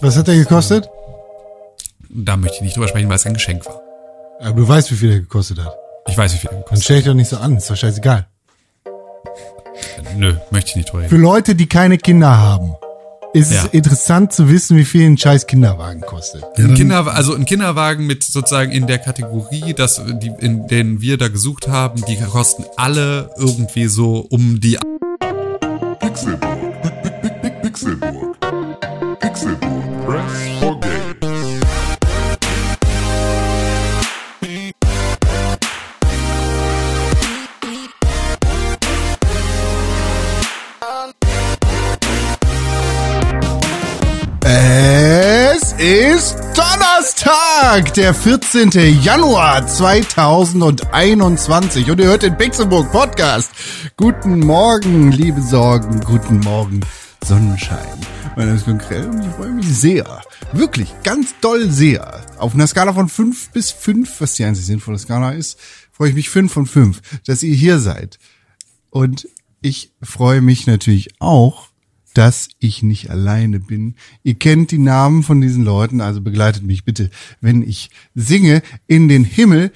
[0.00, 0.88] Was hat der gekostet?
[2.10, 3.80] Da möchte ich nicht drüber sprechen, weil es ein Geschenk war.
[4.40, 5.74] Aber du weißt, wie viel der gekostet hat.
[6.08, 7.76] Ich weiß, wie viel er Dann gekostet stell dich doch nicht so an, ist doch
[7.76, 8.26] scheißegal.
[8.86, 10.16] hat.
[10.16, 11.22] Nö, möchte ich nicht drüber Für reden.
[11.22, 12.74] Leute, die keine Kinder haben,
[13.32, 13.64] ist Ja.
[13.64, 16.44] es interessant zu wissen, wie viel ein scheiß Kinderwagen kostet.
[16.56, 21.18] Ein Kinder, also ein Kinderwagen mit sozusagen in der Kategorie, dass die, in denen wir
[21.18, 24.78] da gesucht haben, die kosten alle irgendwie so um die
[25.98, 26.53] Pixelburg.
[47.74, 48.70] Donnerstag, der 14.
[49.02, 53.50] Januar 2021 und ihr hört den Pixelburg Podcast.
[53.96, 56.78] Guten Morgen, liebe Sorgen, guten Morgen,
[57.24, 57.98] Sonnenschein.
[58.36, 62.24] Mein Name ist Konkrell und ich freue mich sehr, wirklich ganz doll sehr.
[62.38, 65.58] Auf einer Skala von 5 bis 5, was die einzig sinnvolle Skala ist,
[65.90, 68.20] freue ich mich 5 von 5, dass ihr hier seid.
[68.90, 69.26] Und
[69.62, 71.70] ich freue mich natürlich auch,
[72.14, 73.96] dass ich nicht alleine bin.
[74.22, 79.08] Ihr kennt die Namen von diesen Leuten, also begleitet mich bitte, wenn ich singe in
[79.08, 79.72] den Himmel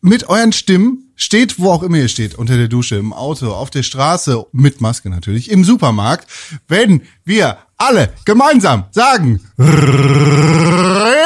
[0.00, 1.06] mit euren Stimmen.
[1.16, 4.80] Steht, wo auch immer ihr steht, unter der Dusche, im Auto, auf der Straße, mit
[4.80, 6.26] Maske natürlich, im Supermarkt,
[6.66, 11.20] wenn wir alle gemeinsam sagen, René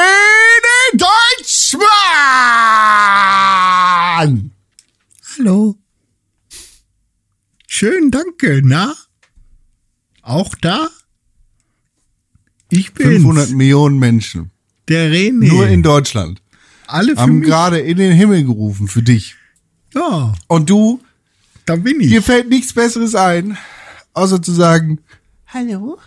[0.93, 1.85] Deutschmann!
[5.37, 5.75] Hallo.
[7.67, 8.61] Schön, danke.
[8.63, 8.93] Na?
[10.25, 10.89] Auch da?
[12.71, 13.09] Ich bin's.
[13.17, 14.49] 500 Millionen Menschen,
[14.87, 15.47] der René.
[15.47, 16.41] nur in Deutschland,
[16.87, 17.47] Alle für haben mich.
[17.47, 19.35] gerade in den Himmel gerufen für dich.
[19.93, 20.99] Ja, Und du,
[21.65, 22.07] da bin ich.
[22.09, 23.55] dir fällt nichts Besseres ein,
[24.13, 24.99] außer zu sagen,
[25.45, 25.99] Hallo?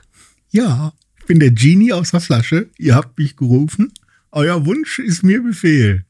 [0.51, 2.71] Ja, ich bin der Genie aus der Flasche.
[2.77, 3.93] Ihr habt mich gerufen.
[4.33, 6.05] Euer Wunsch ist mir Befehl.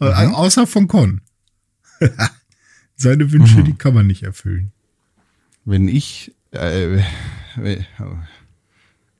[0.00, 0.34] Äh, Mhm.
[0.34, 1.20] Außer von Con.
[2.96, 3.64] Seine Wünsche, Mhm.
[3.64, 4.71] die kann man nicht erfüllen.
[5.64, 7.80] Wenn ich, äh, äh,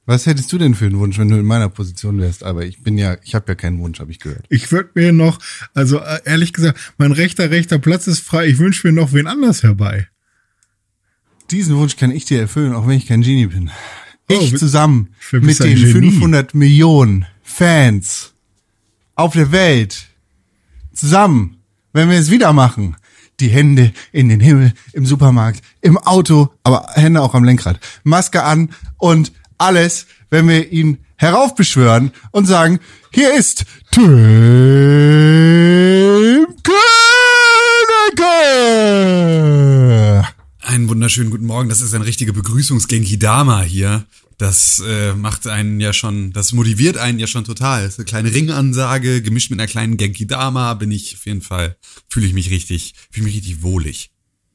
[0.05, 2.43] was hättest du denn für einen Wunsch, wenn du in meiner Position wärst?
[2.43, 4.45] Aber ich bin ja, ich habe ja keinen Wunsch, habe ich gehört.
[4.49, 5.39] Ich würde mir noch,
[5.75, 8.47] also äh, ehrlich gesagt, mein rechter, rechter Platz ist frei.
[8.47, 10.09] Ich wünsche mir noch wen anders herbei.
[11.51, 13.71] Diesen Wunsch kann ich dir erfüllen, auch wenn ich kein Genie bin.
[14.31, 15.93] Oh, Ich zusammen mit den Genie?
[15.93, 18.33] 500 Millionen Fans
[19.15, 20.07] auf der Welt
[20.93, 21.59] zusammen,
[21.93, 22.97] wenn wir es wieder machen,
[23.43, 28.45] die Hände in den Himmel, im Supermarkt, im Auto, aber Hände auch am Lenkrad, Maske
[28.45, 32.79] an und alles, wenn wir ihn heraufbeschwören und sagen,
[33.13, 34.07] hier ist Tim
[38.15, 38.33] Königke.
[40.61, 41.69] Einen wunderschönen guten Morgen.
[41.69, 44.05] Das ist ein richtiger Begrüßungsgenki-Dama hier.
[44.39, 47.83] Das äh, macht einen ja schon, das motiviert einen ja schon total.
[47.83, 51.77] Das ist eine kleine Ringansage, gemischt mit einer kleinen Genki-Dama, bin ich auf jeden Fall,
[52.09, 54.11] fühle ich mich richtig, fühle mich richtig wohlig.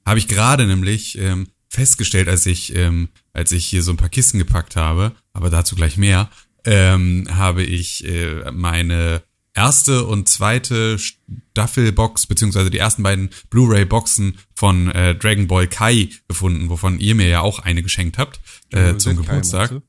[0.05, 4.09] Habe ich gerade nämlich ähm, festgestellt, als ich, ähm, als ich hier so ein paar
[4.09, 6.29] Kisten gepackt habe, aber dazu gleich mehr,
[6.65, 9.21] ähm, habe ich äh, meine
[9.53, 16.69] erste und zweite Staffelbox, beziehungsweise die ersten beiden Blu-ray-Boxen von äh, Dragon Ball Kai gefunden,
[16.69, 18.39] wovon ihr mir ja auch eine geschenkt habt
[18.71, 19.81] äh, zum Geburtstag.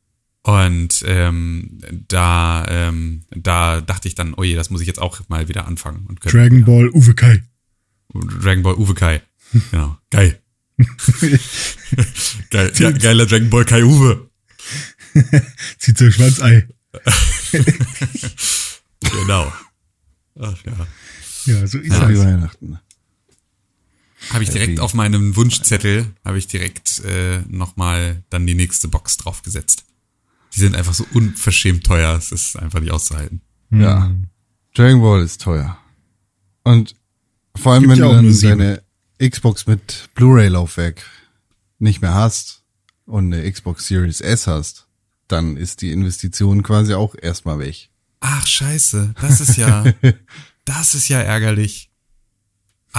[0.42, 1.78] Und ähm,
[2.08, 5.66] da, ähm, da dachte ich dann, oh je, das muss ich jetzt auch mal wieder
[5.66, 6.06] anfangen.
[6.06, 7.42] Und könnte- Dragon Ball Uwe Kai.
[8.14, 9.22] Dragon Ball Uwe Kai.
[9.70, 10.40] Genau, geil.
[12.50, 14.30] Geil, ja, geiler Dragon Ball Kai Uwe.
[15.78, 16.68] Zieht so Schwanzei.
[19.00, 19.52] Genau.
[20.40, 20.86] Ach ja.
[21.46, 22.00] Ja, so ist es.
[22.00, 22.78] Weihnachten.
[24.30, 29.16] Habe ich direkt auf meinem Wunschzettel, habe ich direkt äh, nochmal dann die nächste Box
[29.16, 29.84] draufgesetzt.
[30.54, 33.42] Die sind einfach so unverschämt teuer, es ist einfach nicht auszuhalten.
[33.70, 34.10] Ja.
[34.74, 35.78] Dragon Ball ist teuer.
[36.64, 36.94] Und
[37.56, 38.82] vor allem, Gibt wenn ja du dann deine
[39.18, 41.04] Xbox mit Blu-ray-Laufwerk
[41.78, 42.62] nicht mehr hast
[43.06, 44.86] und eine Xbox Series S hast,
[45.28, 47.90] dann ist die Investition quasi auch erstmal weg.
[48.20, 49.84] Ach scheiße, das ist ja,
[50.64, 51.87] das ist ja ärgerlich.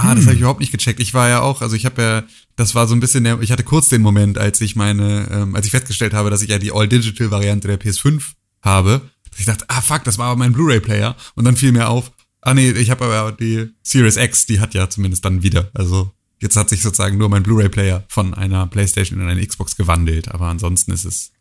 [0.02, 1.00] Ah, das habe ich überhaupt nicht gecheckt.
[1.00, 2.22] Ich war ja auch, also ich habe ja,
[2.56, 5.54] das war so ein bisschen der, ich hatte kurz den Moment, als ich meine, ähm,
[5.54, 8.22] als ich festgestellt habe, dass ich ja die All-Digital-Variante der PS5
[8.62, 11.16] habe, dass ich dachte, ah fuck, das war aber mein Blu-ray-Player.
[11.34, 12.12] Und dann fiel mir auf,
[12.42, 15.70] ah nee, ich habe aber die Series X, die hat ja zumindest dann wieder.
[15.74, 20.28] Also jetzt hat sich sozusagen nur mein Blu-ray-Player von einer PlayStation in eine Xbox gewandelt,
[20.28, 21.32] aber ansonsten ist es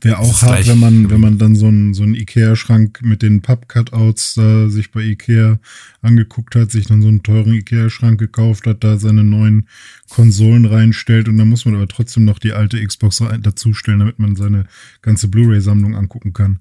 [0.00, 3.42] Wäre auch gleich wenn man, wenn man dann so einen so einen Ikea-Schrank mit den
[3.42, 5.58] Papp-Cutouts da sich bei Ikea
[6.00, 9.68] angeguckt hat, sich dann so einen teuren Ikea-Schrank gekauft hat, da seine neuen
[10.08, 14.36] Konsolen reinstellt und dann muss man aber trotzdem noch die alte Xbox dazustellen, damit man
[14.36, 14.66] seine
[15.02, 16.58] ganze Blu-ray-Sammlung angucken kann.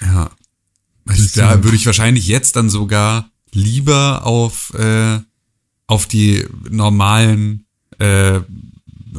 [0.00, 0.30] Ja.
[1.06, 5.18] Also, da würde ich wahrscheinlich jetzt dann sogar lieber auf, äh,
[5.86, 7.66] auf die normalen,
[7.98, 8.40] äh,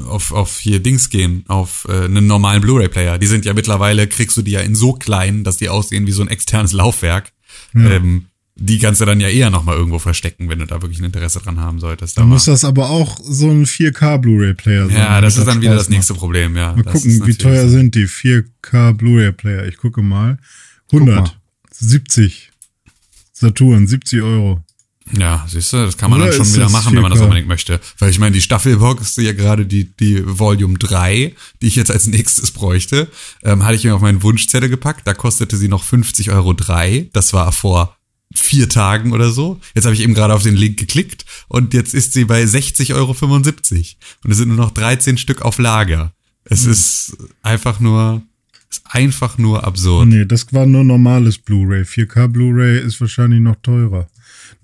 [0.07, 3.17] auf, auf hier Dings gehen, auf äh, einen normalen Blu-ray-Player.
[3.17, 6.11] Die sind ja mittlerweile, kriegst du die ja in so klein, dass die aussehen wie
[6.11, 7.31] so ein externes Laufwerk.
[7.73, 8.25] Ähm,
[8.57, 11.39] die kannst du dann ja eher nochmal irgendwo verstecken, wenn du da wirklich ein Interesse
[11.39, 12.17] dran haben solltest.
[12.17, 14.95] Dann Aber- muss das aber auch so ein 4K Blu-ray-Player sein.
[14.95, 16.19] ja, das ist dann wieder Spaß das nächste macht.
[16.21, 16.73] Problem, ja.
[16.73, 17.69] Mal Das gucken, wie teuer so.
[17.71, 19.65] sind die 4K Blu-ray-Player.
[19.67, 20.37] Ich gucke mal.
[20.93, 21.37] 100,
[21.71, 22.51] 70.
[23.33, 24.63] Saturn, 70 Euro.
[25.13, 27.23] Ja, siehst du, das kann man Oder dann schon wieder machen, wenn man das 4K?
[27.25, 27.79] unbedingt möchte.
[27.99, 32.07] Weil ich meine, die Staffelbox, ja gerade die, die Volume 3, die ich jetzt als
[32.07, 33.07] nächstes bräuchte,
[33.43, 35.07] ähm, hatte ich mir auf meinen Wunschzettel gepackt.
[35.07, 37.09] Da kostete sie noch 50 Euro 3.
[37.13, 37.95] Das war vor
[38.33, 39.59] vier Tagen oder so.
[39.75, 42.93] Jetzt habe ich eben gerade auf den Link geklickt und jetzt ist sie bei 60,75
[42.95, 43.15] Euro.
[44.23, 46.11] Und es sind nur noch 13 Stück auf Lager.
[46.45, 46.71] Es Hm.
[46.71, 48.23] ist einfach nur,
[48.71, 50.07] ist einfach nur absurd.
[50.07, 51.83] Nee, das war nur normales Blu-ray.
[51.83, 54.07] 4K Blu-ray ist wahrscheinlich noch teurer.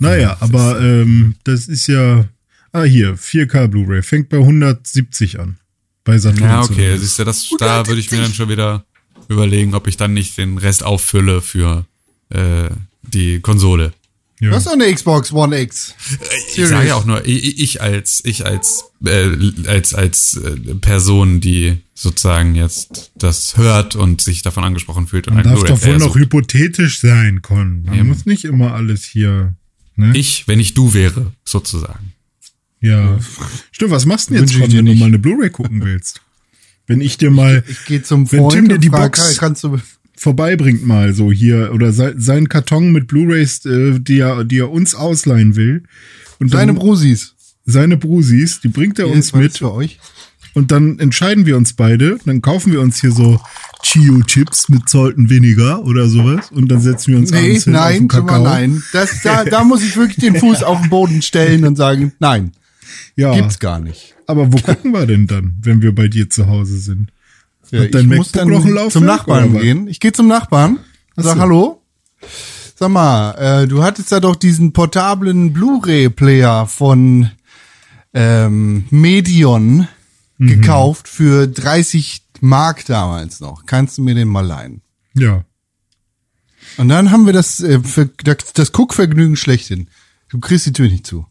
[0.01, 2.25] Naja, aber ähm, das ist ja.
[2.73, 4.01] Ah, hier, 4K Blu-ray.
[4.01, 5.57] Fängt bei 170 an.
[6.03, 6.49] Bei Saturn.
[6.49, 8.85] Ja, okay, siehst du, das, da würde ich mir dann schon wieder
[9.27, 11.85] überlegen, ob ich dann nicht den Rest auffülle für
[12.29, 12.69] äh,
[13.03, 13.93] die Konsole.
[14.39, 15.93] Du hast doch eine Xbox One X.
[16.55, 19.29] Ich sage ja auch nur, ich, ich als ich als äh,
[19.67, 25.35] als als äh, Person, die sozusagen jetzt das hört und sich davon angesprochen fühlt und
[25.35, 27.83] Man ein darf doch wohl Blu-ray-Player noch hypothetisch sein, Con.
[27.83, 28.07] Man Eben.
[28.07, 29.53] muss nicht immer alles hier.
[29.95, 30.11] Ne?
[30.15, 32.13] Ich, wenn ich du wäre, sozusagen.
[32.79, 33.19] ja.
[33.71, 36.21] Stimmt, was machst du denn jetzt, ich dir wenn du mal eine Blu-ray gucken willst?
[36.87, 39.63] Wenn ich dir mal Ich gehe zum Wenn Freund Tim dir die frag, Box- kannst
[39.63, 39.77] du
[40.17, 44.71] vorbeibringt mal so hier oder se seinen Karton mit Blu-rays, äh, die er, die er
[44.71, 45.83] uns ausleihen will.
[46.39, 47.35] Und deine dann Brusis.
[47.65, 49.99] seine Brusis, die bringt er uns mal das mit für euch.
[50.53, 52.17] Und dann entscheiden wir uns beide.
[52.25, 53.39] Dann kaufen wir uns hier so
[53.83, 57.81] Chio-Chips mit Salten weniger oder sowas und dann setzen wir uns Nee, abends hin auf
[57.81, 58.43] nein, den Kakao.
[58.43, 58.83] nein.
[58.93, 62.51] Das, da, da muss ich wirklich den Fuß auf den Boden stellen und sagen, nein,
[63.15, 64.15] Ja, gibt's gar nicht.
[64.27, 67.11] aber wo gucken wir denn dann, wenn wir bei dir zu Hause sind?
[67.71, 69.87] Ja, ich muss MacBook dann noch ein Laufwerk, zum Nachbarn gehen.
[69.87, 70.79] Ich gehe zum Nachbarn,
[71.15, 71.41] sag so.
[71.41, 71.81] hallo.
[72.75, 73.31] Sag mal,
[73.63, 77.29] äh, du hattest da doch diesen portablen Blu-ray-Player von
[78.13, 79.87] ähm, Medion
[80.41, 80.47] Mhm.
[80.47, 83.65] gekauft für 30 Mark damals noch.
[83.65, 84.81] Kannst du mir den mal leihen?
[85.13, 85.45] Ja.
[86.77, 89.87] Und dann haben wir das, äh, für, das, das Guckvergnügen schlechthin.
[90.29, 91.27] Du kriegst die Tür nicht zu.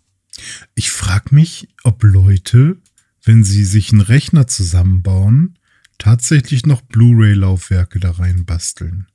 [0.74, 2.76] Ich frage mich, ob Leute,
[3.24, 5.58] wenn sie sich einen Rechner zusammenbauen,
[5.98, 9.06] tatsächlich noch Blu-ray-Laufwerke da rein basteln.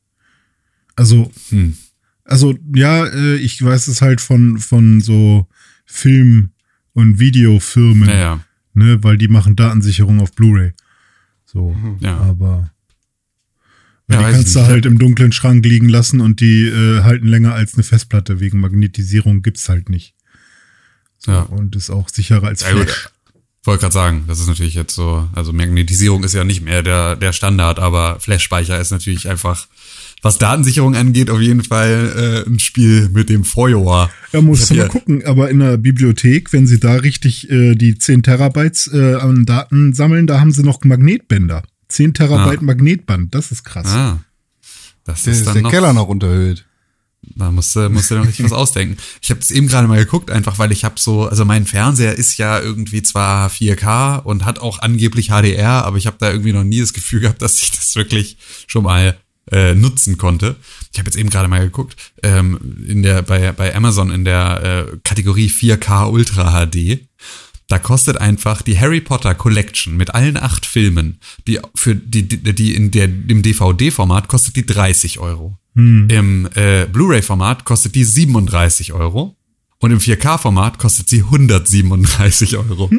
[0.96, 1.78] Also, Hm.
[2.24, 5.48] also ja, äh, ich weiß es halt von von so
[5.86, 6.52] Film-
[6.94, 8.40] und Videofirmen, Naja,
[8.76, 10.74] ne, weil die machen Datensicherung auf Blu-ray.
[11.46, 12.18] So, Ja.
[12.18, 12.72] aber
[14.08, 17.54] Ja, die kannst du halt im dunklen Schrank liegen lassen und die äh, halten länger
[17.56, 20.14] als eine Festplatte wegen Magnetisierung gibt's halt nicht.
[21.18, 21.42] So, Ja.
[21.42, 22.68] Und ist auch sicherer als Ja.
[22.70, 23.10] Flash.
[23.64, 27.16] Wollte gerade sagen, das ist natürlich jetzt so, also Magnetisierung ist ja nicht mehr der,
[27.16, 29.68] der Standard, aber Flash-Speicher ist natürlich einfach,
[30.22, 34.10] was Datensicherung angeht, auf jeden Fall äh, ein Spiel mit dem Feuer.
[34.32, 35.24] Ja, musst Ich du mal ja- gucken.
[35.26, 39.94] Aber in der Bibliothek, wenn sie da richtig äh, die 10 Terabytes äh, an Daten
[39.94, 41.64] sammeln, da haben sie noch Magnetbänder.
[41.90, 42.64] 10 Terabyte Ah.
[42.64, 43.88] Magnetband, das ist krass.
[43.88, 44.20] Ah,
[45.04, 46.66] das Der ist ist dann der noch, Keller noch unterhöht.
[47.38, 48.98] Da musst du, musst du noch richtig was ausdenken.
[49.22, 52.16] Ich habe es eben gerade mal geguckt, einfach weil ich habe so, also mein Fernseher
[52.18, 56.54] ist ja irgendwie zwar 4K und hat auch angeblich HDR, aber ich habe da irgendwie
[56.54, 58.38] noch nie das Gefühl gehabt, dass ich das wirklich
[58.68, 59.18] schon mal
[59.52, 60.56] äh, nutzen konnte.
[60.92, 64.88] Ich habe jetzt eben gerade mal geguckt, ähm, in der bei bei Amazon in der
[64.94, 67.08] äh, Kategorie 4K Ultra HD.
[67.68, 72.54] Da kostet einfach die Harry Potter Collection mit allen acht Filmen, die für die, die,
[72.54, 75.58] die in der im DVD-Format kostet die 30 Euro.
[76.10, 79.36] Im äh, Blu-ray-Format kostet die 37 Euro
[79.80, 82.90] und im 4K-Format kostet sie 137 Euro.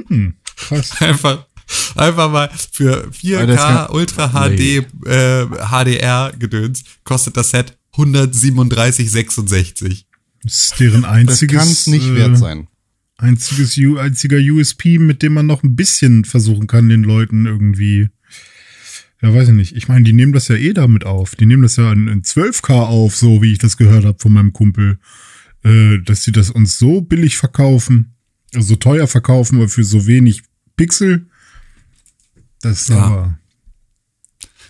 [0.57, 0.93] Krass.
[1.01, 1.46] Einfach,
[1.97, 7.77] einfach mal für Aber 4K das kann- Ultra HD äh, HDR Gedöns kostet das Set
[7.95, 10.05] 137,66.
[10.43, 12.69] Das ist deren Das einziges, kann es nicht äh, wert sein.
[13.17, 18.09] einziges einziger USP, mit dem man noch ein bisschen versuchen kann, den Leuten irgendwie.
[19.23, 19.75] Ja, weiß ich nicht.
[19.75, 21.35] Ich meine, die nehmen das ja eh damit auf.
[21.37, 24.33] Die nehmen das ja in, in 12K auf, so wie ich das gehört habe von
[24.33, 24.99] meinem Kumpel.
[25.65, 28.15] Äh, dass sie das uns so billig verkaufen,
[28.55, 30.43] also so teuer verkaufen, aber für so wenig
[30.77, 31.27] Pixel.
[32.67, 33.05] Das ist Ja.
[33.05, 33.39] aber.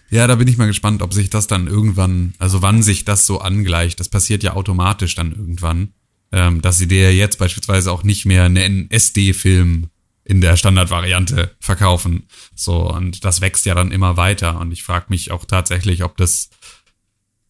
[0.09, 3.27] Ja, da bin ich mal gespannt, ob sich das dann irgendwann, also wann sich das
[3.27, 3.99] so angleicht.
[3.99, 5.95] Das passiert ja automatisch dann irgendwann,
[6.31, 9.89] ähm, dass sie dir jetzt beispielsweise auch nicht mehr einen SD-Film
[10.23, 12.29] in der Standardvariante verkaufen.
[12.55, 14.61] So, und das wächst ja dann immer weiter.
[14.61, 16.51] Und ich frage mich auch tatsächlich, ob das,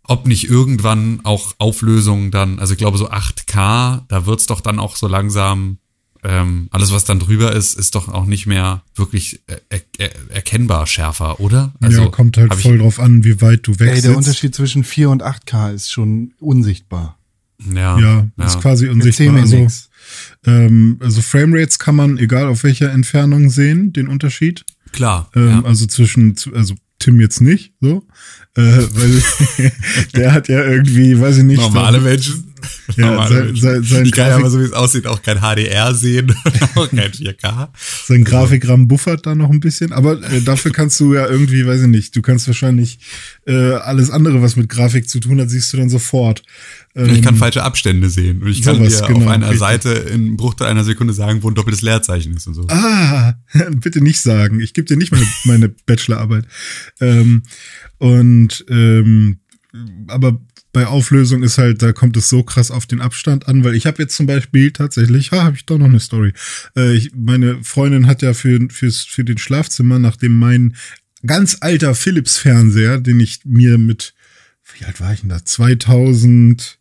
[0.03, 4.79] ob nicht irgendwann auch Auflösungen dann, also ich glaube so 8K, da wird's doch dann
[4.79, 5.79] auch so langsam,
[6.26, 10.87] ähm, alles was dann drüber ist, ist doch auch nicht mehr wirklich er er erkennbar
[10.87, 11.73] schärfer, oder?
[11.80, 14.04] Also, ja, kommt halt voll drauf an, wie weit du Ey, wechselst.
[14.06, 17.18] der Unterschied zwischen 4 und 8K ist schon unsichtbar.
[17.73, 19.37] Ja, Ja, ist quasi unsichtbar.
[19.37, 19.66] Also,
[20.45, 24.64] ähm, also Framerates kann man, egal auf welcher Entfernung sehen, den Unterschied.
[24.92, 25.30] klar.
[25.35, 25.64] Ähm, ja.
[25.64, 28.06] Also zwischen, also Tim jetzt nicht, so.
[28.56, 29.23] Äh, weil
[30.14, 31.61] der hat ja irgendwie, weiß ich nicht.
[31.61, 32.54] Normale Menschen.
[32.96, 35.94] Ja, sein- sein- sein Die kann Grafik- aber so wie es aussieht auch kein HDR
[35.94, 36.35] sehen,
[36.75, 37.68] auch kein 4K.
[38.06, 41.82] Sein Grafikrahmen buffert da noch ein bisschen, aber äh, dafür kannst du ja irgendwie, weiß
[41.82, 42.99] ich nicht, du kannst wahrscheinlich
[43.46, 46.42] äh, alles andere, was mit Grafik zu tun hat, siehst du dann sofort.
[46.94, 49.61] Ähm, Ich kann falsche Abstände sehen und ich kann sowas, dir genau, auf einer richtig.
[49.61, 52.66] Seite in Bruchteil einer Sekunde sagen, wo ein doppeltes Leerzeichen ist und so.
[52.68, 53.35] Ah,
[53.73, 54.61] bitte nicht sagen.
[54.61, 56.46] Ich gebe dir nicht meine, meine Bachelorarbeit.
[57.00, 57.42] Ähm,
[57.99, 59.38] und ähm,
[60.08, 60.40] aber
[60.76, 63.87] bei Auflösung ist halt, da kommt es so krass auf den Abstand an, weil ich
[63.87, 66.35] habe jetzt zum Beispiel tatsächlich, ha, habe ich doch noch eine Story.
[66.76, 70.76] Äh, ich, meine Freundin hat ja für, fürs, für den Schlafzimmer, nachdem mein
[71.25, 74.12] ganz alter Philips-Fernseher, den ich mir mit,
[74.75, 75.42] wie alt war ich denn da?
[75.42, 76.78] 2000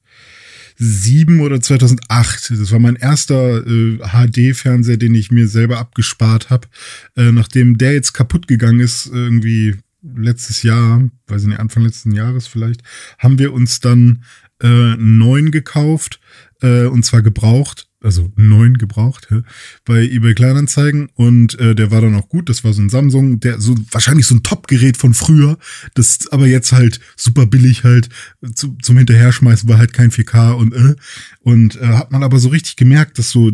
[0.77, 2.51] 2007 oder 2008.
[2.59, 6.67] Das war mein erster äh, HD-Fernseher, den ich mir selber abgespart habe.
[7.15, 9.75] Äh, nachdem der jetzt kaputt gegangen ist, irgendwie
[10.15, 12.83] letztes Jahr, weiß ich nicht, Anfang letzten Jahres vielleicht,
[13.17, 14.23] haben wir uns dann
[14.61, 16.19] äh, neuen gekauft,
[16.61, 19.41] äh, und zwar gebraucht, also neuen gebraucht, ja,
[19.83, 21.09] bei eBay Kleinanzeigen.
[21.15, 24.27] Und äh, der war dann auch gut, das war so ein Samsung, der so wahrscheinlich
[24.27, 25.57] so ein Top-Gerät von früher,
[25.95, 28.09] das aber jetzt halt super billig halt
[28.53, 30.95] zu, zum Hinterherschmeißen war halt kein 4K und äh,
[31.39, 33.51] und äh, hat man aber so richtig gemerkt, dass so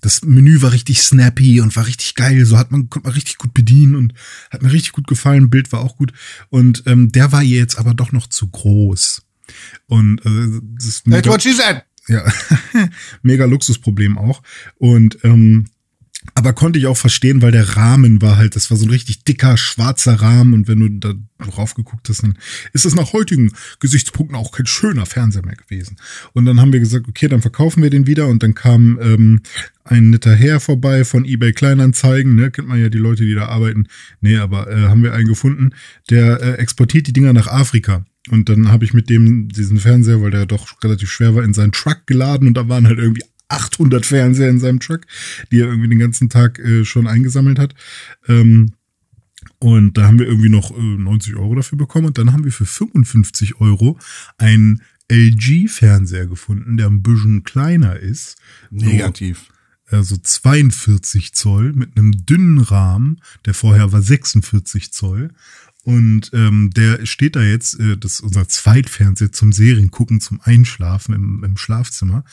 [0.00, 2.44] das Menü war richtig snappy und war richtig geil.
[2.44, 4.14] So hat man, konnte man richtig gut bedienen und
[4.50, 5.50] hat mir richtig gut gefallen.
[5.50, 6.12] Bild war auch gut.
[6.48, 9.22] Und ähm, der war ihr jetzt aber doch noch zu groß.
[9.86, 11.82] Und äh, das ist That's mega, what she said.
[12.08, 12.24] ja,
[13.22, 14.42] mega Luxusproblem auch.
[14.76, 15.66] Und ähm,
[16.34, 19.24] aber konnte ich auch verstehen, weil der Rahmen war halt, das war so ein richtig
[19.24, 21.14] dicker, schwarzer Rahmen und wenn du da
[21.46, 22.36] drauf geguckt hast, dann
[22.74, 25.96] ist das nach heutigen Gesichtspunkten auch kein schöner Fernseher mehr gewesen.
[26.34, 29.40] Und dann haben wir gesagt, okay, dann verkaufen wir den wieder und dann kam ähm,
[29.84, 33.46] ein netter Herr vorbei von eBay Kleinanzeigen, ne, kennt man ja die Leute, die da
[33.46, 33.86] arbeiten.
[34.20, 35.70] Nee, aber äh, haben wir einen gefunden,
[36.10, 38.04] der äh, exportiert die Dinger nach Afrika.
[38.28, 41.54] Und dann habe ich mit dem diesen Fernseher, weil der doch relativ schwer war, in
[41.54, 45.02] seinen Truck geladen und da waren halt irgendwie 800 Fernseher in seinem Truck,
[45.50, 47.74] die er irgendwie den ganzen Tag äh, schon eingesammelt hat.
[48.28, 48.72] Ähm,
[49.58, 52.52] und da haben wir irgendwie noch äh, 90 Euro dafür bekommen und dann haben wir
[52.52, 53.98] für 55 Euro
[54.38, 58.38] einen LG-Fernseher gefunden, der ein bisschen kleiner ist.
[58.70, 59.48] Negativ.
[59.90, 63.20] Also 42 Zoll mit einem dünnen Rahmen.
[63.44, 65.32] Der vorher war 46 Zoll.
[65.82, 71.14] Und ähm, der steht da jetzt, äh, das ist unser Zweitfernseher zum Seriengucken, zum Einschlafen
[71.14, 72.24] im, im Schlafzimmer.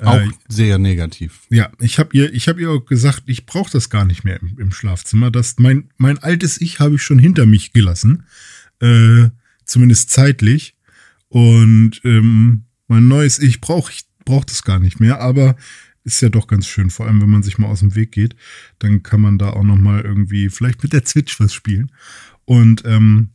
[0.00, 1.40] Auch Äh, sehr negativ.
[1.50, 4.40] ja, ich habe ihr, ich habe ihr auch gesagt, ich brauche das gar nicht mehr
[4.40, 5.30] im, im Schlafzimmer.
[5.32, 8.24] Das mein mein altes Ich habe ich schon hinter mich gelassen,
[8.80, 9.30] äh,
[9.64, 10.76] zumindest zeitlich.
[11.28, 15.20] Und ähm, mein neues Ich brauche ich brauche das gar nicht mehr.
[15.20, 15.56] Aber
[16.04, 18.34] ist ja doch ganz schön, vor allem wenn man sich mal aus dem Weg geht,
[18.78, 21.92] dann kann man da auch noch mal irgendwie vielleicht mit der Switch was spielen.
[22.52, 23.32] Und ähm,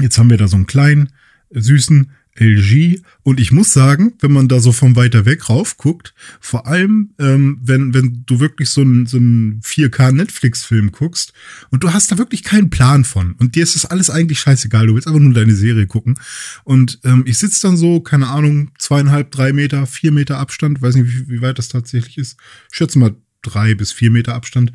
[0.00, 1.10] Jetzt haben wir da so einen kleinen,
[1.50, 3.00] süßen LG.
[3.22, 7.14] Und ich muss sagen, wenn man da so von weiter weg rauf guckt, vor allem,
[7.20, 11.32] ähm, wenn, wenn du wirklich so einen, so einen 4K-Netflix-Film guckst
[11.70, 14.88] und du hast da wirklich keinen Plan von und dir ist das alles eigentlich scheißegal,
[14.88, 16.16] du willst einfach nur deine Serie gucken.
[16.64, 20.96] Und ähm, ich sitze dann so, keine Ahnung, zweieinhalb, drei Meter, vier Meter Abstand, weiß
[20.96, 22.36] nicht, wie, wie weit das tatsächlich ist.
[22.72, 24.72] Ich schätze mal drei bis vier Meter Abstand.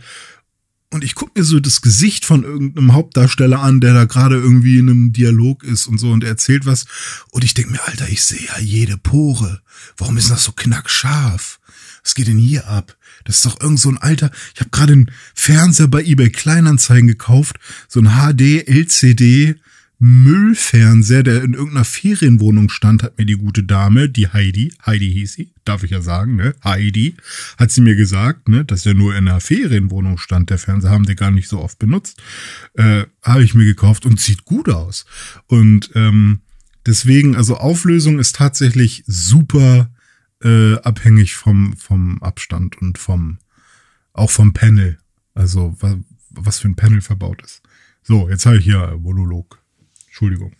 [0.91, 4.79] Und ich guck mir so das Gesicht von irgendeinem Hauptdarsteller an, der da gerade irgendwie
[4.79, 6.85] in einem Dialog ist und so und er erzählt was.
[7.29, 9.61] Und ich denk mir, Alter, ich sehe ja jede Pore.
[9.97, 11.59] Warum ist das so knackscharf?
[12.03, 12.97] Was geht denn hier ab?
[13.25, 14.31] Das ist doch irgend so ein alter.
[14.55, 19.55] Ich habe gerade einen Fernseher bei eBay Kleinanzeigen gekauft, so ein HD LCD
[20.01, 25.33] Müllfernseher, der in irgendeiner Ferienwohnung stand, hat mir die gute Dame, die Heidi, Heidi hieß
[25.33, 26.55] sie, darf ich ja sagen, ne?
[26.63, 27.17] Heidi,
[27.57, 30.49] hat sie mir gesagt, ne, dass er nur in einer Ferienwohnung stand.
[30.51, 32.21] Der Fernseher haben die gar nicht so oft benutzt.
[32.75, 35.05] Äh, Habe ich mir gekauft und sieht gut aus.
[35.47, 36.39] Und ähm,
[36.85, 39.91] deswegen, also Auflösung ist tatsächlich super
[40.41, 43.39] äh, abhängig vom, vom Abstand und vom,
[44.13, 44.97] auch vom Panel.
[45.33, 47.61] Also wa, was für ein Panel verbaut ist.
[48.01, 49.59] So, jetzt habe ich hier Monolog.
[50.19, 50.51] Entschuldigung.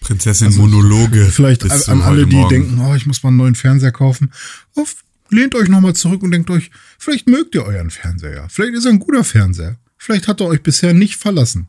[0.00, 1.20] Prinzessin Monologe.
[1.20, 2.48] Also, Vielleicht bis an, an alle, die Morgen.
[2.50, 4.32] denken, oh, ich muss mal einen neuen Fernseher kaufen.
[4.74, 4.84] Oh,
[5.28, 8.34] lehnt euch nochmal zurück und denkt euch, vielleicht mögt ihr euren Fernseher.
[8.34, 8.48] ja.
[8.48, 9.76] Vielleicht ist er ein guter Fernseher.
[9.98, 11.68] Vielleicht hat er euch bisher nicht verlassen.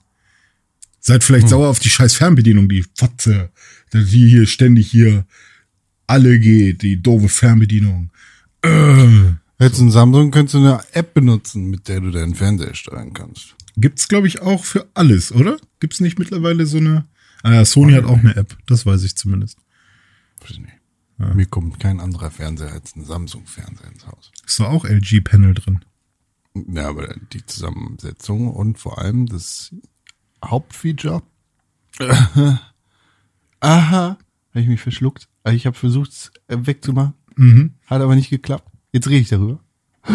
[0.99, 3.51] Seid vielleicht sauer auf die scheiß Fernbedienung, die Fotze,
[3.93, 5.25] die hier ständig hier
[6.07, 8.09] alle geht, die doofe Fernbedienung.
[8.63, 12.73] Äh, Hättest du ein Samsung, könntest du eine App benutzen, mit der du deinen Fernseher
[12.73, 13.55] steuern kannst.
[13.77, 15.57] gibt's, glaube ich, auch für alles, oder?
[15.81, 17.05] Gibt's nicht mittlerweile so eine.
[17.43, 19.57] Ah ja, Sony hat auch eine App, das weiß ich zumindest.
[20.39, 20.73] Weiß ich nicht.
[21.17, 24.31] Mir kommt kein anderer Fernseher als ein Samsung-Fernseher ins Haus.
[24.45, 25.83] Ist da auch LG-Panel drin.
[26.55, 29.73] Ja, aber die Zusammensetzung und vor allem das
[30.43, 31.21] Hauptfeature.
[33.59, 34.17] Aha,
[34.49, 35.27] habe ich mich verschluckt.
[35.43, 37.13] Also ich habe versucht, es äh, wegzumachen.
[37.35, 37.75] Mhm.
[37.85, 38.67] Hat aber nicht geklappt.
[38.91, 39.59] Jetzt rede ich darüber.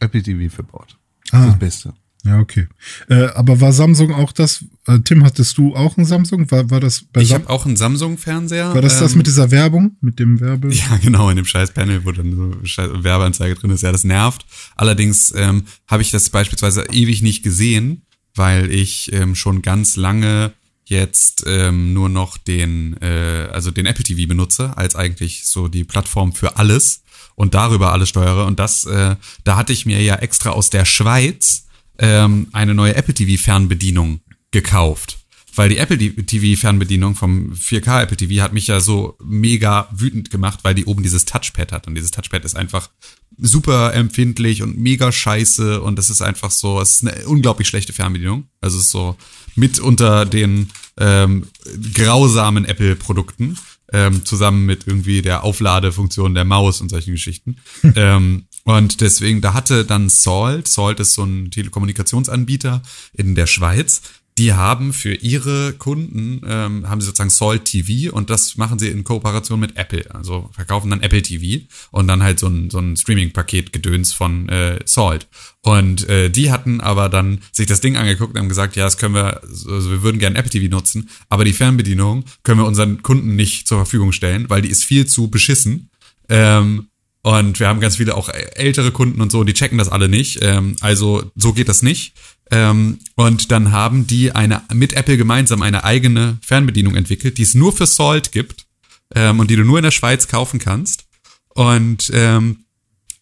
[0.00, 0.98] Apple TV verbaut.
[1.30, 1.46] Das ist Ah.
[1.50, 1.94] das Beste.
[2.24, 2.68] Ja, okay.
[3.08, 4.64] Äh, aber war Samsung auch das?
[4.86, 6.50] Äh, Tim, hattest du auch ein Samsung?
[6.50, 8.74] War, war das bei Ich habe auch einen Samsung-Fernseher.
[8.74, 9.96] War das das ähm, mit dieser Werbung?
[10.00, 10.68] Mit dem Werbe?
[10.74, 13.82] Ja, genau, in dem scheiß Panel, wo dann so scheiß Werbeanzeige drin ist.
[13.82, 14.46] Ja, das nervt.
[14.74, 20.52] Allerdings ähm, habe ich das beispielsweise ewig nicht gesehen, weil ich ähm, schon ganz lange
[20.86, 25.84] jetzt ähm, nur noch den, äh, also den Apple TV benutze, als eigentlich so die
[25.84, 27.02] Plattform für alles
[27.34, 28.46] und darüber alles steuere.
[28.46, 31.64] Und das, äh, da hatte ich mir ja extra aus der Schweiz
[31.98, 34.20] ähm, eine neue Apple TV Fernbedienung
[34.50, 35.18] gekauft.
[35.56, 40.30] Weil die Apple TV Fernbedienung vom 4K Apple TV hat mich ja so mega wütend
[40.30, 41.86] gemacht, weil die oben dieses Touchpad hat.
[41.86, 42.90] Und dieses Touchpad ist einfach
[43.38, 45.80] super empfindlich und mega scheiße.
[45.80, 48.48] Und das ist einfach so, es ist eine unglaublich schlechte Fernbedienung.
[48.60, 49.16] Also es ist so
[49.54, 51.46] mit unter den ähm,
[51.94, 53.56] grausamen Apple-Produkten.
[53.92, 57.58] Ähm, zusammen mit irgendwie der Aufladefunktion der Maus und solchen Geschichten.
[57.94, 64.02] ähm, und deswegen, da hatte dann Salt, Salt ist so ein Telekommunikationsanbieter in der Schweiz,
[64.36, 68.88] die haben für ihre Kunden, ähm, haben sie sozusagen Salt TV und das machen sie
[68.88, 70.12] in Kooperation mit Apple.
[70.12, 74.48] Also verkaufen dann Apple TV und dann halt so ein, so ein Streaming-Paket gedöns von
[74.48, 75.28] äh, Salt.
[75.62, 78.98] Und äh, die hatten aber dann sich das Ding angeguckt und haben gesagt, ja, das
[78.98, 83.02] können wir, also wir würden gerne Apple TV nutzen, aber die Fernbedienung können wir unseren
[83.02, 85.90] Kunden nicht zur Verfügung stellen, weil die ist viel zu beschissen.
[86.28, 86.88] Ähm,
[87.24, 90.40] und wir haben ganz viele auch ältere Kunden und so, die checken das alle nicht.
[90.42, 92.12] Ähm, also so geht das nicht.
[92.50, 97.54] Ähm, und dann haben die eine mit Apple gemeinsam eine eigene Fernbedienung entwickelt, die es
[97.54, 98.66] nur für Salt gibt
[99.14, 101.06] ähm, und die du nur in der Schweiz kaufen kannst.
[101.54, 102.66] Und ähm,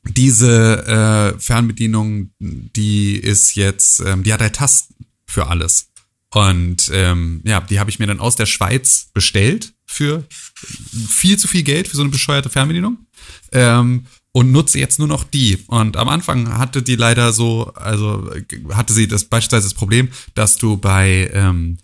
[0.02, 5.92] diese äh, Fernbedienung, die ist jetzt, ähm, die hat halt Tasten für alles.
[6.30, 10.24] Und ähm, ja, die habe ich mir dann aus der Schweiz bestellt für
[11.08, 12.98] viel zu viel Geld für so eine bescheuerte Fernbedienung.
[13.52, 15.58] Ähm, und nutze jetzt nur noch die.
[15.66, 18.30] Und am Anfang hatte die leider so, also
[18.70, 21.78] hatte sie das beispielsweise das Problem, dass du bei, ähm,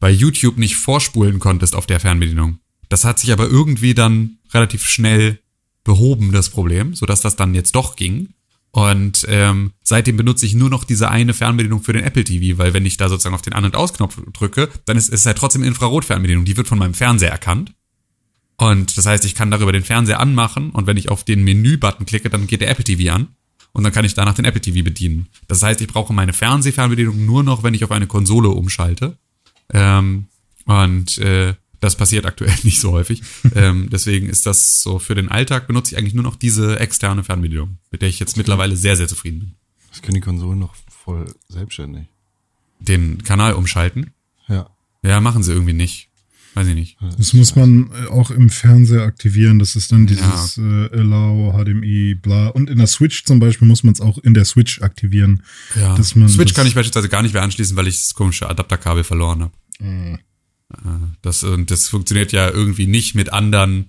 [0.00, 2.58] bei YouTube nicht vorspulen konntest auf der Fernbedienung.
[2.88, 5.40] Das hat sich aber irgendwie dann relativ schnell
[5.84, 8.30] behoben, das Problem, sodass das dann jetzt doch ging.
[8.72, 12.72] Und ähm, seitdem benutze ich nur noch diese eine Fernbedienung für den Apple TV, weil
[12.72, 15.64] wenn ich da sozusagen auf den An- und Ausknopf drücke, dann ist es halt trotzdem
[15.64, 16.44] Infrarot-Fernbedienung.
[16.44, 17.72] Die wird von meinem Fernseher erkannt.
[18.60, 22.04] Und das heißt, ich kann darüber den Fernseher anmachen und wenn ich auf den Menü-Button
[22.04, 23.28] klicke, dann geht der Apple TV an
[23.72, 25.28] und dann kann ich danach den Apple TV bedienen.
[25.48, 29.16] Das heißt, ich brauche meine Fernsehfernbedienung nur noch, wenn ich auf eine Konsole umschalte.
[29.72, 30.26] Ähm,
[30.66, 33.22] und äh, das passiert aktuell nicht so häufig.
[33.54, 37.24] ähm, deswegen ist das so für den Alltag benutze ich eigentlich nur noch diese externe
[37.24, 39.54] Fernbedienung, mit der ich jetzt mittlerweile sehr, sehr zufrieden bin.
[39.88, 42.08] Das können die Konsolen noch voll selbstständig.
[42.78, 44.10] Den Kanal umschalten.
[44.48, 44.68] Ja.
[45.02, 46.09] Ja, machen sie irgendwie nicht.
[46.54, 46.96] Weiß ich nicht.
[47.16, 49.58] Das muss man äh, auch im Fernseher aktivieren.
[49.60, 52.48] Das ist dann dieses äh, Allow, HDMI, bla.
[52.48, 55.42] Und in der Switch zum Beispiel muss man es auch in der Switch aktivieren.
[55.76, 55.94] Ja.
[55.96, 58.48] Dass man Switch das- kann ich beispielsweise gar nicht mehr anschließen, weil ich das komische
[58.50, 59.52] Adapterkabel verloren habe.
[59.80, 60.18] Mhm.
[61.22, 63.86] Das, und das funktioniert ja irgendwie nicht mit anderen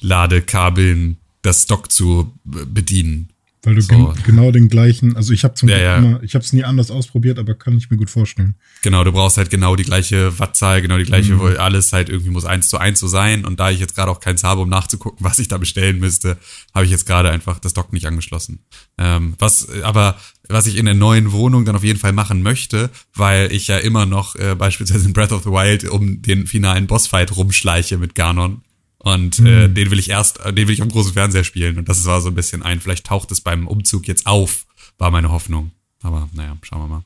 [0.00, 3.28] USB-C-Ladekabeln, das Dock zu b- bedienen.
[3.64, 3.94] Weil du So.
[3.94, 5.96] gen genau den gleichen, also ich habe zum Ja, ja.
[5.98, 8.56] immer, ich habe es nie anders ausprobiert, aber kann ich mir gut vorstellen.
[8.82, 11.38] Genau, du brauchst halt genau die gleiche Wattzahl, genau die gleiche, Mhm.
[11.38, 13.44] wo alles halt irgendwie muss eins zu eins so sein.
[13.44, 16.38] Und da ich jetzt gerade auch keins habe, um nachzugucken, was ich da bestellen müsste,
[16.74, 18.58] habe ich jetzt gerade einfach das Dock nicht angeschlossen.
[18.98, 20.16] Ähm, was, aber
[20.48, 23.78] was ich in der neuen Wohnung dann auf jeden Fall machen möchte, weil ich ja
[23.78, 28.16] immer noch äh, beispielsweise in Breath of the Wild um den finalen Bossfight rumschleiche mit
[28.16, 28.62] Ganon.
[29.04, 29.74] Und äh, Mhm.
[29.74, 31.76] den will ich erst, äh, den will ich am großen Fernseher spielen.
[31.78, 34.66] Und das war so ein bisschen ein, vielleicht taucht es beim Umzug jetzt auf,
[34.98, 35.72] war meine Hoffnung.
[36.02, 37.04] Aber naja, schauen wir mal.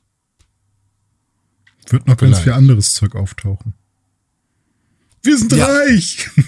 [1.88, 3.72] Wird noch ganz viel anderes Zeug auftauchen.
[5.22, 5.66] Wir sind Ja.
[5.66, 6.28] reich!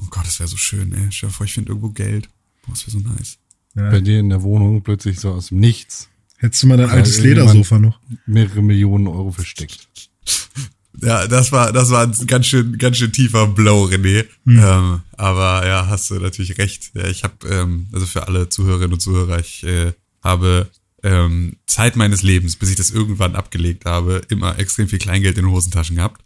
[0.00, 1.08] Oh Gott, das wäre so schön, ey.
[1.10, 2.28] Stell dir vor, ich finde irgendwo Geld.
[2.62, 3.38] Boah, das wäre so nice.
[3.74, 7.18] Bei dir in der Wohnung plötzlich so aus dem Nichts Hättest du mal dein altes
[7.20, 8.00] Ledersofa noch?
[8.26, 9.88] Mehrere Millionen Euro versteckt.
[11.00, 14.24] Ja, das war, das war ein ganz schön, ganz schön tiefer Blow, René.
[14.46, 16.90] Ähm, aber ja, hast du natürlich recht.
[16.94, 20.68] Ja, ich habe, ähm, also für alle Zuhörerinnen und Zuhörer, ich äh, habe
[21.02, 25.44] ähm, Zeit meines Lebens, bis ich das irgendwann abgelegt habe, immer extrem viel Kleingeld in
[25.44, 26.22] den Hosentaschen gehabt.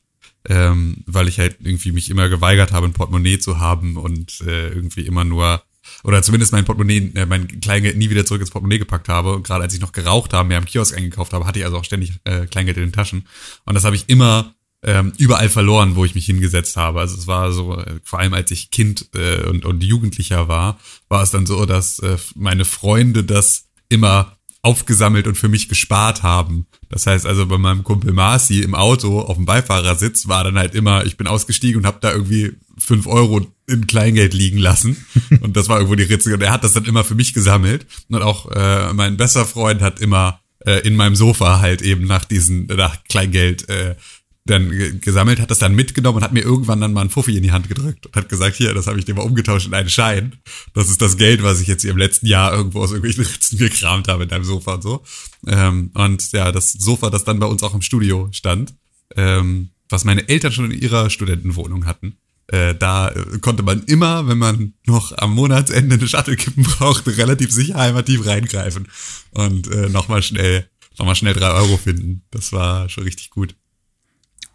[0.48, 4.70] Ähm, weil ich halt irgendwie mich immer geweigert habe, ein Portemonnaie zu haben und äh,
[4.70, 5.62] irgendwie immer nur
[6.04, 9.34] oder zumindest mein Portemonnaie, äh, mein Kleingeld nie wieder zurück ins Portemonnaie gepackt habe.
[9.34, 11.76] Und gerade als ich noch geraucht habe, mir am Kiosk eingekauft habe, hatte ich also
[11.76, 13.26] auch ständig äh, Kleingeld in den Taschen.
[13.64, 14.54] Und das habe ich immer
[14.84, 17.00] ähm, überall verloren, wo ich mich hingesetzt habe.
[17.00, 20.78] Also es war so, äh, vor allem als ich Kind äh, und, und Jugendlicher war,
[21.08, 26.22] war es dann so, dass äh, meine Freunde das immer aufgesammelt und für mich gespart
[26.22, 26.66] haben.
[26.88, 30.74] Das heißt also bei meinem Kumpel Marci im Auto auf dem Beifahrersitz war dann halt
[30.74, 35.04] immer, ich bin ausgestiegen und habe da irgendwie fünf Euro in Kleingeld liegen lassen
[35.40, 37.86] und das war irgendwo die Ritze und er hat das dann immer für mich gesammelt
[38.08, 42.24] und auch äh, mein bester Freund hat immer äh, in meinem Sofa halt eben nach
[42.24, 43.96] diesen nach Kleingeld äh,
[44.44, 47.36] dann ge- gesammelt, hat das dann mitgenommen und hat mir irgendwann dann mal einen Fuffi
[47.36, 49.74] in die Hand gedrückt und hat gesagt, hier, das habe ich dir mal umgetauscht in
[49.74, 50.36] einen Schein.
[50.74, 53.58] Das ist das Geld, was ich jetzt hier im letzten Jahr irgendwo aus irgendwelchen Ritzen
[53.58, 55.02] gekramt habe in deinem Sofa und so.
[55.46, 58.74] Ähm, und ja, das Sofa, das dann bei uns auch im Studio stand,
[59.16, 62.16] ähm, was meine Eltern schon in ihrer Studentenwohnung hatten.
[62.48, 67.52] Äh, da äh, konnte man immer, wenn man noch am Monatsende eine Shuttle-Kippen brauchte, relativ
[67.52, 68.88] sicher einmal reingreifen
[69.30, 72.24] und äh, nochmal schnell, nochmal schnell drei Euro finden.
[72.30, 73.54] Das war schon richtig gut.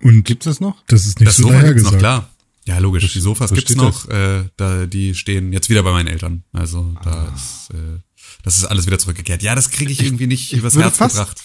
[0.02, 0.76] Und Gibt's das noch?
[0.88, 1.94] das ist nicht Das so Sofa gibt's dahergesagt.
[1.94, 2.30] noch, klar.
[2.66, 3.14] Ja, logisch.
[3.14, 4.10] Die Sofas gibt's noch.
[4.10, 6.44] Äh, da, die stehen jetzt wieder bei meinen Eltern.
[6.52, 7.02] Also Ah.
[7.04, 8.00] da ist, äh,
[8.44, 9.42] das ist alles wieder zurückgekehrt.
[9.42, 11.42] Ja, das kriege ich irgendwie nicht übers würde Herz fast- gebracht.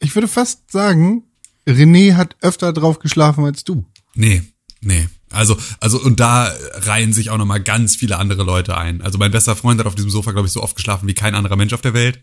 [0.00, 1.24] Ich würde fast sagen,
[1.66, 3.86] René hat öfter drauf geschlafen als du.
[4.14, 4.42] Nee,
[4.82, 5.08] nee.
[5.30, 9.00] Also, also, und da reihen sich auch nochmal ganz viele andere Leute ein.
[9.02, 11.34] Also mein bester Freund hat auf diesem Sofa, glaube ich, so oft geschlafen wie kein
[11.34, 12.20] anderer Mensch auf der Welt.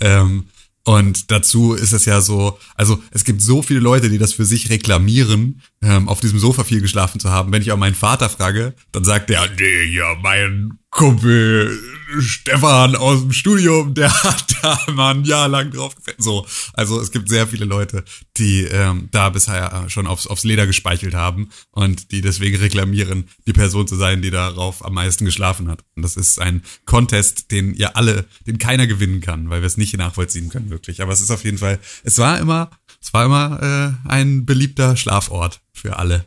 [0.00, 0.46] Ähm,
[0.86, 4.44] und dazu ist es ja so, also es gibt so viele Leute, die das für
[4.44, 7.50] sich reklamieren, ähm, auf diesem Sofa viel geschlafen zu haben.
[7.50, 11.78] Wenn ich auch meinen Vater frage, dann sagt er, nee, ja, mein Kumpel
[12.20, 16.22] Stefan aus dem Studium, der hat da mal ein Jahr lang drauf gefällt.
[16.22, 18.02] So, also es gibt sehr viele Leute,
[18.38, 23.52] die ähm, da bisher schon aufs, aufs Leder gespeichelt haben und die deswegen reklamieren, die
[23.52, 25.84] Person zu sein, die darauf am meisten geschlafen hat.
[25.96, 29.76] Und das ist ein Contest, den ihr alle, den keiner gewinnen kann, weil wir es
[29.76, 31.02] nicht nachvollziehen können, wirklich.
[31.02, 32.70] Aber es ist auf jeden Fall, es war immer,
[33.02, 36.24] es war immer äh, ein beliebter Schlafort für alle.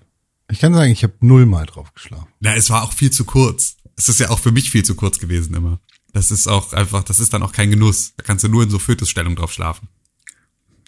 [0.51, 2.27] Ich kann sagen, ich habe null mal drauf geschlafen.
[2.39, 3.77] Na, es war auch viel zu kurz.
[3.99, 5.81] Es ist ja auch für mich viel zu kurz gewesen immer.
[6.13, 8.13] Das ist auch einfach, das ist dann auch kein Genuss.
[8.15, 9.89] Da kannst du nur in so Fötusstellung drauf schlafen.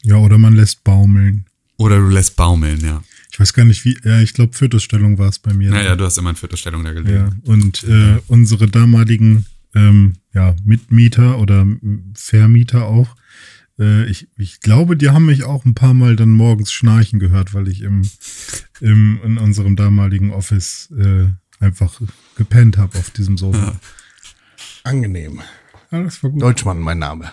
[0.02, 1.46] Ja, oder man lässt baumeln.
[1.76, 3.04] Oder du lässt baumeln, ja.
[3.30, 5.72] Ich weiß gar nicht, wie, ja, ich glaube, Fötusstellung war es bei mir.
[5.72, 7.42] Naja, du hast immer in Fötusstellung da Ja, gelegen.
[7.44, 9.46] und äh, unsere damaligen
[9.76, 11.68] ähm, ja, Mitmieter oder
[12.14, 13.16] Vermieter auch,
[13.78, 17.54] äh, ich, ich glaube, die haben mich auch ein paar Mal dann morgens schnarchen gehört,
[17.54, 18.10] weil ich im,
[18.80, 21.28] im in unserem damaligen Office äh,
[21.62, 22.02] einfach
[22.36, 23.80] gepennt habe auf diesem Sofa.
[24.84, 25.42] Angenehm.
[25.92, 26.42] Ja, das war gut.
[26.42, 27.30] Deutschmann, mein Name.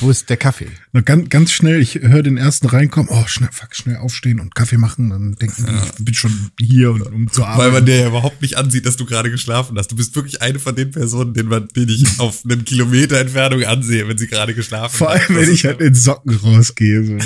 [0.00, 0.68] Wo ist der Kaffee?
[0.92, 4.54] Na, ganz, ganz schnell, ich höre den ersten reinkommen, oh, schnell, fuck, schnell aufstehen und
[4.54, 7.60] Kaffee machen, dann denken die, ich bin schon hier, und, um zu arbeiten.
[7.60, 9.90] Weil man dir ja überhaupt nicht ansieht, dass du gerade geschlafen hast.
[9.90, 13.64] Du bist wirklich eine von den Personen, denen man, den ich auf einen Kilometer Entfernung
[13.64, 15.30] ansehe, wenn sie gerade geschlafen Vor hat.
[15.30, 17.06] allem, wenn ich halt in Socken rausgehe.
[17.06, 17.16] So.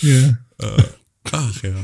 [0.00, 0.38] ja.
[1.32, 1.74] Ach ja.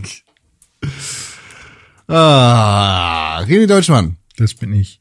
[2.09, 4.17] Ah, René Deutschmann.
[4.37, 4.99] Das bin ich.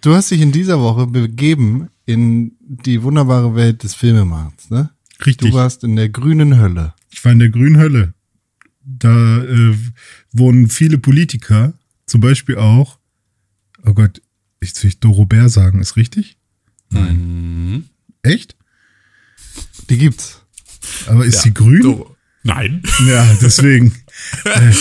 [0.00, 4.90] Du hast dich in dieser Woche begeben in die wunderbare Welt des Filmemachens, ne?
[5.26, 5.50] Richtig.
[5.50, 6.94] Du warst in der grünen Hölle.
[7.10, 8.14] Ich war in der grünen Hölle.
[8.82, 9.76] Da äh,
[10.32, 11.74] wohnen viele Politiker,
[12.06, 12.98] zum Beispiel auch,
[13.84, 14.22] oh Gott,
[14.60, 16.38] ich will Doro Bär sagen, ist richtig?
[16.90, 17.84] Mhm.
[18.22, 18.56] Echt?
[19.90, 20.40] Die gibt's.
[21.06, 21.82] Aber ist Ja, sie grün?
[21.82, 22.16] So.
[22.44, 23.92] Nein, Ja, deswegen.
[24.44, 24.72] äh,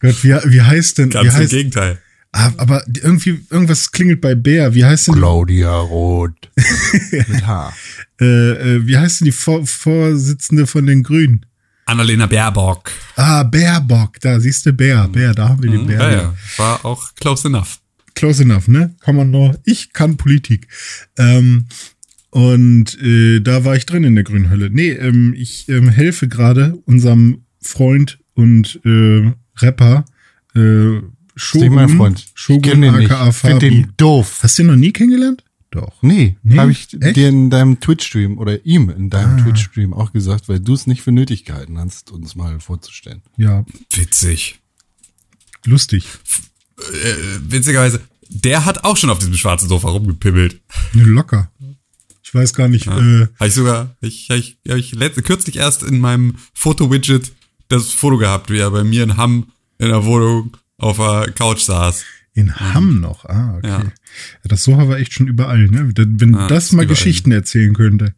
[0.00, 1.10] Gott, wie, wie heißt denn?
[1.10, 1.98] Wie ganz im heißt, Gegenteil.
[2.32, 4.74] ah, aber irgendwie, irgendwas klingelt bei Bär.
[4.74, 6.50] Wie heißt denn, Claudia Roth.
[7.10, 7.72] Mit H.
[8.20, 11.46] äh, äh, wie heißt denn die Vor Vorsitzende von den Grünen?
[11.86, 12.90] Annalena Baerbock.
[13.16, 15.98] Ah, Bärbock, da siehst du Bär, Bär, da haben wir den Bär.
[15.98, 17.78] Ja, ja, war auch close enough.
[18.14, 18.94] Close enough, ne?
[19.00, 19.54] Kann man noch.
[19.64, 20.68] Ich kann Politik.
[21.18, 21.66] Ähm,
[22.30, 24.70] und äh, da war ich drin in der grünen Hölle.
[24.70, 30.04] Nee, ähm, ich ähm, helfe gerade unserem Freund und äh, Rapper
[30.54, 31.00] äh,
[31.54, 32.20] nicht mein Freund.
[32.20, 33.10] Ich Shogun kenn den nicht.
[33.10, 33.70] aka Ich find Fabi.
[33.70, 34.38] den doof.
[34.42, 35.42] Hast du den noch nie kennengelernt?
[35.70, 35.92] Doch.
[36.02, 36.56] Nee, Nee?
[36.58, 37.16] habe ich Echt?
[37.16, 41.02] dir in deinem Twitch-Stream oder ihm in deinem Twitch-Stream auch gesagt, weil du es nicht
[41.02, 43.22] für nötig gehalten hast, uns mal vorzustellen.
[43.36, 44.60] Ja, Witzig.
[45.64, 46.06] lustig.
[46.78, 50.60] Äh, witzigerweise, der hat auch schon auf diesem schwarzen Sofa rumgepimmelt.
[50.92, 51.50] Ne, locker.
[51.60, 52.86] Ich Ich weiß gar nicht.
[52.86, 52.96] Ja.
[52.98, 57.32] Äh, Habe ich sogar, ich, hab ich, hab ich letzt, kürzlich erst in meinem Foto-Widget
[57.68, 59.48] das Foto gehabt, wie er bei mir in Hamm
[59.78, 62.04] in der Wohnung auf der Couch saß.
[62.34, 63.24] in Hamm noch.
[63.26, 63.68] Ah, okay.
[63.68, 63.78] Ja.
[63.80, 63.92] Ja.
[64.44, 65.90] Das Soha war echt schon überall, ne?
[65.96, 66.96] Wenn Ja, das mal überall.
[66.96, 68.14] Geschichten erzählen könnte.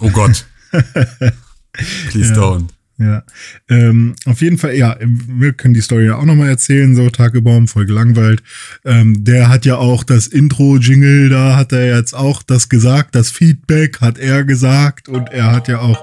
[0.00, 0.46] Oh Gott.
[2.10, 2.68] Please don't.
[2.98, 3.22] Ja,
[3.70, 7.66] ähm, auf jeden Fall, ja, wir können die Story ja auch nochmal erzählen, so Tagebaum,
[7.66, 8.42] voll gelangweilt.
[8.84, 13.30] Ähm, der hat ja auch das Intro-Jingle, da hat er jetzt auch das gesagt, das
[13.30, 15.98] Feedback hat er gesagt und er hat ja auch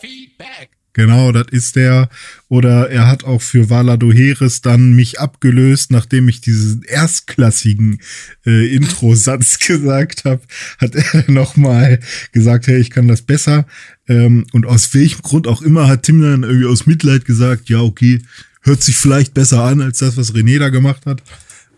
[0.00, 0.70] Feedback.
[0.94, 2.08] Genau, das ist der.
[2.48, 8.00] Oder er hat auch für Valado Heres dann mich abgelöst, nachdem ich diesen erstklassigen
[8.46, 10.42] äh, Intro-Satz gesagt habe,
[10.78, 11.98] hat er nochmal
[12.32, 13.66] gesagt, hey, ich kann das besser.
[14.08, 17.80] Ähm, und aus welchem Grund auch immer hat Tim dann irgendwie aus Mitleid gesagt, ja,
[17.80, 18.22] okay,
[18.62, 21.22] hört sich vielleicht besser an als das, was René da gemacht hat.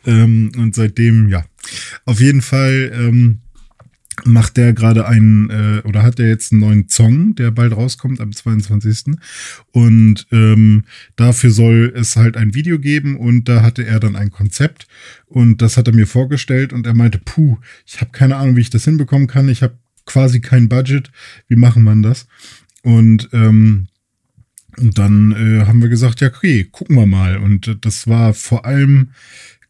[0.05, 1.47] Ähm, und seitdem, ja,
[2.05, 3.41] auf jeden Fall ähm,
[4.25, 8.21] macht der gerade einen, äh, oder hat der jetzt einen neuen Song, der bald rauskommt
[8.21, 9.15] am 22.
[9.73, 10.85] Und ähm,
[11.17, 14.87] dafür soll es halt ein Video geben und da hatte er dann ein Konzept
[15.27, 18.63] und das hat er mir vorgestellt und er meinte, puh, ich habe keine Ahnung, wie
[18.63, 19.49] ich das hinbekommen kann.
[19.49, 21.11] Ich habe quasi kein Budget.
[21.49, 22.27] Wie machen man das?
[22.83, 23.89] Und ähm,
[24.79, 27.39] und dann äh, haben wir gesagt, ja, okay, gucken wir mal.
[27.39, 29.11] Und äh, das war vor allem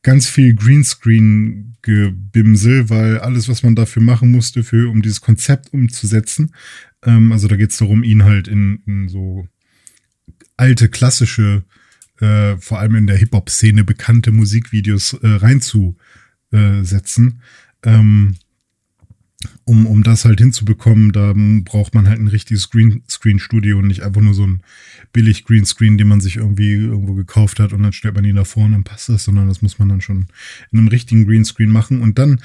[0.07, 6.55] ganz viel Greenscreen-Gebimsel, weil alles, was man dafür machen musste, für, um dieses Konzept umzusetzen,
[7.05, 9.49] ähm, also da geht es darum, ihn halt in, in so
[10.57, 11.65] alte, klassische,
[12.21, 15.41] äh, vor allem in der Hip-Hop-Szene bekannte Musikvideos äh,
[16.53, 17.43] reinzusetzen.
[17.83, 18.37] Ähm,
[19.65, 24.21] um, um das halt hinzubekommen, da braucht man halt ein richtiges Greenscreen-Studio und nicht einfach
[24.21, 24.61] nur so ein
[25.13, 28.45] billig Greenscreen, den man sich irgendwie irgendwo gekauft hat und dann stellt man ihn da
[28.45, 30.27] vor und dann passt das, sondern das muss man dann schon
[30.73, 32.01] in einem richtigen Greenscreen machen.
[32.01, 32.41] Und dann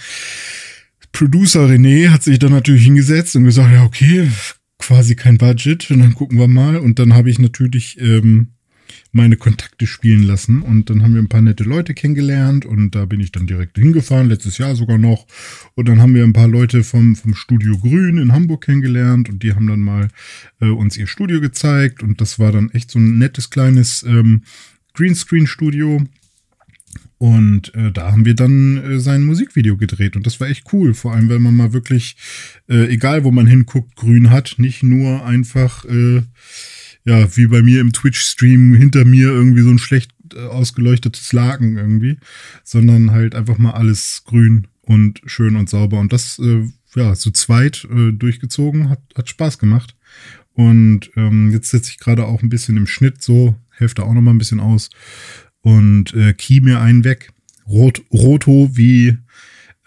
[1.11, 4.29] Producer René hat sich dann natürlich hingesetzt und gesagt, ja, okay,
[4.77, 6.77] quasi kein Budget und dann gucken wir mal.
[6.77, 8.47] Und dann habe ich natürlich ähm,
[9.11, 13.05] meine Kontakte spielen lassen und dann haben wir ein paar nette Leute kennengelernt und da
[13.05, 15.27] bin ich dann direkt hingefahren, letztes Jahr sogar noch.
[15.75, 19.43] Und dann haben wir ein paar Leute vom, vom Studio Grün in Hamburg kennengelernt und
[19.43, 20.07] die haben dann mal
[20.61, 24.43] äh, uns ihr Studio gezeigt und das war dann echt so ein nettes kleines ähm,
[24.93, 26.03] Greenscreen-Studio.
[27.17, 30.95] Und äh, da haben wir dann äh, sein Musikvideo gedreht und das war echt cool,
[30.95, 32.15] vor allem wenn man mal wirklich,
[32.67, 36.23] äh, egal wo man hinguckt, grün hat, nicht nur einfach äh,
[37.05, 41.77] ja, wie bei mir im Twitch-Stream hinter mir irgendwie so ein schlecht äh, ausgeleuchtetes Laken
[41.77, 42.17] irgendwie,
[42.63, 45.99] sondern halt einfach mal alles grün und schön und sauber.
[45.99, 49.95] Und das, äh, ja, zu zweit äh, durchgezogen, hat, hat Spaß gemacht.
[50.53, 54.21] Und ähm, jetzt setze ich gerade auch ein bisschen im Schnitt so, Hälfte auch noch
[54.21, 54.89] mal ein bisschen aus
[55.61, 57.31] und äh, key mir einen weg.
[57.67, 59.17] Rot, Roto wie,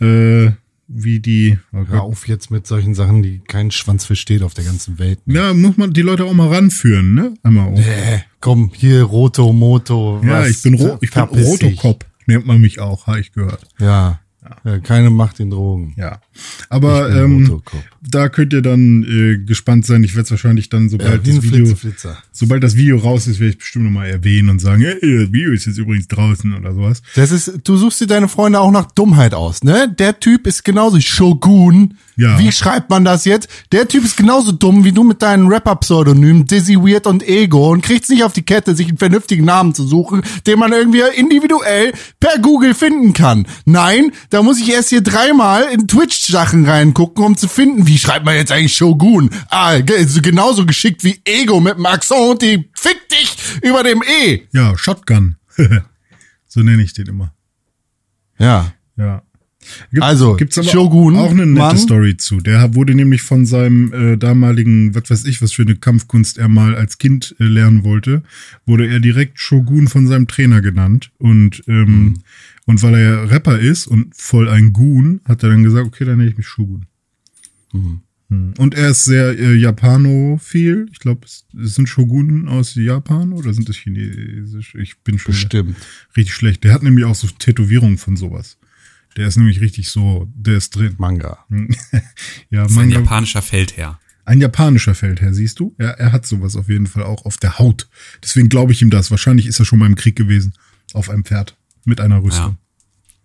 [0.00, 0.52] äh,
[0.94, 4.64] wie die, oh Hör auf jetzt mit solchen Sachen, die kein Schwanz versteht auf der
[4.64, 5.18] ganzen Welt.
[5.26, 7.34] Ja, muss man die Leute auch mal ranführen, ne?
[7.42, 7.78] Einmal auch.
[7.78, 10.20] Äh, komm, hier Roto, Moto.
[10.24, 10.50] Ja, was?
[10.50, 11.22] ich bin, Ro ich bin.
[11.22, 12.04] Rotokop.
[12.26, 13.66] Nennt man mich auch, habe ich gehört.
[13.80, 14.20] Ja.
[14.64, 14.78] ja.
[14.78, 15.94] Keine Macht in Drogen.
[15.96, 16.20] Ja.
[16.68, 17.62] Aber ähm,
[18.06, 20.04] da könnt ihr dann äh, gespannt sein.
[20.04, 22.18] Ich werde es wahrscheinlich dann, Ja, sobald ein das Video, Flitzer, Flitzer.
[22.32, 25.52] sobald das Video raus ist, werde ich bestimmt nochmal erwähnen und sagen, hey, das Video
[25.52, 27.02] ist jetzt übrigens draußen oder sowas.
[27.14, 29.92] Das ist, du suchst dir deine Freunde auch nach Dummheit aus, ne?
[29.98, 31.94] Der Typ ist genauso Shogun.
[32.16, 32.38] Ja.
[32.38, 33.48] Wie schreibt man das jetzt?
[33.72, 37.82] Der Typ ist genauso dumm wie du mit deinen Rapper-Pseudonymen Dizzy Weird und Ego und
[37.82, 41.92] kriegt's nicht auf die Kette, sich einen vernünftigen Namen zu suchen, den man irgendwie individuell
[42.20, 43.46] per Google finden kann.
[43.64, 45.88] Nein, da muss ich erst hier dreimal in
[46.24, 49.30] Twitch-Sachen reingucken, um zu finden, wie schreibt man jetzt eigentlich Shogun?
[49.50, 54.42] Ah, genauso geschickt wie Ego mit dem und die fick dich über dem E.
[54.52, 55.36] Ja, Shotgun.
[56.46, 57.34] so nenne ich den immer.
[58.38, 58.72] Ja.
[58.96, 59.22] Ja.
[59.90, 61.78] Gibt, Also, gibt's aber Shogun, auch eine nette Mann.
[61.78, 62.40] Story zu.
[62.40, 66.48] Der wurde nämlich von seinem äh, damaligen, was weiß ich, was für eine Kampfkunst er
[66.48, 68.22] mal als Kind äh, lernen wollte,
[68.66, 71.10] wurde er direkt Shogun von seinem Trainer genannt.
[71.18, 72.14] Und, ähm, Mhm.
[72.66, 76.04] Und weil er ja Rapper ist und voll ein Goon, hat er dann gesagt, okay,
[76.04, 76.86] dann nenne ich mich Shogun.
[77.72, 78.00] Mhm.
[78.30, 78.54] Hm.
[78.56, 80.86] Und er ist sehr äh, Japanophil.
[80.92, 84.74] Ich glaube, es, es sind Shogunen aus Japan oder sind es chinesisch?
[84.76, 85.76] Ich bin schon Bestimmt.
[86.16, 86.64] richtig schlecht.
[86.64, 88.56] Der hat nämlich auch so Tätowierungen von sowas.
[89.16, 90.94] Der ist nämlich richtig so, der ist drin.
[90.98, 91.44] Manga.
[92.50, 94.00] Ja, Das ist ein Manga, japanischer Feldherr.
[94.24, 95.74] ein japanischer Feldherr, siehst du?
[95.78, 97.88] Er, er hat sowas auf jeden Fall auch auf der Haut.
[98.22, 99.10] Deswegen glaube ich ihm das.
[99.10, 100.54] Wahrscheinlich ist er schon mal im Krieg gewesen.
[100.94, 101.56] Auf einem Pferd.
[101.84, 102.56] Mit einer Rüstung.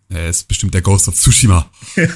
[0.09, 1.69] Er ist bestimmt der Ghost of Tsushima.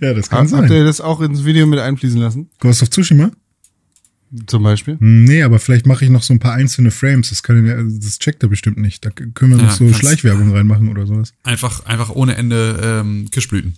[0.00, 0.72] Ja, das kann Habt sein.
[0.72, 2.50] ihr das auch ins Video mit einfließen lassen?
[2.58, 3.30] Ghost of Tsushima?
[4.46, 4.98] Zum Beispiel?
[4.98, 7.28] Hm, Nee, aber vielleicht mache ich noch so ein paar einzelne Frames.
[7.28, 9.04] Das, kann, das checkt er bestimmt nicht.
[9.04, 11.32] Da können wir noch Ja, so Schleichwerbung reinmachen oder sowas.
[11.44, 13.76] Einfach, einfach ohne Ende ähm, Kirschblüten.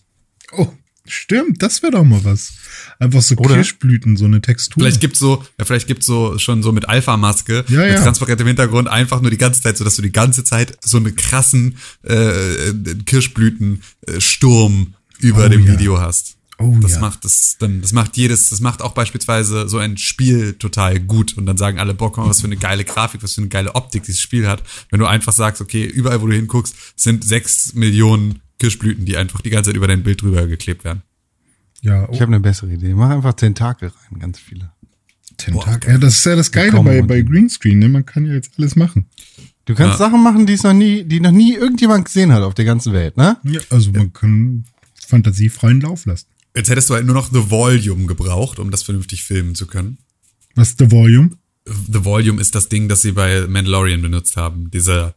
[0.52, 0.68] Oh,
[1.06, 2.54] Stimmt, das wäre doch mal was.
[2.98, 3.56] Einfach so Oder?
[3.56, 4.80] Kirschblüten, so eine Textur.
[4.82, 8.02] Vielleicht gibt's so, ja, vielleicht gibt's so schon so mit Alpha-Maske, Ja, mit ja.
[8.02, 11.14] transparentem Hintergrund, einfach nur die ganze Zeit, so dass du die ganze Zeit so einen
[11.14, 12.72] krassen äh,
[13.04, 15.72] Kirschblüten-Sturm über Oh, dem ja.
[15.72, 16.36] Video hast.
[16.58, 17.00] Oh, das ja.
[17.00, 21.36] macht das dann, das macht jedes, das macht auch beispielsweise so ein Spiel total gut
[21.36, 23.74] und dann sagen alle, boah, mal, was für eine geile Grafik, was für eine geile
[23.74, 24.62] Optik dieses Spiel hat.
[24.90, 29.40] Wenn du einfach sagst, okay, überall, wo du hinguckst, sind sechs Millionen Kirschblüten, die einfach
[29.40, 31.02] die ganze Zeit über dein Bild drüber geklebt werden.
[31.82, 32.94] ja, Ich habe eine bessere Idee.
[32.94, 34.70] Mach einfach Tentakel rein, ganz viele.
[35.36, 35.90] Tentakel.
[35.92, 37.88] Ja, das ist ja das Geile bei, bei Greenscreen, ne?
[37.88, 39.06] Man kann ja jetzt alles machen.
[39.64, 40.06] Du kannst Ja.
[40.06, 42.92] Sachen machen, die es noch nie, die noch nie irgendjemand gesehen hat auf der ganzen
[42.92, 43.36] Welt, ne?
[43.44, 44.64] Ja, also man kann
[45.06, 46.26] fantasiefreien Lauf lassen.
[46.56, 49.98] Jetzt hättest du halt nur noch The Volume gebraucht, um das vernünftig filmen zu können.
[50.54, 51.30] Was ist the Volume?
[51.66, 54.70] The Volume ist das Ding, das sie bei Mandalorian benutzt haben.
[54.70, 55.14] Dieser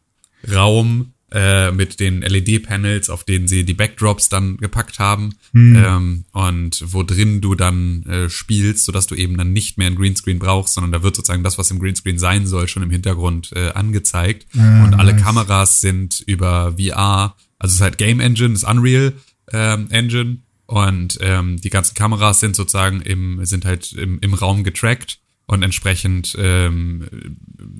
[0.50, 5.34] Raum äh, mit den LED-Panels, auf denen sie die Backdrops dann gepackt haben.
[5.76, 9.96] Ähm, und wo drin du dann äh, spielst, sodass du eben dann nicht mehr ein
[9.96, 13.52] Greenscreen brauchst, sondern da wird sozusagen das, was im Greenscreen sein soll, schon im Hintergrund
[13.54, 14.46] äh, angezeigt.
[14.56, 15.22] Ah, und alle nice.
[15.22, 19.12] Kameras sind über VR, also es ist halt Game Engine, das Unreal
[19.52, 20.38] ähm, Engine.
[20.66, 25.62] Und ähm, die ganzen Kameras sind sozusagen im, sind halt im, im Raum getrackt und
[25.62, 27.08] entsprechend ähm,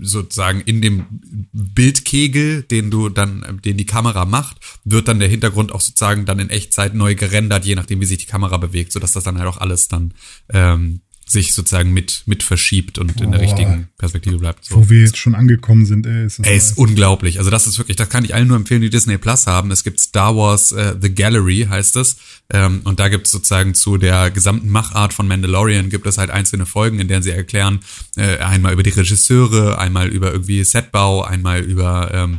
[0.00, 1.04] sozusagen in dem
[1.52, 6.38] Bildkegel, den du dann, den die Kamera macht, wird dann der Hintergrund auch sozusagen dann
[6.38, 9.48] in Echtzeit neu gerendert, je nachdem, wie sich die Kamera bewegt, sodass das dann halt
[9.48, 10.14] auch alles dann
[10.48, 13.44] ähm, sich sozusagen mit, mit verschiebt und in der Boah.
[13.44, 14.64] richtigen Perspektive bleibt.
[14.64, 14.76] So.
[14.76, 17.38] Wo wir jetzt schon angekommen sind, ey, ist Ey, ist unglaublich.
[17.38, 19.70] Also das ist wirklich, das kann ich allen nur empfehlen, die Disney Plus haben.
[19.70, 22.16] Es gibt Star Wars äh, The Gallery, heißt es.
[22.50, 26.30] Ähm, und da gibt es sozusagen zu der gesamten Machart von Mandalorian gibt es halt
[26.30, 27.80] einzelne Folgen, in denen sie erklären,
[28.16, 32.38] äh, einmal über die Regisseure, einmal über irgendwie Setbau, einmal über ähm,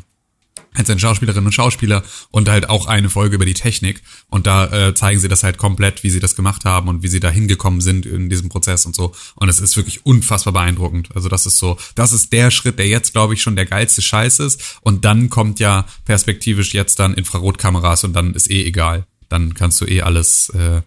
[0.74, 4.02] einzelne Schauspielerinnen und Schauspieler und halt auch eine Folge über die Technik.
[4.30, 7.08] Und da äh, zeigen sie das halt komplett, wie sie das gemacht haben und wie
[7.08, 9.14] sie da hingekommen sind in diesem Prozess und so.
[9.36, 11.10] Und es ist wirklich unfassbar beeindruckend.
[11.16, 14.02] Also das ist so, das ist der Schritt, der jetzt, glaube ich, schon der geilste
[14.02, 14.80] Scheiß ist.
[14.82, 19.06] Und dann kommt ja perspektivisch jetzt dann Infrarotkameras und dann ist eh egal.
[19.28, 20.82] Dann kannst du eh alles äh,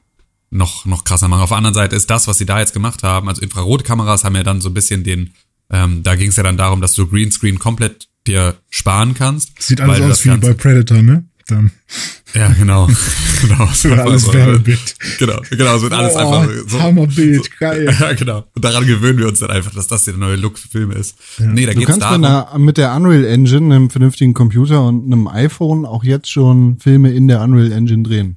[0.51, 1.43] noch, noch krasser machen.
[1.43, 4.37] Auf der anderen Seite ist das, was sie da jetzt gemacht haben, also Infrarotkameras haben
[4.37, 5.35] ja dann so ein bisschen den,
[5.71, 9.61] ähm, da ging es ja dann darum, dass du Greenscreen komplett dir sparen kannst.
[9.63, 11.25] Sieht alles aus wie Ganze- bei Predator, ne?
[11.49, 11.73] Dann
[12.35, 12.87] Ja, genau.
[13.43, 13.69] genau.
[13.75, 14.95] So wird alles Werbebild.
[15.19, 16.81] Genau, genau, es wird alles Oh, einfach so.
[16.81, 17.95] Hammerbild, geil.
[18.01, 18.45] Ja, genau.
[18.55, 21.17] Und daran gewöhnen wir uns dann einfach, dass das der neue Look für Filme ist.
[21.41, 22.25] Nee, da Du geht's kannst mit, darum.
[22.25, 27.11] einer, mit der Unreal Engine, einem vernünftigen Computer und einem iPhone auch jetzt schon Filme
[27.11, 28.37] in der Unreal Engine drehen.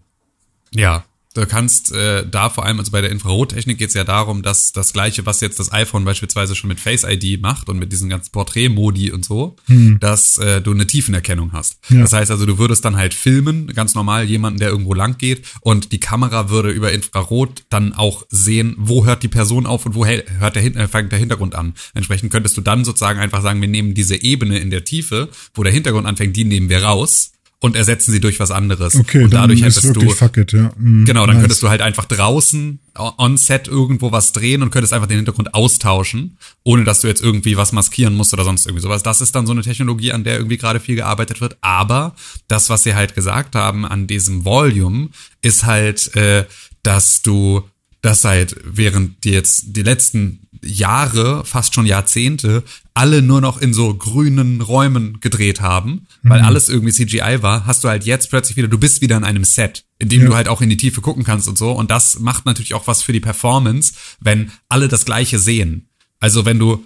[0.73, 4.71] Ja, du kannst äh, da vor allem, also bei der Infrarottechnik geht's ja darum, dass
[4.71, 8.09] das gleiche, was jetzt das iPhone beispielsweise schon mit Face ID macht und mit diesen
[8.09, 9.55] ganzen Porträtmodi und so,
[9.99, 11.77] dass äh, du eine Tiefenerkennung hast.
[11.89, 12.01] Ja.
[12.01, 15.43] Das heißt also, du würdest dann halt filmen, ganz normal jemanden, der irgendwo lang geht
[15.61, 19.93] und die Kamera würde über Infrarot dann auch sehen, wo hört die Person auf und
[19.95, 21.73] wo hört der, Hin- äh, fängt der Hintergrund an.
[21.93, 25.63] Entsprechend könntest du dann sozusagen einfach sagen, wir nehmen diese Ebene in der Tiefe, wo
[25.63, 28.95] der Hintergrund anfängt, die nehmen wir raus und ersetzen sie durch was anderes.
[28.95, 30.71] Okay, und dadurch hättest du it, ja.
[30.77, 31.43] Mm, Genau, dann nice.
[31.43, 35.53] könntest du halt einfach draußen on set irgendwo was drehen und könntest einfach den Hintergrund
[35.53, 39.03] austauschen, ohne dass du jetzt irgendwie was maskieren musst oder sonst irgendwie sowas.
[39.03, 41.57] Das ist dann so eine Technologie, an der irgendwie gerade viel gearbeitet wird.
[41.61, 42.15] Aber
[42.47, 45.09] das, was sie halt gesagt haben an diesem Volume,
[45.41, 46.45] ist halt, äh,
[46.83, 47.63] dass du
[48.01, 52.63] das halt während die jetzt die letzten Jahre, fast schon Jahrzehnte,
[52.93, 57.83] alle nur noch in so grünen Räumen gedreht haben, weil alles irgendwie CGI war, hast
[57.83, 60.27] du halt jetzt plötzlich wieder, du bist wieder in einem Set, in dem Ja.
[60.27, 61.71] du halt auch in die Tiefe gucken kannst und so.
[61.71, 65.89] Und das macht natürlich auch was für die Performance, wenn alle das Gleiche sehen.
[66.19, 66.85] Also wenn du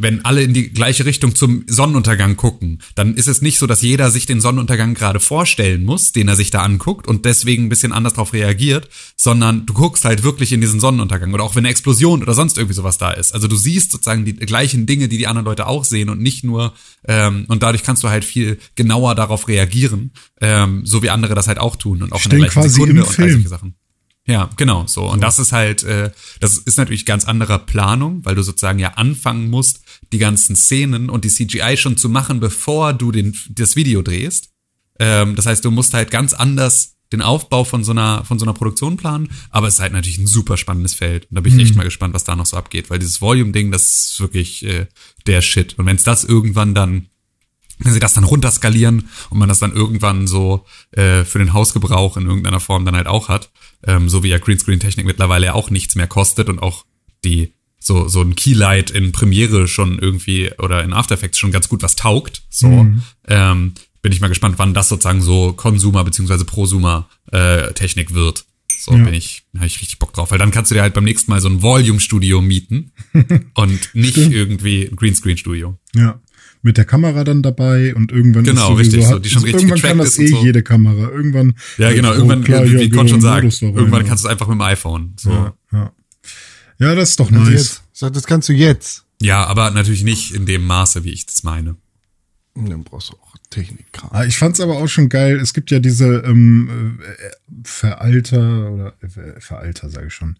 [0.00, 3.82] wenn alle in die gleiche Richtung zum Sonnenuntergang gucken, dann ist es nicht so, dass
[3.82, 7.68] jeder sich den Sonnenuntergang gerade vorstellen muss, den er sich da anguckt und deswegen ein
[7.68, 11.64] bisschen anders darauf reagiert, sondern du guckst halt wirklich in diesen Sonnenuntergang oder auch wenn
[11.64, 13.32] eine Explosion oder sonst irgendwie sowas da ist.
[13.32, 16.44] Also du siehst sozusagen die gleichen Dinge, die die anderen Leute auch sehen und nicht
[16.44, 16.72] nur
[17.08, 21.48] ähm, und dadurch kannst du halt viel genauer darauf reagieren, ähm, so wie andere das
[21.48, 23.30] halt auch tun und auch in der Stehen gleichen quasi Sekunde und Film.
[23.30, 23.74] solche Sachen.
[24.26, 25.08] Ja, genau so.
[25.08, 26.10] Und das ist halt, äh,
[26.40, 31.10] das ist natürlich ganz anderer Planung, weil du sozusagen ja anfangen musst, die ganzen Szenen
[31.10, 34.50] und die CGI schon zu machen, bevor du den, das Video drehst.
[34.98, 38.44] Ähm, das heißt, du musst halt ganz anders den Aufbau von so einer, von so
[38.44, 41.26] einer Produktion planen, aber es ist halt natürlich ein super spannendes Feld.
[41.30, 43.70] Und da bin ich echt mal gespannt, was da noch so abgeht, weil dieses Volume-Ding,
[43.70, 44.86] das ist wirklich äh,
[45.28, 45.78] der Shit.
[45.78, 47.06] Und wenn es das irgendwann dann
[47.78, 52.16] wenn sie das dann runterskalieren und man das dann irgendwann so äh, für den Hausgebrauch
[52.16, 53.50] in irgendeiner Form dann halt auch hat,
[53.84, 56.84] ähm, so wie ja Greenscreen-Technik mittlerweile ja auch nichts mehr kostet und auch
[57.24, 61.68] die so so ein Keylight in Premiere schon irgendwie oder in After Effects schon ganz
[61.68, 62.86] gut was taugt, so
[63.28, 63.72] ähm,
[64.02, 68.44] bin ich mal gespannt, wann das sozusagen so Consumer beziehungsweise Prosumer äh, Technik wird.
[68.78, 69.04] So Ja.
[69.04, 71.30] bin ich, habe ich richtig Bock drauf, weil dann kannst du dir halt beim nächsten
[71.30, 72.92] Mal so ein Volume-Studio mieten
[73.54, 74.32] und nicht Stimmt.
[74.34, 75.76] irgendwie ein Greenscreen-Studio.
[75.94, 76.20] Ja.
[76.66, 79.62] Mit der Kamera dann dabei und irgendwann Genau, ist sowieso, richtig, so, die schon richtig
[79.62, 80.42] irgendwann kann das eh so.
[80.42, 81.10] jede Kamera.
[81.10, 81.54] Irgendwann.
[81.78, 84.08] Ja, genau, Oh, irgendwann, klar, wie, ja, schon rein, irgendwann ja.
[84.08, 85.12] kannst du es einfach mit dem iPhone.
[85.16, 85.30] So.
[85.30, 85.92] Ja, ja.
[86.78, 87.82] ja, das ist doch Also nice.
[87.94, 88.16] jetzt.
[88.16, 89.04] Das kannst du jetzt.
[89.22, 91.76] Ja, aber natürlich nicht in dem Maße, wie ich das meine.
[92.56, 94.10] Dann brauchst du auch Technikkram.
[94.12, 95.38] Ah, Ich fand's aber auch schon geil.
[95.38, 97.30] Es gibt ja diese ähm, äh,
[97.62, 100.36] Veralter oder äh, Veralter, sage ich schon.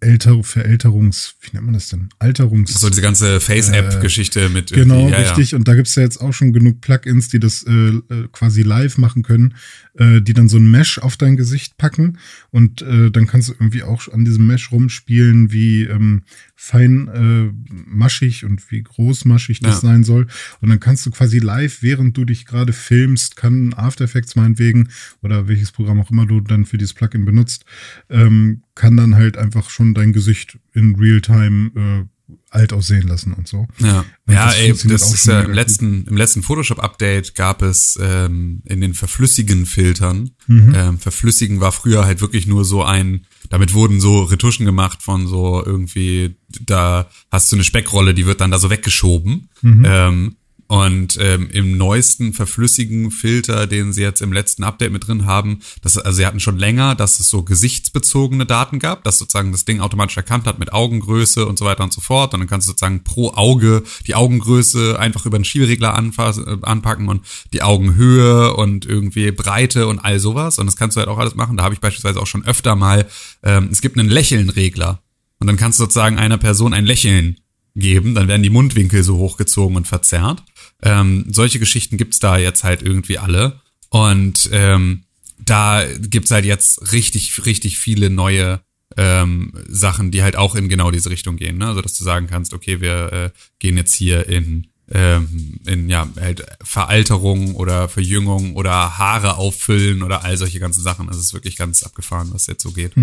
[0.00, 2.08] Älter, Verälterungs, wie nennt man das denn?
[2.18, 2.74] Alterungs.
[2.74, 5.54] So diese ganze Face-App-Geschichte mit Genau, ja, richtig.
[5.54, 8.98] Und da gibt's ja jetzt auch schon genug Plugins, die das äh, äh, quasi live
[8.98, 9.54] machen können,
[9.98, 12.18] äh, die dann so ein Mesh auf dein Gesicht packen.
[12.50, 16.22] Und äh, dann kannst du irgendwie auch an diesem Mesh rumspielen, wie ähm,
[16.56, 19.88] fein äh, maschig und wie großmaschig das Ja.
[19.88, 20.26] sein soll.
[20.60, 24.88] Und dann kannst du quasi live, während du dich gerade filmst, kann After Effects meinetwegen
[25.22, 27.64] oder welches Programm auch immer du dann für dieses Plugin benutzt,
[28.08, 32.13] ähm, kann dann halt einfach schon dein Gesicht in Realtime äh,
[32.50, 33.66] alt aussehen lassen und so.
[33.78, 35.54] Ja, Und ja das ey, das ist ja im gut.
[35.54, 40.30] letzten, im letzten Photoshop-Update gab es ähm, in den verflüssigen Filtern.
[40.46, 40.74] Mhm.
[40.74, 45.26] Ähm, verflüssigen war früher halt wirklich nur so ein, damit wurden so Retuschen gemacht von
[45.26, 49.50] so irgendwie, da hast du eine Speckrolle, die wird dann da so weggeschoben.
[49.60, 49.84] Mhm.
[49.86, 50.36] Ähm,
[50.74, 55.60] und ähm, im neuesten verflüssigen Filter, den sie jetzt im letzten Update mit drin haben,
[55.82, 59.64] das, also sie hatten schon länger, dass es so gesichtsbezogene Daten gab, dass sozusagen das
[59.64, 62.34] Ding automatisch erkannt hat mit Augengröße und so weiter und so fort.
[62.34, 67.08] Und dann kannst du sozusagen pro Auge die Augengröße einfach über den Schieberegler äh, anpacken
[67.08, 70.58] und die Augenhöhe und irgendwie Breite und all sowas.
[70.58, 71.56] Und das kannst du halt auch alles machen.
[71.56, 73.06] Da habe ich beispielsweise auch schon öfter mal,
[73.44, 75.00] ähm, es gibt einen Lächelnregler.
[75.38, 77.36] Und dann kannst du sozusagen einer Person ein Lächeln
[77.74, 80.42] geben, dann werden die Mundwinkel so hochgezogen und verzerrt.
[80.82, 83.60] Ähm, solche Geschichten gibt's da jetzt halt irgendwie alle.
[83.90, 85.04] Und ähm,
[85.38, 88.60] da gibt's halt jetzt richtig, richtig viele neue
[88.96, 91.58] ähm, Sachen, die halt auch in genau diese Richtung gehen.
[91.58, 91.66] Ne?
[91.66, 96.06] Also dass du sagen kannst, okay, wir äh, gehen jetzt hier in ähm, in ja
[96.20, 101.08] halt Veralterung oder Verjüngung oder Haare auffüllen oder all solche ganzen Sachen.
[101.08, 102.94] Also es ist wirklich ganz abgefahren, was jetzt so geht.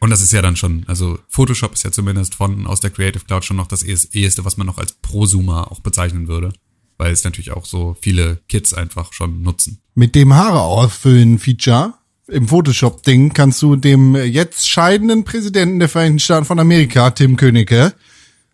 [0.00, 3.24] Und das ist ja dann schon, also Photoshop ist ja zumindest von aus der Creative
[3.24, 6.52] Cloud schon noch das ehes- eheste, was man noch als Prosumer auch bezeichnen würde.
[6.98, 9.80] Weil es natürlich auch so viele Kids einfach schon nutzen.
[9.94, 11.94] Mit dem Haare auffüllen Feature
[12.28, 17.92] im Photoshop-Ding kannst du dem jetzt scheidenden Präsidenten der Vereinigten Staaten von Amerika, Tim Königke,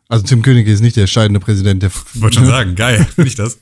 [0.09, 3.39] also Tim Königke ist nicht der scheidende Präsident der, Ich wollte schon sagen, geil, nicht
[3.39, 3.59] das?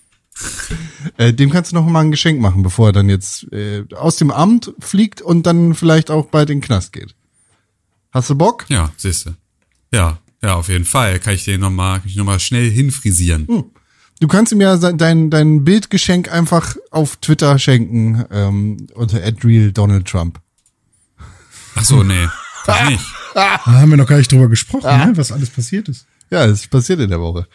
[1.19, 4.17] äh, dem kannst du noch mal ein Geschenk machen, bevor er dann jetzt äh, aus
[4.17, 7.15] dem Amt fliegt und dann vielleicht auch bald in den Knast geht.
[8.19, 8.65] Hast du Bock?
[8.69, 9.37] Ja, siehste.
[9.93, 11.21] Ja, ja, auf jeden Fall.
[11.21, 13.47] Kann ich den nochmal, kann ich noch mal schnell hinfrisieren.
[14.19, 20.09] Du kannst ihm ja dein, dein Bildgeschenk einfach auf Twitter schenken ähm, unter @real Donald
[20.09, 20.41] Trump.
[21.77, 22.27] Ach so, nee,
[22.67, 23.07] ich nicht.
[23.35, 26.07] Da haben wir noch gar nicht drüber gesprochen, ne, was alles passiert ist.
[26.29, 27.47] Ja, das ist passiert in der Woche.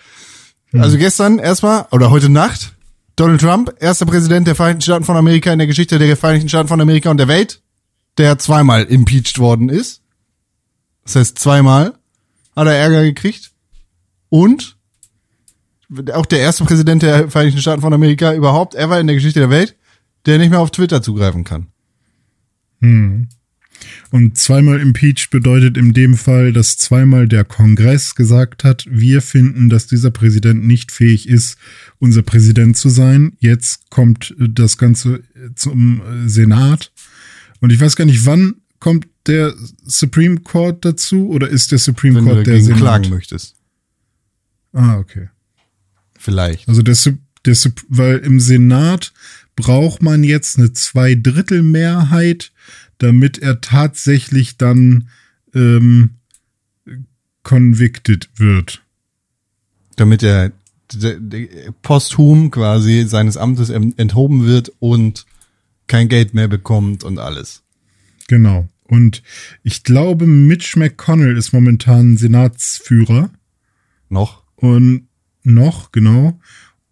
[0.72, 2.74] Also gestern erstmal, oder heute Nacht,
[3.18, 6.70] Donald Trump, erster Präsident der Vereinigten Staaten von Amerika in der Geschichte der Vereinigten Staaten
[6.70, 7.62] von Amerika und der Welt,
[8.18, 10.03] der zweimal impeached worden ist.
[11.04, 11.94] Das heißt, zweimal
[12.56, 13.52] hat er Ärger gekriegt.
[14.30, 14.78] Und
[16.14, 19.50] auch der erste Präsident der Vereinigten Staaten von Amerika überhaupt ever in der Geschichte der
[19.50, 19.76] Welt,
[20.26, 21.68] der nicht mehr auf Twitter zugreifen kann.
[24.12, 29.70] Und zweimal impeached bedeutet in dem Fall, dass zweimal der Kongress gesagt hat, wir finden,
[29.70, 31.58] dass dieser Präsident nicht fähig ist,
[32.00, 33.34] unser Präsident zu sein.
[33.40, 35.24] Jetzt kommt das Ganze
[35.56, 36.92] zum Senat.
[37.60, 39.54] Und ich weiß gar nicht, wann kommt der
[39.86, 42.80] Supreme Court dazu oder ist der Supreme Wenn Court du der Senat?
[42.80, 43.56] klagen möchtest.
[44.74, 45.30] Ah, okay.
[46.20, 46.68] Vielleicht.
[46.68, 46.98] Also der,
[47.46, 47.56] der
[47.88, 49.14] weil im Senat
[49.56, 52.52] braucht man jetzt eine Zweidrittelmehrheit,
[52.98, 55.08] damit er tatsächlich dann
[55.56, 56.16] ähm,
[57.44, 58.84] convicted wird.
[59.96, 60.52] damit er
[61.84, 65.26] posthum quasi seines Amtes enthoben wird und
[65.88, 67.62] kein Geld mehr bekommt und alles.
[68.28, 68.68] Genau.
[68.94, 69.24] Und
[69.64, 73.32] ich glaube, Mitch McConnell ist momentan Senatsführer
[74.08, 74.44] Noch?
[74.56, 75.08] und
[75.42, 76.40] noch, genau.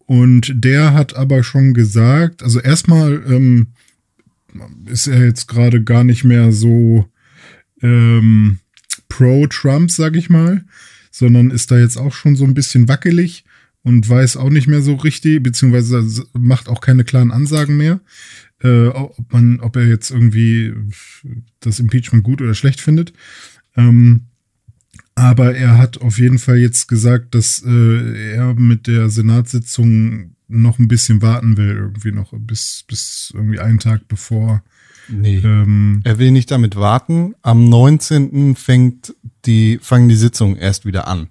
[0.06, 3.68] Und der hat aber schon gesagt, also erstmal ähm,
[4.86, 7.08] ist er jetzt gerade gar nicht mehr so
[7.82, 8.58] ähm,
[9.08, 10.64] pro-Trump, sag ich mal,
[11.12, 13.44] sondern ist da jetzt auch schon so ein bisschen wackelig
[13.84, 18.00] und weiß auch nicht mehr so richtig, beziehungsweise macht auch keine klaren Ansagen mehr,
[18.62, 20.72] äh, ob man, ob er jetzt irgendwie
[21.60, 23.12] das Impeachment gut oder schlecht findet.
[23.76, 24.26] Ähm,
[25.14, 30.78] aber er hat auf jeden Fall jetzt gesagt, dass äh, er mit der Senatssitzung noch
[30.78, 34.62] ein bisschen warten will, irgendwie noch bis, bis irgendwie einen Tag bevor
[35.08, 35.38] Nee.
[35.44, 37.34] Ähm, Er will nicht damit warten.
[37.42, 38.54] Am 19.
[38.56, 41.28] fängt die, fangen die Sitzungen erst wieder an.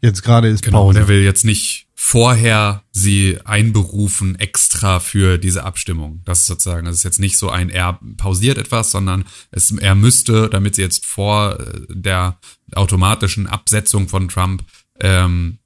[0.00, 0.98] Jetzt gerade ist Genau, Pause.
[1.00, 6.20] der will jetzt nicht vorher sie einberufen extra für diese Abstimmung.
[6.24, 9.94] Das ist sozusagen, das ist jetzt nicht so ein, er pausiert etwas, sondern es, er
[9.94, 12.38] müsste, damit sie jetzt vor äh, der
[12.74, 14.64] automatischen Absetzung von Trump,
[14.98, 15.58] ähm,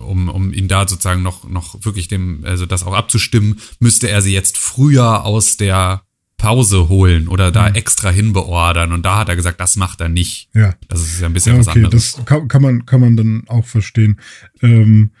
[0.00, 4.20] um, um ihn da sozusagen noch, noch wirklich dem, also das auch abzustimmen, müsste er
[4.20, 6.02] sie jetzt früher aus der
[6.38, 8.90] Pause holen oder da extra hinbeordern.
[8.92, 10.48] Und da hat er gesagt, das macht er nicht.
[10.54, 10.74] ja.
[10.88, 12.16] Das ist ja ein bisschen Ja, was okay, anderes.
[12.16, 14.20] das kann, kann man kann man dann auch verstehen.
[14.60, 15.12] Ähm,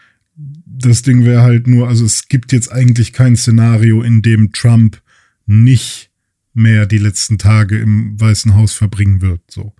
[0.84, 5.00] das Ding wäre halt nur, also es gibt jetzt eigentlich kein Szenario, in dem Trump
[5.46, 6.10] nicht
[6.52, 9.42] mehr die letzten Tage im Weißen Haus verbringen wird.
[9.50, 9.74] So,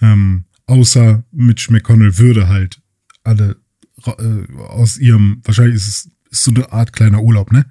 [0.00, 2.80] ähm, außer Mitch McConnell würde halt
[3.22, 3.56] alle
[4.04, 7.66] äh, aus ihrem, wahrscheinlich ist es ist so eine Art kleiner Urlaub, ne?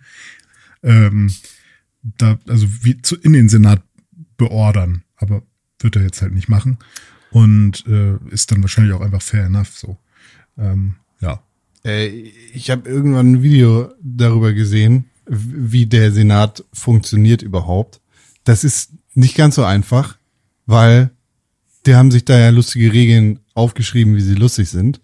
[0.83, 1.31] Ähm,
[2.03, 3.83] da, also wie zu, in den Senat
[4.37, 5.43] beordern, aber
[5.79, 6.77] wird er jetzt halt nicht machen
[7.31, 9.97] und äh, ist dann wahrscheinlich auch einfach fair enough so.
[10.57, 11.41] Ähm, ja.
[11.85, 12.07] Äh,
[12.53, 18.01] ich habe irgendwann ein Video darüber gesehen, wie der Senat funktioniert überhaupt.
[18.43, 20.17] Das ist nicht ganz so einfach,
[20.65, 21.11] weil
[21.85, 24.99] die haben sich da ja lustige Regeln aufgeschrieben, wie sie lustig sind.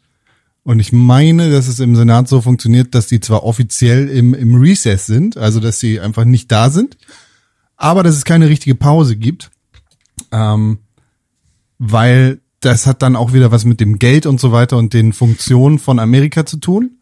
[0.63, 4.55] Und ich meine, dass es im Senat so funktioniert, dass die zwar offiziell im, im
[4.55, 6.97] Recess sind, also dass sie einfach nicht da sind,
[7.77, 9.49] aber dass es keine richtige Pause gibt.
[10.31, 10.79] Ähm,
[11.79, 15.13] weil das hat dann auch wieder was mit dem Geld und so weiter und den
[15.13, 16.97] Funktionen von Amerika zu tun.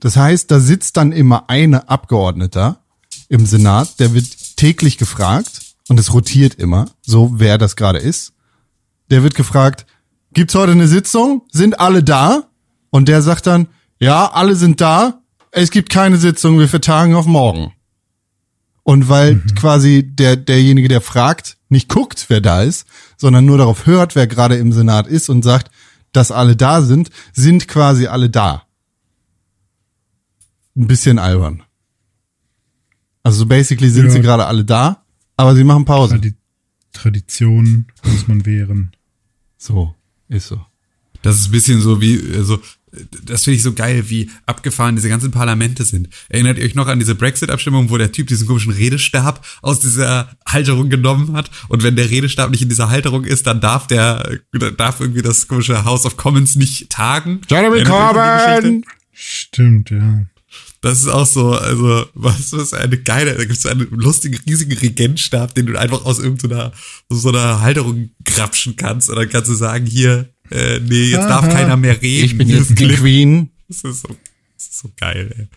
[0.00, 2.80] Das heißt, da sitzt dann immer eine Abgeordneter
[3.28, 8.32] im Senat, der wird täglich gefragt und es rotiert immer, so wer das gerade ist.
[9.10, 9.86] Der wird gefragt,
[10.32, 11.42] gibt's heute eine Sitzung?
[11.52, 12.44] Sind alle da?
[12.90, 13.68] Und der sagt dann,
[13.98, 15.20] ja, alle sind da.
[15.50, 17.72] Es gibt keine Sitzung, wir vertagen auf morgen.
[18.88, 23.86] Und weil quasi der, derjenige, der fragt, nicht guckt, wer da ist, sondern nur darauf
[23.86, 25.72] hört, wer gerade im Senat ist und sagt,
[26.12, 28.62] dass alle da sind, sind quasi alle da.
[30.76, 31.64] Ein bisschen albern.
[33.24, 34.10] Also so basically sind Ja.
[34.12, 35.04] sie gerade alle da,
[35.36, 36.14] aber sie machen Pause.
[36.14, 36.34] Tradi
[36.92, 38.92] Tradition muss man wehren.
[39.58, 39.96] So,
[40.28, 40.64] ist so.
[41.22, 42.60] Das ist ein bisschen so wie, also,
[43.24, 46.08] das finde ich so geil, wie abgefahren diese ganzen Parlamente sind.
[46.28, 50.36] Erinnert ihr euch noch an diese Brexit-Abstimmung, wo der Typ diesen komischen Redestab aus dieser
[50.46, 51.50] Halterung genommen hat?
[51.68, 54.38] Und wenn der Redestab nicht in dieser Halterung ist, dann darf der,
[54.76, 57.40] darf irgendwie das komische House of Commons nicht tagen.
[57.48, 58.84] Jeremy Corbyn!
[59.12, 60.26] Stimmt, ja.
[60.82, 64.76] Das ist auch so, also, was ist eine geile, da gibt es einen lustigen, riesigen
[64.76, 66.72] Regentstab, den du einfach aus irgendeiner,
[67.08, 69.10] aus so einer Halterung krapschen kannst.
[69.10, 71.52] Und dann kannst du sagen, hier, äh, nee, jetzt darf Aha.
[71.52, 72.24] keiner mehr reden.
[72.24, 72.88] Ich bin jetzt die.
[72.88, 73.50] Queen.
[73.68, 74.08] Das ist so,
[74.54, 75.48] das ist so geil, ey.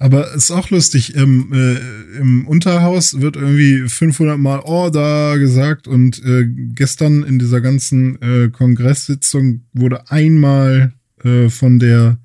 [0.00, 6.22] Aber ist auch lustig, im, äh, im Unterhaus wird irgendwie 500 Mal Order gesagt und
[6.24, 10.92] äh, gestern in dieser ganzen äh, Kongresssitzung wurde einmal
[11.24, 12.18] äh, von der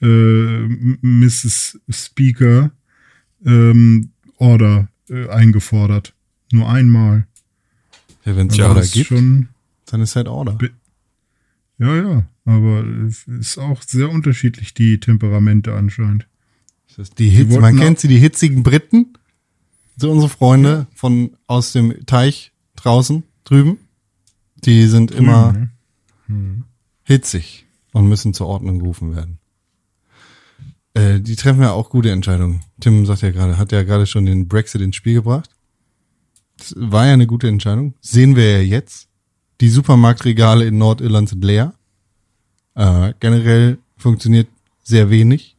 [0.00, 1.80] äh, Mrs.
[1.88, 2.70] Speaker
[3.44, 6.14] ähm, Order äh, eingefordert.
[6.52, 7.26] Nur einmal.
[8.24, 9.48] Ja, wenn es Also Order das ist gibt, Schon,
[9.92, 10.58] dann ist halt Order.
[11.78, 16.26] Ja, ja, aber äh, ist auch sehr unterschiedlich, die Temperamente anscheinend.
[17.18, 17.60] Die Hitze.
[17.60, 19.14] Man kennt sie, die hitzigen Briten.
[19.96, 23.78] So unsere Freunde von aus dem Teich draußen drüben.
[24.56, 25.70] Die sind immer
[26.26, 26.64] ne?
[27.04, 29.38] hitzig und müssen zur Ordnung gerufen werden.
[30.94, 32.62] Äh, die treffen ja auch gute Entscheidungen.
[32.80, 35.50] Tim sagt ja gerade, hat ja gerade schon den Brexit ins Spiel gebracht.
[36.56, 37.94] Das war ja eine gute Entscheidung.
[38.00, 39.08] Sehen wir ja jetzt.
[39.60, 41.74] Die Supermarktregale in Nordirland sind leer.
[42.74, 44.48] Äh, generell funktioniert
[44.82, 45.56] sehr wenig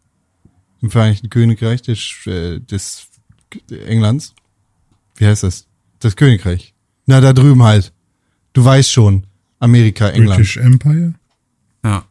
[0.81, 3.07] im Vereinigten Königreich des, äh, des
[3.69, 4.33] Englands.
[5.15, 5.67] Wie heißt das?
[5.99, 6.73] Das Königreich.
[7.05, 7.93] Na, da drüben halt.
[8.53, 9.27] Du weißt schon.
[9.59, 10.37] Amerika, England.
[10.37, 11.13] British Empire?
[11.83, 12.05] Ja.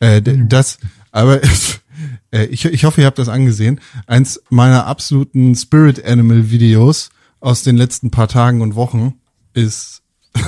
[0.00, 0.78] Äh, das,
[1.10, 1.40] aber
[2.30, 3.80] äh, ich, ich hoffe, ihr habt das angesehen.
[4.06, 7.10] Eins meiner absoluten Spirit Animal Videos
[7.40, 9.14] aus den letzten paar Tagen und Wochen
[9.54, 10.02] ist,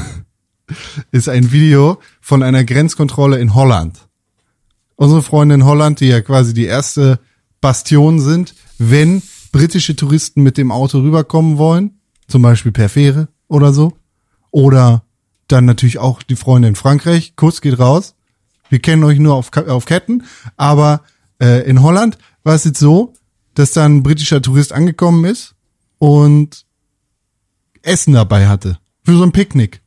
[1.11, 4.09] ist ein Video von einer Grenzkontrolle in Holland.
[4.97, 7.18] Unsere Freunde in Holland, die ja quasi die erste
[7.61, 13.73] Bastion sind, wenn britische Touristen mit dem Auto rüberkommen wollen, zum Beispiel per Fähre oder
[13.73, 13.93] so,
[14.51, 15.05] oder
[15.49, 18.14] dann natürlich auch die Freunde in Frankreich, Kuss geht raus,
[18.68, 20.25] wir kennen euch nur auf, auf Ketten,
[20.57, 21.03] aber
[21.41, 23.12] äh, in Holland war es jetzt so,
[23.55, 25.55] dass da ein britischer Tourist angekommen ist
[25.99, 26.64] und
[27.83, 28.79] Essen dabei hatte.
[29.05, 29.82] Für so ein Picknick.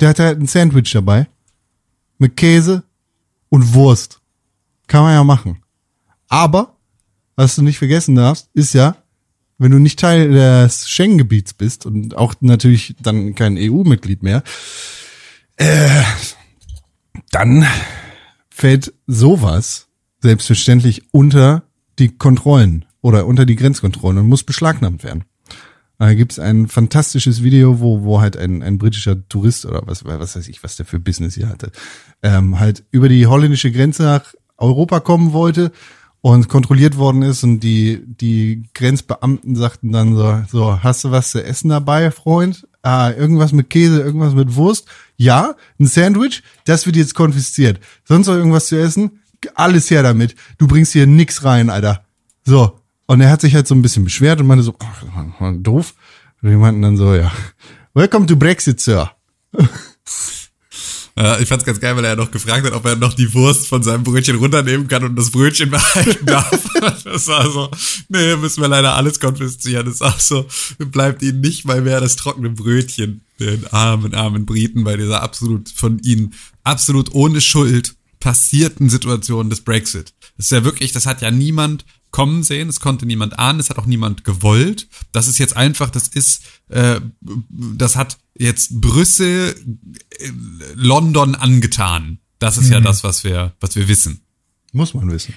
[0.00, 1.28] Der hatte halt ein Sandwich dabei.
[2.18, 2.82] Mit Käse
[3.48, 4.20] und Wurst.
[4.86, 5.62] Kann man ja machen.
[6.28, 6.76] Aber,
[7.36, 8.96] was du nicht vergessen darfst, ist ja,
[9.58, 14.42] wenn du nicht Teil des Schengen-Gebiets bist und auch natürlich dann kein EU-Mitglied mehr,
[15.56, 16.02] äh,
[17.30, 17.66] dann
[18.48, 19.88] fällt sowas
[20.22, 21.62] selbstverständlich unter
[21.98, 25.24] die Kontrollen oder unter die Grenzkontrollen und muss beschlagnahmt werden.
[26.00, 30.34] Da gibt's ein fantastisches Video, wo, wo halt ein, ein britischer Tourist oder was, was
[30.34, 31.72] weiß ich, was der für Business hier hatte,
[32.22, 35.72] ähm, halt über die holländische Grenze nach Europa kommen wollte
[36.22, 41.32] und kontrolliert worden ist und die, die Grenzbeamten sagten dann so, so, hast du was
[41.32, 42.66] zu essen dabei, Freund?
[42.80, 44.88] Ah, irgendwas mit Käse, irgendwas mit Wurst?
[45.18, 47.78] Ja, ein Sandwich, das wird jetzt konfisziert.
[48.04, 49.20] Sonst noch irgendwas zu essen?
[49.54, 50.34] Alles her damit.
[50.56, 52.06] Du bringst hier nix rein, Alter.
[52.42, 52.79] So.
[53.10, 55.02] Und er hat sich halt so ein bisschen beschwert und meinte so, ach,
[55.56, 55.94] doof.
[56.40, 57.32] Und die meinten dann so, ja,
[57.92, 59.10] welcome to Brexit, Sir.
[61.16, 63.34] Äh, ich fand's ganz geil, weil er ja noch gefragt hat, ob er noch die
[63.34, 66.48] Wurst von seinem Brötchen runternehmen kann und das Brötchen behalten darf.
[67.04, 67.68] das war so,
[68.08, 69.86] nee, müssen wir leider alles konfiszieren.
[69.86, 70.46] Das ist auch so,
[70.78, 73.22] bleibt ihnen nicht mal mehr das trockene Brötchen.
[73.40, 76.32] Den armen, armen Briten bei dieser absolut von ihnen
[76.62, 80.14] absolut ohne Schuld passierten Situation des Brexit.
[80.36, 83.70] Das ist ja wirklich, das hat ja niemand kommen sehen, es konnte niemand ahnen, es
[83.70, 84.88] hat auch niemand gewollt.
[85.12, 89.54] Das ist jetzt einfach, das ist, äh, das hat jetzt Brüssel,
[90.18, 90.30] äh,
[90.74, 92.18] London angetan.
[92.38, 94.20] Das ist ja das, was wir, was wir wissen.
[94.72, 95.34] Muss man wissen.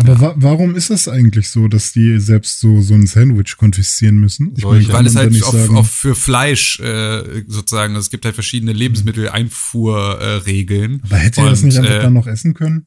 [0.00, 4.18] Aber wa warum ist es eigentlich so, dass die selbst so, so ein Sandwich konfiszieren
[4.18, 4.52] müssen?
[4.56, 8.36] Ich Solche- Weil es halt nicht auf, auf für Fleisch äh, sozusagen, es gibt halt
[8.36, 10.20] verschiedene Lebensmitteleinfuhrregeln.
[10.20, 11.02] Äh, Regeln.
[11.04, 12.86] aber hätte er das nicht einfach äh, dann noch essen können?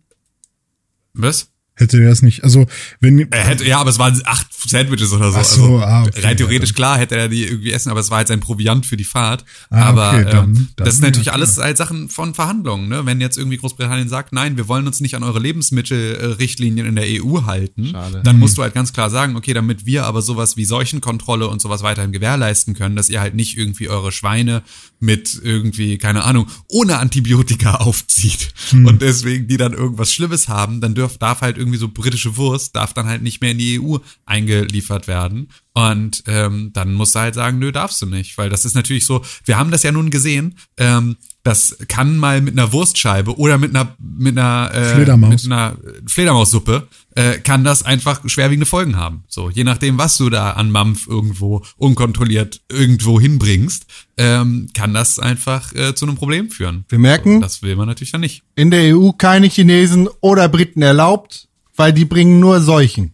[1.13, 1.50] Was?
[1.81, 2.65] Hätte er das nicht, also
[2.99, 5.37] wenn, Er hätte, ja, aber es waren acht Sandwiches oder so.
[5.37, 7.99] Ach so, also, ah, okay, rein theoretisch ja, klar hätte er die irgendwie essen, aber
[7.99, 9.43] es war halt sein Proviant für die Fahrt.
[9.69, 11.35] Ah, aber okay, dann- ähm, dann, das ist ja, natürlich klar.
[11.35, 12.87] alles halt Sachen von Verhandlungen.
[12.87, 13.05] Ne?
[13.05, 17.05] Wenn jetzt irgendwie Großbritannien sagt, nein, wir wollen uns nicht an eure Lebensmittelrichtlinien in der
[17.07, 18.21] EU halten, Schade.
[18.23, 21.61] dann musst du halt ganz klar sagen, okay, damit wir aber sowas wie Seuchenkontrolle und
[21.61, 24.61] sowas weiterhin gewährleisten können, dass ihr halt nicht irgendwie eure Schweine
[24.99, 30.93] mit irgendwie, keine Ahnung, ohne Antibiotika aufzieht und deswegen die dann irgendwas Schlimmes haben, dann
[30.93, 33.97] dürf, darf halt irgendwie so britische Wurst, darf dann halt nicht mehr in die EU
[34.25, 35.49] eingeliefert werden.
[35.73, 39.05] Und ähm, dann musst du halt sagen, nö, darfst du nicht, weil das ist natürlich
[39.05, 43.57] so, wir haben das ja nun gesehen, ähm, das kann mal mit einer Wurstscheibe oder
[43.57, 45.29] mit einer mit einer äh, Fledermaus.
[45.31, 49.23] mit einer Fledermaussuppe äh, kann das einfach schwerwiegende Folgen haben.
[49.27, 53.85] So, je nachdem, was du da an Mampf irgendwo unkontrolliert irgendwo hinbringst,
[54.17, 56.85] ähm, kann das einfach äh, zu einem Problem führen.
[56.89, 58.43] Wir merken- so, das will man natürlich dann nicht.
[58.55, 63.13] In der EU keine Chinesen oder Briten erlaubt, weil die bringen nur Seuchen.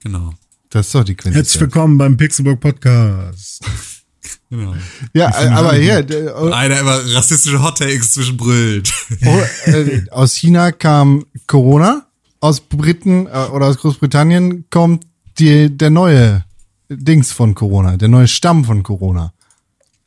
[0.00, 0.34] Genau.
[0.70, 1.60] Das ist doch die herzlich Quintessenz.
[1.60, 3.64] willkommen beim Pixelburg Podcast.
[4.50, 4.74] genau.
[5.12, 8.92] Ja, aber hier, der- oh, Einer immer rassistische Hot Takes zwischenbrüllt.
[9.24, 12.06] oh, äh, aus China kam Corona,
[12.40, 15.06] aus Briten äh, oder aus Großbritannien kommt
[15.38, 16.44] die, der neue
[16.88, 19.32] Dings von Corona, der neue Stamm von Corona.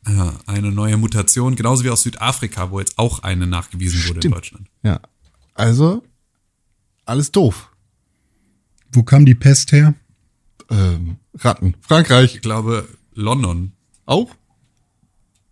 [0.08, 4.20] Ja, eine neue Mutation, genauso wie aus Südafrika, wo jetzt auch eine nachgewiesen wurde in
[4.22, 4.34] Stimmt.
[4.36, 4.68] Deutschland.
[4.84, 5.00] Ja,
[5.56, 6.02] also
[7.04, 7.70] alles doof.
[8.92, 9.94] Wo kam die Pest her?
[10.70, 11.74] Ähm, Ratten.
[11.80, 13.72] Frankreich Ich glaube, London.
[14.04, 14.34] auch?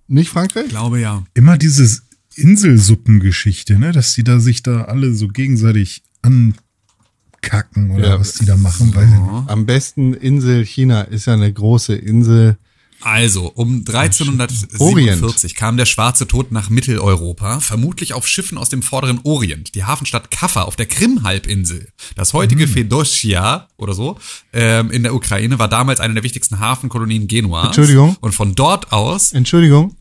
[0.06, 0.64] Nicht Frankreich?
[0.64, 1.24] Ich glaube ja.
[1.34, 2.02] Immer diese
[2.34, 8.44] Inselsuppengeschichte, ne, dass die da sich da alle so gegenseitig ankacken oder Ja, was die
[8.44, 9.50] da machen, nicht.
[9.50, 12.58] Am besten Insel China ist ja eine große Insel.
[13.04, 19.20] Also, um 1347 kam der schwarze Tod nach Mitteleuropa, vermutlich auf Schiffen aus dem vorderen
[19.24, 19.74] Orient.
[19.74, 24.18] Die Hafenstadt Kaffa auf der Krim-Halbinsel, das heutige Fedosia oder so,
[24.54, 27.66] ähm, in der Ukraine, war damals eine der wichtigsten Hafenkolonien Genuas.
[27.66, 28.16] Entschuldigung.
[28.20, 29.94] Und von dort aus, Entschuldigung,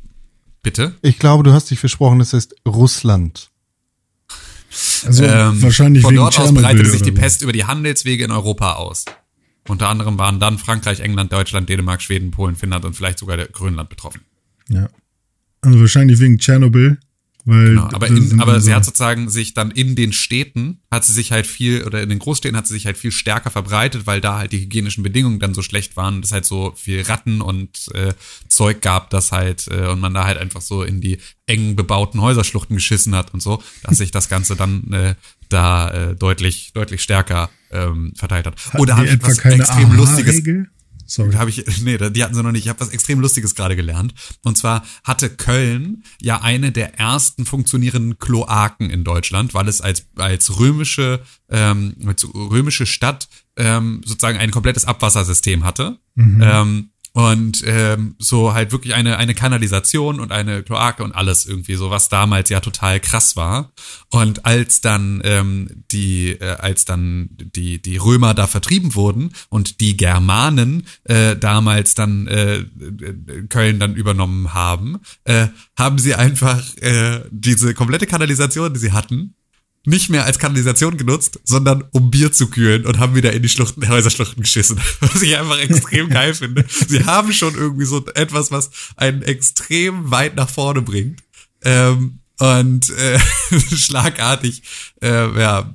[0.62, 3.50] bitte, ich glaube, du hast dich versprochen, das heißt Russland.
[5.06, 7.12] Also ähm, wahrscheinlich von wegen dort aus breitete sich die.
[7.12, 9.06] Pest über die Handelswege in Europa aus.
[9.68, 13.90] Unter anderem waren dann Frankreich, England, Deutschland, Dänemark, Schweden, Polen, Finnland und vielleicht sogar Grönland
[13.90, 14.22] betroffen.
[14.70, 14.90] Ja.
[15.62, 17.00] Also wahrscheinlich wegen Tschernobyl,
[17.46, 21.14] weil Genau, aber, in, aber sie hat sozusagen sich dann in den Städten, hat sie
[21.14, 24.22] sich halt viel, oder in den Großstädten hat sie sich halt viel stärker verbreitet, weil
[24.22, 27.90] da halt die hygienischen Bedingungen dann so schlecht waren, dass halt so viel Ratten und
[27.94, 28.14] äh,
[28.48, 32.22] Zeug gab, das halt, äh, und man da halt einfach so in die eng bebauten
[32.22, 35.16] Häuserschluchten geschissen hat und so, dass sich das Ganze dann äh,
[35.50, 38.56] da äh, deutlich, deutlich stärker ähm, verteilt hat.
[38.68, 40.70] Hatten Oder die habe ich etwa was keine extrem Lustiges Aha-Regel?
[41.06, 41.30] Sorry.
[41.32, 42.64] da habe ich, nee, die hatten sie noch nicht.
[42.64, 44.14] Ich habe was extrem Lustiges gerade gelernt.
[44.44, 50.06] Und zwar hatte Köln ja eine der ersten funktionierenden Kloaken in Deutschland, weil es als
[50.16, 56.00] als römische ähm, als römische Stadt ähm, sozusagen ein komplettes Abwassersystem hatte.
[56.42, 61.76] Ähm, und ähm, so halt wirklich eine eine Kanalisation und eine Kloake und alles irgendwie
[61.76, 63.72] so was damals ja total krass war.
[64.10, 69.80] Und als dann ähm, die äh, als dann die die Römer da vertrieben wurden und
[69.80, 72.66] die Germanen äh, damals dann äh,
[73.48, 75.48] Köln dann übernommen haben äh,
[75.78, 79.36] haben sie einfach äh, diese komplette Kanalisation die sie hatten
[79.86, 83.50] nicht mehr als Kanalisation genutzt, sondern um Bier zu kühlen und haben wieder in die
[83.50, 84.80] Schluchten, Häuserschluchten geschissen.
[85.02, 86.66] Was ich einfach extrem geil finde.
[86.88, 91.22] Sie haben schon irgendwie so etwas, was einen extrem weit nach vorne bringt.
[91.64, 93.20] Ähm, und äh,
[93.76, 94.64] schlagartig,
[95.02, 95.74] äh, ja,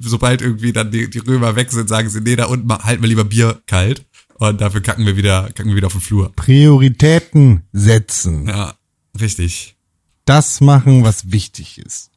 [0.00, 3.08] sobald irgendwie dann die, die Römer weg sind, sagen sie, nee, da unten halten wir
[3.08, 4.06] lieber Bier kalt.
[4.36, 6.32] Und dafür kacken wir wieder, kacken wir wieder auf den Flur.
[6.34, 8.48] Prioritäten setzen.
[8.48, 8.74] Ja,
[9.20, 9.76] richtig.
[10.24, 12.10] Das machen, was wichtig ist.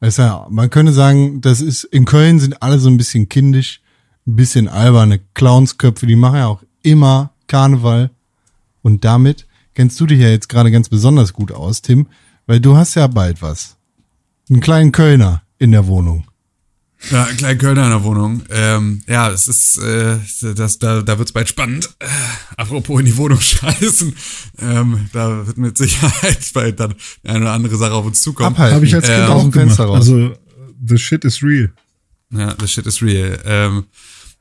[0.00, 3.82] Also, ja, man könnte sagen, das ist, in Köln sind alle so ein bisschen kindisch,
[4.26, 8.10] ein bisschen alberne Clownsköpfe, die machen ja auch immer Karneval.
[8.82, 12.06] Und damit kennst du dich ja jetzt gerade ganz besonders gut aus, Tim,
[12.46, 13.76] weil du hast ja bald was.
[14.48, 16.24] Einen kleinen Kölner in der Wohnung.
[17.10, 18.42] Ja, ein kleiner Kölner in der Wohnung.
[18.50, 20.18] Ähm, ja, es ist, äh,
[20.54, 21.90] das, da, da wird's bald spannend.
[21.98, 22.06] Äh,
[22.58, 24.14] apropos in die Wohnung scheißen,
[24.58, 26.94] ähm, da wird mit Sicherheit bald dann
[27.24, 28.54] eine oder andere Sache auf uns zukommen.
[28.54, 28.74] Abhalten.
[28.76, 29.50] Habe ich als Kind Äh, auch.
[29.50, 29.96] Fenster raus.
[30.08, 30.34] Also,
[30.86, 31.72] the shit is real.
[32.32, 33.40] Ja, the shit is real.
[33.46, 33.84] Ähm,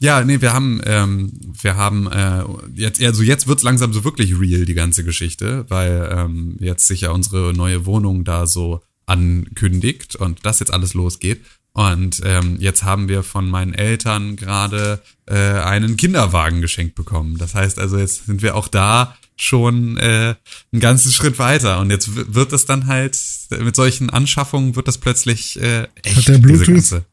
[0.02, 1.32] ja, nee, wir haben, ähm,
[1.62, 2.44] wir haben äh,
[2.74, 7.02] jetzt, also jetzt wird's langsam so wirklich real die ganze Geschichte, weil ähm, jetzt sich
[7.02, 11.42] ja unsere neue Wohnung da so ankündigt und das jetzt alles losgeht.
[11.74, 17.38] Und ähm, jetzt haben wir von meinen Eltern gerade äh, einen Kinderwagen geschenkt bekommen.
[17.38, 20.36] Das heißt also, jetzt sind wir auch da schon äh,
[20.74, 21.80] einen ganzen Schritt weiter.
[21.80, 23.18] Und jetzt wird es dann halt,
[23.62, 26.18] mit solchen Anschaffungen wird das plötzlich äh, echt.
[26.18, 26.68] Hat der diese Bluetooth?
[26.68, 27.06] ganze-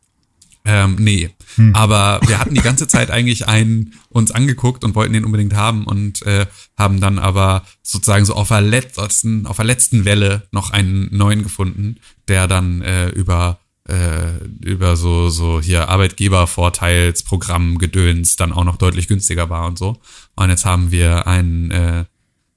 [0.68, 1.30] ähm, nee.
[1.74, 5.84] Aber wir hatten die ganze Zeit eigentlich einen uns angeguckt und wollten den unbedingt haben
[5.84, 6.46] und äh,
[6.76, 11.44] haben dann aber sozusagen so auf der letzten, auf der letzten Welle noch einen neuen
[11.44, 18.76] gefunden, der dann äh, über äh, über so so hier Arbeitgebervorteilsprogramm Gedöns dann auch noch
[18.76, 19.96] deutlich günstiger war und so.
[20.34, 22.04] Und jetzt haben wir einen äh,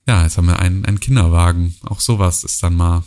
[0.09, 1.75] ja, jetzt haben wir einen, einen Kinderwagen.
[1.86, 3.03] Auch sowas ist dann mal,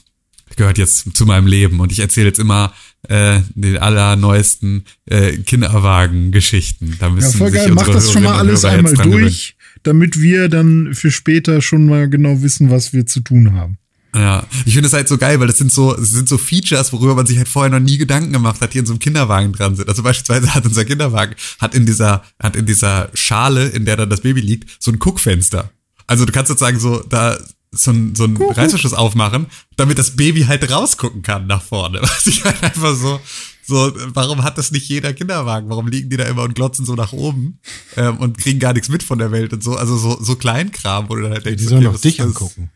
[0.55, 1.81] gehört jetzt zu meinem Leben.
[1.81, 2.73] Und ich erzähle jetzt immer
[3.09, 6.95] äh, die allerneuesten äh, Kinderwagen-Geschichten.
[7.01, 7.73] Da Ja, müssen voll sich geil.
[7.73, 9.25] Mach unsere das schon mal alles einmal dran gewöhnen.
[9.25, 13.79] durch, damit wir dann für später schon mal genau wissen, was wir zu tun haben.
[14.15, 16.93] Ja, ich finde es halt so geil, weil das sind so, das sind so Features,
[16.93, 19.53] worüber man sich halt vorher noch nie Gedanken gemacht hat, die in so einem Kinderwagen
[19.53, 19.89] dran sind.
[19.89, 24.11] Also beispielsweise hat unser Kinderwagen, hat in dieser, hat in dieser Schale, in der dann
[24.11, 25.71] das Baby liegt, so ein Guckfenster.
[26.07, 27.39] Also du kannst sozusagen so da
[27.75, 29.47] so ein, so ein Reißverschluss aufmachen,
[29.77, 32.01] damit das Baby halt rausgucken kann nach vorne.
[32.03, 33.19] Was ich halt einfach so,
[33.67, 35.71] so, warum hat das nicht jeder Kinderwagen?
[35.71, 37.61] Warum liegen die da immer und glotzen so nach oben
[37.97, 39.75] ähm, und kriegen gar nichts mit von der Welt und so?
[39.75, 42.25] Also so, so Kleinkram, wo du dann halt denkst, Die sollen okay, was dich ist
[42.27, 42.71] angucken.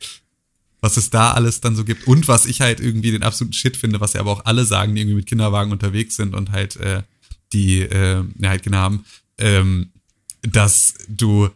[0.80, 3.76] Was es da alles dann so gibt und was ich halt irgendwie den absoluten Shit
[3.76, 6.76] finde, was ja aber auch alle sagen, die irgendwie mit Kinderwagen unterwegs sind und halt
[6.76, 7.02] äh,
[7.52, 9.04] die äh, ja, halt Kinder haben,
[9.38, 9.90] ähm,
[10.42, 11.50] dass du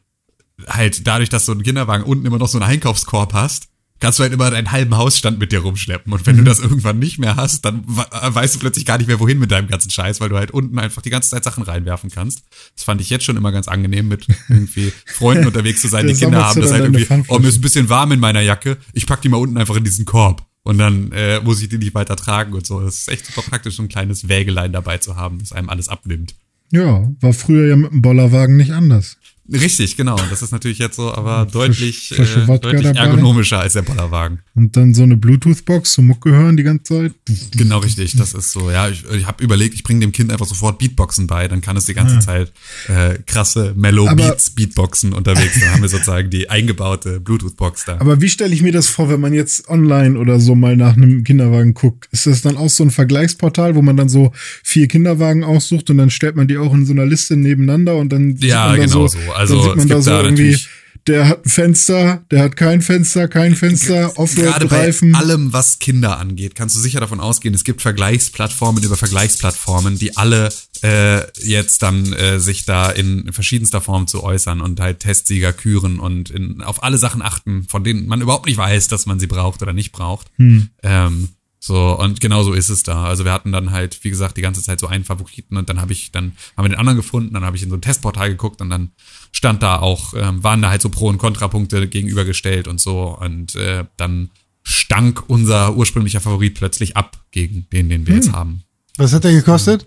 [0.66, 3.69] halt dadurch, dass so ein Kinderwagen unten immer noch so einen Einkaufskorb hast,
[4.00, 6.12] kannst du halt immer deinen halben Hausstand mit dir rumschleppen.
[6.12, 9.06] Und wenn du das irgendwann nicht mehr hast, dann we- weißt du plötzlich gar nicht
[9.06, 11.62] mehr, wohin mit deinem ganzen Scheiß, weil du halt unten einfach die ganze Zeit Sachen
[11.62, 12.42] reinwerfen kannst.
[12.74, 16.14] Das fand ich jetzt schon immer ganz angenehm, mit irgendwie Freunden unterwegs zu sein, die
[16.14, 19.06] Kinder haben das halt irgendwie, oh, mir ist ein bisschen warm in meiner Jacke, ich
[19.06, 20.44] pack die mal unten einfach in diesen Korb.
[20.62, 22.80] Und dann äh, muss ich die nicht weiter tragen und so.
[22.80, 25.88] Das ist echt super praktisch, so ein kleines Wägelein dabei zu haben, das einem alles
[25.88, 26.34] abnimmt.
[26.70, 29.16] Ja, war früher ja mit dem Bollerwagen nicht anders.
[29.52, 30.16] Richtig, genau.
[30.30, 32.98] Das ist natürlich jetzt so, aber deutlich, Flasche äh, deutlich dabei.
[33.00, 34.40] ergonomischer als der Bollerwagen.
[34.54, 37.12] Und dann so eine Bluetooth-Box zum Mucke hören die ganze Zeit.
[37.56, 38.70] Genau richtig, das ist so.
[38.70, 41.76] Ja, ich, ich habe überlegt, ich bringe dem Kind einfach sofort Beatboxen bei, dann kann
[41.76, 42.52] es die ganze Zeit
[42.88, 45.58] äh, krasse Mellow Aber- Beats Beatboxen unterwegs.
[45.60, 47.96] Dann haben wir sozusagen die eingebaute Bluetooth-Box da.
[48.00, 50.96] Aber wie stelle ich mir das vor, wenn man jetzt online oder so mal nach
[50.96, 52.08] einem Kinderwagen guckt?
[52.12, 54.32] Ist das dann auch so ein Vergleichsportal, wo man dann so
[54.62, 58.10] vier Kinderwagen aussucht und dann stellt man die auch in so einer Liste nebeneinander und
[58.12, 59.18] dann sieht Ja, genau so, so.
[59.40, 60.68] Also, es man da gibt so da irgendwie, natürlich-
[61.06, 65.14] der hat ein Fenster, der hat kein Fenster, kein Fenster, Gerade bei Offroad-Reifen.
[65.14, 70.18] allem, was Kinder angeht, kannst du sicher davon ausgehen, es gibt Vergleichsplattformen über Vergleichsplattformen, die
[70.18, 70.50] alle
[70.82, 76.00] äh, jetzt dann äh, sich da in verschiedenster Form zu äußern und halt Testsieger küren
[76.00, 79.26] und in, auf alle Sachen achten, von denen man überhaupt nicht weiß, dass man sie
[79.26, 80.26] braucht oder nicht braucht.
[80.38, 81.28] Ähm,
[81.62, 83.04] so, und genau so ist es da.
[83.04, 85.80] Also wir hatten dann halt, wie gesagt, die ganze Zeit so einen Favoriten und dann
[85.80, 88.30] habe ich, dann haben wir den anderen gefunden, dann habe ich in so ein Testportal
[88.30, 88.92] geguckt und dann
[89.32, 93.54] stand da auch, ähm, waren da halt so Pro- und Kontrapunkte gegenübergestellt und so und
[93.54, 94.30] äh, dann
[94.62, 98.62] stank unser ursprünglicher Favorit plötzlich ab gegen den, den wir jetzt haben.
[98.96, 99.86] Was hat der gekostet?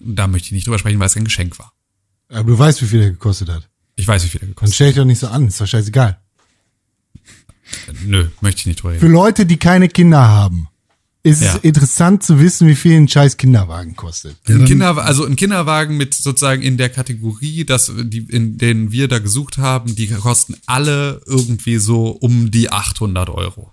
[0.00, 1.72] Da möchte ich nicht drüber sprechen, weil es kein Geschenk war.
[2.28, 3.68] Aber du weißt, wie viel der gekostet hat.
[3.96, 5.66] Ich weiß, wie viel der Dann gekostet stell dich doch nicht so an, ist doch
[5.66, 6.18] scheißegal.
[7.86, 7.94] hat.
[8.04, 9.12] Nö, möchte ich nicht drüber Für reden.
[9.12, 10.68] Leute, die keine Kinder haben,
[11.24, 11.54] ist Ja.
[11.56, 14.36] es interessant zu wissen, wie viel ein scheiß Kinderwagen kostet.
[14.46, 18.92] Ja, Ein Kinder, also ein Kinderwagen mit sozusagen in der Kategorie, dass die, in denen
[18.92, 23.72] wir da gesucht haben, die kosten alle irgendwie so um die 800 Euro.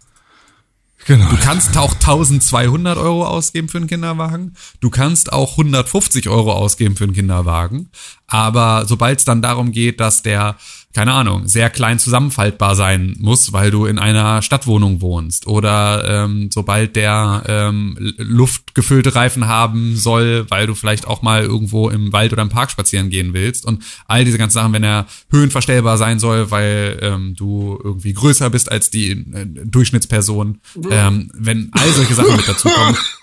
[1.06, 1.30] Genau.
[1.30, 4.56] Du kannst auch 1200 Euro ausgeben für einen Kinderwagen.
[4.82, 7.90] Du kannst auch 150 Euro ausgeben für einen Kinderwagen.
[8.28, 10.58] Aber sobald es dann darum geht, dass der,
[10.94, 16.50] keine Ahnung, sehr klein zusammenfaltbar sein muss, weil du in einer Stadtwohnung wohnst, oder ähm,
[16.52, 22.34] sobald der ähm, luftgefüllte Reifen haben soll, weil du vielleicht auch mal irgendwo im Wald
[22.34, 26.20] oder im Park spazieren gehen willst und all diese ganzen Sachen, wenn er höhenverstellbar sein
[26.20, 32.14] soll, weil ähm, du irgendwie größer bist als die äh, Durchschnittsperson, ähm, wenn all solche
[32.14, 32.98] Sachen mit dazu kommen,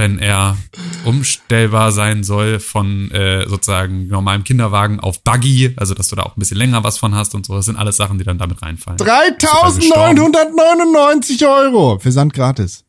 [0.00, 0.56] wenn er
[1.04, 6.34] umstellbar sein soll von äh, sozusagen normalem Kinderwagen auf Buggy, also dass du da auch
[6.36, 8.62] ein bisschen länger was von hast und so, das sind alles Sachen, die dann damit
[8.62, 8.96] reinfallen.
[8.96, 11.98] 3999 Euro.
[11.98, 12.84] Versand gratis.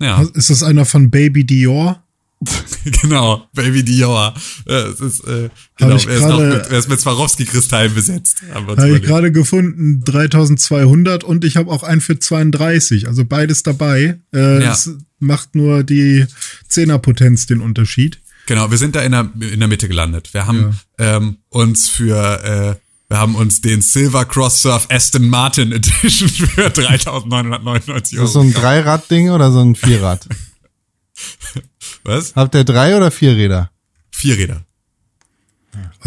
[0.00, 2.02] Ja, Ist das einer von Baby Dior?
[3.02, 4.34] genau, Baby Dior.
[4.66, 8.42] Äh, es ist, äh, genau, ich er, ist noch mit, er ist mit Swarovski-Kristallen besetzt.
[8.54, 14.18] Habe ich gerade gefunden, 3200 und ich habe auch einen für 32, also beides dabei.
[14.34, 14.76] Äh, Ja.
[15.18, 16.26] Macht nur die
[16.68, 18.20] Zehnerpotenz den Unterschied.
[18.46, 20.32] Genau, wir sind da in der, in der Mitte gelandet.
[20.32, 25.72] Wir haben ähm, uns für, äh, wir haben uns den Silver Cross Surf Aston Martin
[25.72, 28.22] Edition für 3.999 Ist Euro.
[28.24, 30.26] das so ein Dreirad-Ding oder so ein Vierrad?
[32.04, 32.34] Was?
[32.36, 33.70] Habt ihr drei oder vier Räder?
[34.10, 34.64] Vier Räder.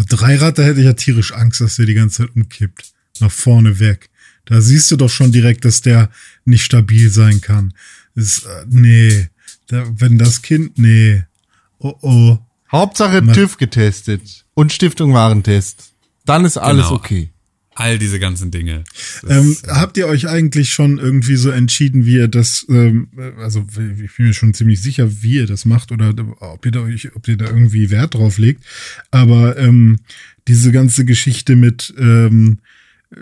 [0.08, 2.92] Dreirad, da hätte ich ja tierisch Angst, dass der die ganze Zeit umkippt.
[3.20, 4.10] Nach vorne weg.
[4.46, 6.10] Da siehst du doch schon direkt, dass der
[6.44, 7.74] nicht stabil sein kann.
[8.14, 9.28] Das, äh, nee.
[9.68, 11.22] Da, wenn das Kind, nee.
[11.78, 12.38] Oh oh.
[12.70, 15.92] Hauptsache Ma- TÜV getestet und Stiftung Warentest.
[16.24, 16.96] Dann ist alles Genau.
[16.96, 17.28] okay.
[17.74, 18.84] All diese ganzen Dinge.
[19.26, 23.08] Ähm, ist, äh, habt ihr euch eigentlich schon irgendwie so entschieden, wie ihr das, ähm,
[23.38, 23.64] also
[24.04, 26.80] ich bin mir schon ziemlich sicher, wie ihr das macht oder ob ihr da
[27.14, 28.62] ob ihr da irgendwie Wert drauf legt.
[29.10, 30.00] Aber ähm,
[30.48, 32.58] diese ganze Geschichte mit ähm,
[33.10, 33.16] äh,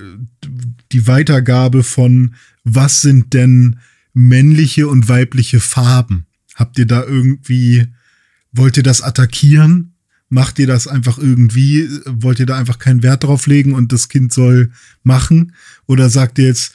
[0.90, 2.34] die Weitergabe von
[2.64, 3.78] was sind denn
[4.12, 6.26] männliche und weibliche Farben?
[6.54, 7.86] Habt ihr da irgendwie,
[8.52, 9.94] wollt ihr das attackieren?
[10.28, 11.88] Macht ihr das einfach irgendwie?
[12.06, 14.70] Wollt ihr da einfach keinen Wert drauf legen und das Kind soll
[15.02, 15.54] machen?
[15.86, 16.74] Oder sagt ihr jetzt,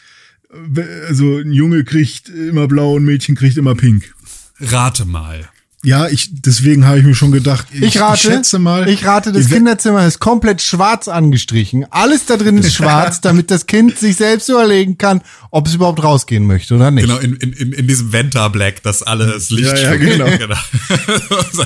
[0.76, 4.14] äh, also ein Junge kriegt immer blau und ein Mädchen kriegt immer pink?
[4.60, 5.50] rate mal.
[5.86, 8.90] Ja, ich, deswegen habe ich mir schon gedacht, ich, Ich rate, ich schätze mal.
[8.90, 11.86] ich rate, das Kinderzimmer ist komplett schwarz angestrichen.
[11.92, 15.22] Alles da drin ist schwarz, damit das Kind sich selbst überlegen kann,
[15.52, 17.04] ob es überhaupt rausgehen möchte oder nicht.
[17.08, 20.26] Genau, in, in, in, diesem Venta Black, das alles Licht Ja, ja, genau.
[21.52, 21.66] So-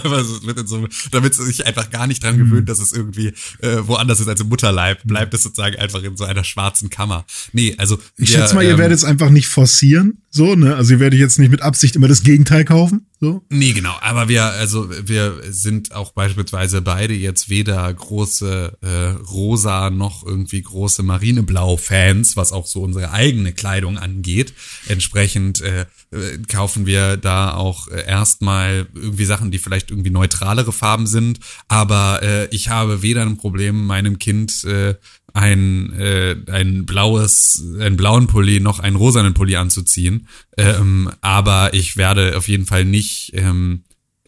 [0.66, 4.28] so, damit es sich einfach gar nicht dran gewöhnt, dass es irgendwie äh, woanders ist
[4.28, 7.26] als im Mutterleib, bleibt es sozusagen einfach in so einer schwarzen Kammer.
[7.54, 10.76] Nee, also Ich wir, schätze mal, ihr ähm, werdet es einfach nicht forcieren, so, ne?
[10.76, 13.44] Also ihr werdet jetzt nicht mit Absicht immer das Gegenteil kaufen, so.
[13.50, 13.96] Nee, genau.
[14.02, 20.62] Aber wir, also wir sind auch beispielsweise beide jetzt weder große äh, rosa noch irgendwie
[20.62, 24.54] große Marineblau-Fans, was auch so unsere eigene Kleidung angeht.
[24.88, 25.86] Entsprechend äh,
[26.48, 31.42] kaufen wir da auch äh, erstmal irgendwie Sachen, die vielleicht irgendwie neutralere Farben sind.
[31.68, 34.96] Aber äh, ich habe weder ein Problem, meinem Kind äh,
[35.34, 40.28] ein, äh, ein blaues, einen blauen Pulli noch einen rosanen Pulli anzuziehen.
[40.58, 43.84] Ähm, aber ich werde auf jeden Fall nicht ähm,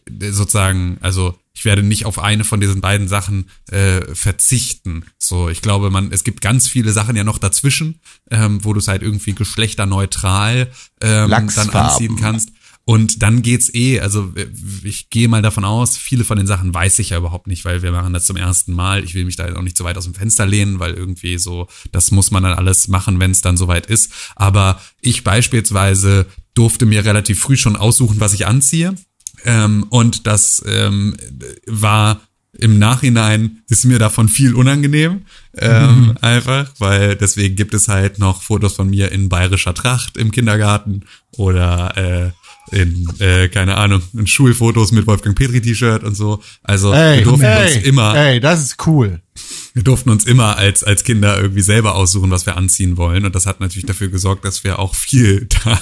[0.08, 5.04] sozusagen, also ich werde nicht auf eine von diesen beiden Sachen äh, verzichten.
[5.18, 8.00] So, ich glaube, man, es gibt ganz viele Sachen ja noch dazwischen,
[8.30, 10.72] ähm, wo du es halt irgendwie geschlechterneutral
[11.02, 12.50] ähm, dann anziehen kannst.
[12.84, 14.48] Und dann geht's eh, also äh,
[14.82, 17.82] ich gehe mal davon aus, viele von den Sachen weiß ich ja überhaupt nicht, weil
[17.82, 19.04] wir machen das zum ersten Mal.
[19.04, 21.68] Ich will mich da auch nicht zu weit aus dem Fenster lehnen, weil irgendwie so,
[21.92, 24.12] das muss man dann alles machen, wenn es dann soweit ist.
[24.34, 28.94] Aber ich beispielsweise durfte mir relativ früh schon aussuchen, was ich anziehe.
[29.44, 31.16] Ähm, und das ähm,
[31.66, 32.20] war
[32.58, 35.22] im Nachhinein ist mir davon viel unangenehm,
[35.56, 40.30] ähm, einfach, weil deswegen gibt es halt noch Fotos von mir in bayerischer Tracht im
[40.30, 41.04] Kindergarten
[41.36, 42.30] oder äh,
[42.72, 46.42] in, äh, keine Ahnung, in Schulfotos mit Wolfgang Petri T-Shirt und so.
[46.62, 49.20] Also wir Ey, durften ey, uns immer, ey, das ist cool.
[49.74, 53.24] wir durften uns immer als, als Kinder irgendwie selber aussuchen, was wir anziehen wollen.
[53.24, 55.80] Und das hat natürlich dafür gesorgt, dass wir auch viel da,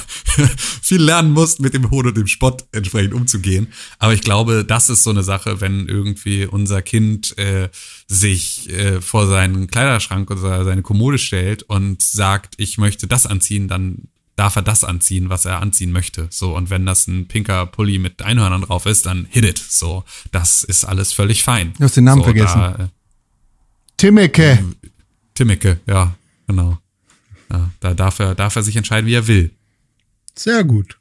[0.83, 3.69] viel lernen mussten, mit dem Hohn und dem Spott entsprechend umzugehen.
[3.99, 7.69] Aber ich glaube, das ist so eine Sache, wenn irgendwie unser Kind äh,
[8.09, 13.69] sich äh, vor seinen Kleiderschrank oder seine Kommode stellt und sagt, ich möchte das anziehen,
[13.69, 14.09] dann
[14.41, 16.27] darf er das anziehen, was er anziehen möchte.
[16.31, 19.59] So, und wenn das ein pinker Pulli mit Einhörnern drauf ist, dann hit it.
[19.59, 21.75] So, das ist alles völlig fein.
[21.77, 22.59] Du hast den Namen so, vergessen.
[22.59, 22.89] Da, äh,
[23.99, 24.65] Timmeke.
[25.35, 26.15] Timmeke, ja,
[26.47, 26.79] genau.
[27.53, 29.51] Ja, da darf er, darf er sich entscheiden, wie er will.
[30.35, 30.97] Sehr gut.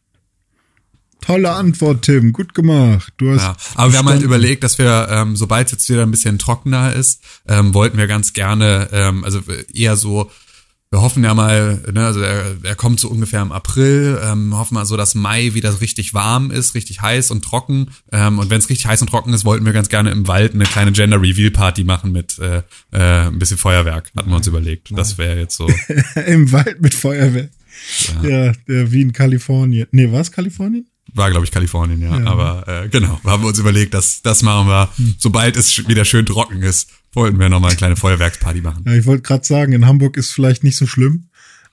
[1.22, 2.34] Tolle Antwort, Tim.
[2.34, 3.14] Gut gemacht.
[3.18, 6.04] Du hast Ja, aber wir haben halt überlegt, dass wir, ähm, sobald es jetzt wieder
[6.04, 9.42] ein bisschen trockener ist, ähm, wollten wir ganz gerne, ähm, also
[9.74, 10.30] eher so,
[10.92, 14.74] wir hoffen ja mal, ne, also er, er kommt so ungefähr im April, ähm, hoffen
[14.74, 17.92] mal so, dass Mai wieder richtig warm ist, richtig heiß und trocken.
[18.12, 20.56] Ähm, und wenn es richtig heiß und trocken ist, wollten wir ganz gerne im Wald
[20.56, 24.48] eine kleine Gender Reveal Party machen mit äh, äh, ein bisschen Feuerwerk, hatten wir uns
[24.48, 24.90] überlegt.
[24.92, 25.68] Das wäre jetzt so.
[26.26, 27.50] Im Wald mit Feuerwehr.
[28.24, 29.88] Ja, der wie in Kalifornien.
[29.92, 30.88] Nee, war es Kalifornien?
[31.14, 32.12] War, glaube ich, Kalifornien, ja.
[32.26, 36.26] Aber äh, genau, haben wir uns überlegt, dass das machen wir, sobald es wieder schön
[36.26, 38.84] trocken ist, wollten wir nochmal eine kleine Feuerwerksparty machen.
[38.86, 41.26] Ja, ich wollte gerade sagen, in Hamburg ist vielleicht nicht so schlimm.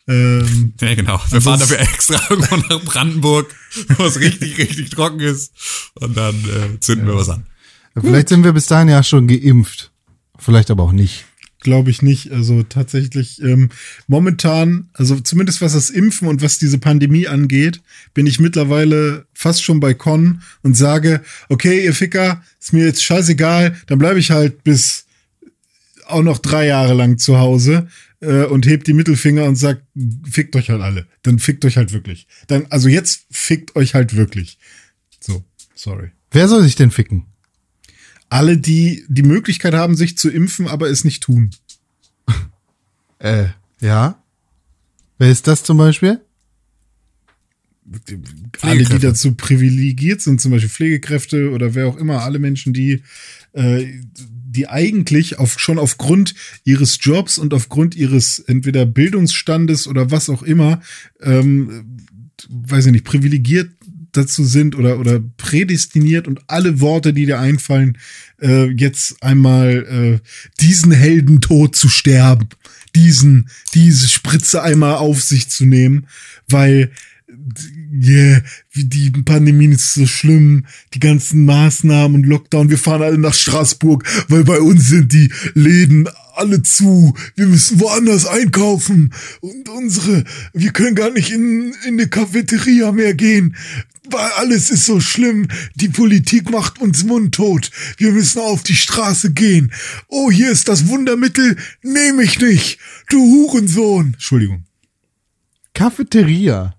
[0.09, 1.20] Ähm, Ja, genau.
[1.30, 3.55] Wir fahren dafür extra irgendwo nach Brandenburg,
[3.97, 5.53] wo es richtig, richtig trocken ist.
[5.95, 7.47] Und dann äh, zünden wir was an.
[7.99, 9.91] Vielleicht sind wir bis dahin ja schon geimpft.
[10.39, 11.24] Vielleicht aber auch nicht.
[11.61, 12.30] Glaube ich nicht.
[12.30, 13.70] Also tatsächlich ähm,
[14.07, 17.80] momentan, also zumindest was das Impfen und was diese Pandemie angeht,
[18.14, 23.03] bin ich mittlerweile fast schon bei Con und sage, okay, ihr Ficker, ist mir jetzt
[23.03, 25.05] scheißegal, dann bleibe ich halt bis
[26.07, 27.88] auch noch drei Jahre lang zu Hause
[28.20, 29.82] äh, und hebt die Mittelfinger und sagt,
[30.28, 31.07] fickt euch halt alle.
[31.22, 32.26] Dann fickt euch halt wirklich.
[32.46, 34.59] Dann, also jetzt fickt euch halt wirklich.
[35.20, 35.44] So,
[35.74, 36.11] sorry.
[36.30, 37.26] Wer soll sich denn ficken?
[38.28, 41.50] Alle, die die Möglichkeit haben, sich zu impfen, aber es nicht tun.
[43.18, 43.46] Äh,
[43.80, 44.22] ja.
[45.16, 46.20] Wer ist das zum Beispiel?
[48.62, 53.02] alle, die dazu privilegiert sind, zum Beispiel Pflegekräfte oder wer auch immer, alle Menschen, die,
[53.52, 53.86] äh,
[54.57, 56.34] die eigentlich auf, schon aufgrund
[56.64, 60.80] ihres Jobs und aufgrund ihres entweder Bildungsstandes oder was auch immer,
[61.22, 61.98] ähm,
[62.48, 63.70] weiß ich nicht, privilegiert
[64.12, 67.98] dazu sind oder, oder prädestiniert und alle Worte, die dir einfallen,
[68.40, 70.28] äh, jetzt einmal äh,
[70.61, 72.48] diesen Heldentod zu sterben,
[72.94, 76.07] diesen, diese Spritze einmal auf sich zu nehmen,
[76.48, 76.90] weil
[77.92, 78.42] yeah,
[78.72, 83.34] wie die Pandemie ist so schlimm, die ganzen Maßnahmen und Lockdown, wir fahren alle nach
[83.34, 90.24] Straßburg, weil bei uns sind die Läden alle zu, wir müssen woanders einkaufen und unsere,
[90.53, 93.57] wir können gar nicht in, in eine Cafeteria mehr gehen,
[94.11, 99.32] weil alles ist so schlimm, die Politik macht uns mundtot, wir müssen auf die Straße
[99.32, 99.72] gehen.
[100.09, 102.78] Oh, hier ist das Wundermittel, nehme ich nicht,
[103.09, 104.14] du Hurensohn.
[104.14, 104.64] Entschuldigung.
[105.74, 106.76] Cafeteria.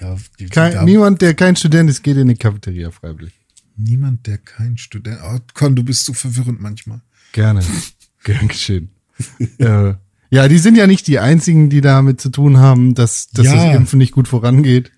[0.00, 3.34] Ja, die, Kein, da- niemand, der kein Student ist, geht in eine Cafeteria freiwillig.
[3.76, 5.18] Niemand, der kein Student.
[5.24, 7.00] Oh, Con, du bist so verwirrend manchmal.
[7.32, 7.62] Gerne.
[8.24, 8.90] Gern geschehen.
[9.58, 9.94] äh,
[10.30, 13.66] ja, die sind ja nicht die einzigen, die damit zu tun haben, dass, dass Ja.
[13.66, 14.92] das Impfen nicht gut vorangeht.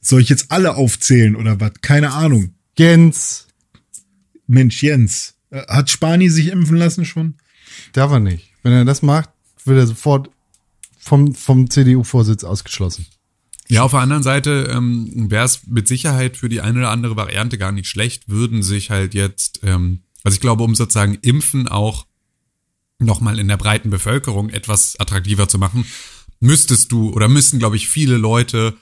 [0.00, 1.72] Soll ich jetzt alle aufzählen oder was?
[1.80, 2.54] Keine Ahnung.
[2.76, 3.46] Jens,
[4.46, 5.34] Mensch, Jens.
[5.50, 7.34] äh, Hat Spani sich impfen lassen schon?
[7.92, 8.50] darf er nicht.
[8.62, 9.30] Wenn er das macht,
[9.64, 10.30] wird er sofort
[10.98, 13.06] vom, vom CDU-Vorsitz ausgeschlossen.
[13.68, 17.16] Ja, auf der anderen Seite ähm, wäre es mit Sicherheit für die eine oder andere
[17.16, 21.66] Variante gar nicht schlecht, würden sich halt jetzt, ähm, also ich glaube, um sozusagen Impfen
[21.68, 22.06] auch
[22.98, 25.86] nochmal in der breiten Bevölkerung etwas attraktiver zu machen,
[26.40, 28.74] müsstest du oder müssten, glaube ich, viele Leute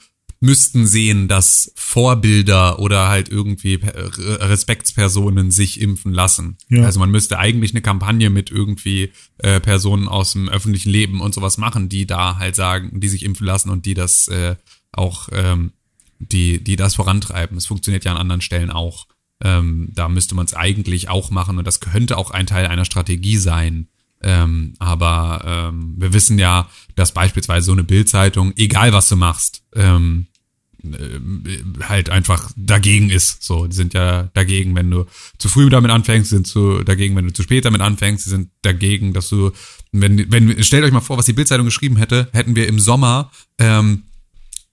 [0.43, 6.57] müssten sehen, dass Vorbilder oder halt irgendwie Re- Respektspersonen sich impfen lassen.
[6.67, 6.83] Ja.
[6.83, 11.33] Also man müsste eigentlich eine Kampagne mit irgendwie äh, Personen aus dem öffentlichen Leben und
[11.33, 14.57] sowas machen, die da halt sagen, die sich impfen lassen und die das äh,
[14.91, 15.71] auch, ähm,
[16.19, 17.55] die, die das vorantreiben.
[17.55, 19.07] Es funktioniert ja an anderen Stellen auch.
[19.41, 22.85] Ähm, da müsste man es eigentlich auch machen und das könnte auch ein Teil einer
[22.85, 23.87] Strategie sein.
[24.21, 29.63] Ähm, aber ähm, wir wissen ja, dass beispielsweise so eine Bildzeitung, egal was du machst,
[29.73, 30.32] ähm, äh,
[31.87, 33.43] halt einfach dagegen ist.
[33.43, 35.05] So, die sind ja dagegen, wenn du
[35.37, 38.49] zu früh damit anfängst, sind zu dagegen, wenn du zu spät damit anfängst, sie sind
[38.61, 39.51] dagegen, dass du,
[39.91, 43.31] wenn, wenn, stellt euch mal vor, was die Bildzeitung geschrieben hätte, hätten wir im Sommer
[43.59, 44.03] ähm,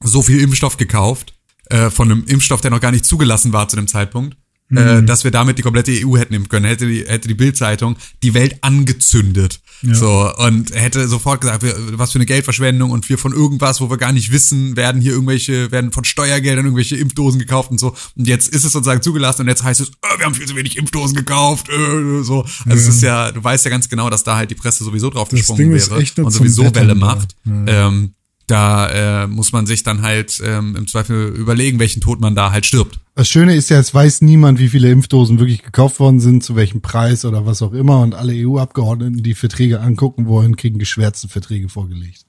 [0.03, 1.35] so viel Impfstoff gekauft,
[1.67, 4.37] äh, von einem Impfstoff, der noch gar nicht zugelassen war zu dem Zeitpunkt,
[4.71, 7.97] äh, dass wir damit die komplette EU hätten impfen können, hätte die, hätte die Bildzeitung
[8.23, 9.61] die Welt angezündet.
[9.83, 13.97] So, und hätte sofort gesagt, was für eine Geldverschwendung und wir von irgendwas, wo wir
[13.97, 17.95] gar nicht wissen, werden hier irgendwelche, werden von Steuergeldern irgendwelche Impfdosen gekauft und so.
[18.17, 20.57] Und jetzt ist es sozusagen zugelassen und jetzt heißt es, äh, wir haben viel zu
[20.57, 22.43] wenig Impfdosen gekauft, äh, so.
[22.43, 25.11] Also es ist ja, du weißt ja ganz genau, dass da halt die Presse sowieso
[25.11, 27.37] drauf Das gesprungen wäre und sowieso Wettern Welle macht.
[27.47, 28.15] Ähm,
[28.47, 32.51] da äh, muss man sich dann halt ähm, im Zweifel überlegen, welchen Tod man da
[32.51, 32.99] halt stirbt.
[33.21, 36.57] Das Schöne ist ja, es weiß niemand, wie viele Impfdosen wirklich gekauft worden sind, zu
[36.57, 38.01] welchem Preis oder was auch immer.
[38.01, 42.25] Und alle EU-Abgeordneten, die Verträge angucken wollen, kriegen geschwärzte Verträge vorgelegt.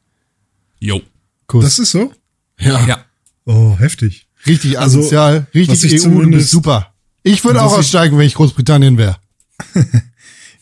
[0.81, 0.99] Jo.
[1.47, 1.63] Kuss.
[1.63, 2.11] Das ist so?
[2.59, 2.85] ja.
[2.85, 3.05] Ja.
[3.45, 4.27] Oh, heftig.
[4.45, 6.93] richtig Also, asozial, was ich richtig EU, du bist super.
[7.23, 9.15] Ich würde auch aussteigen, wenn ich Großbritannien wäre.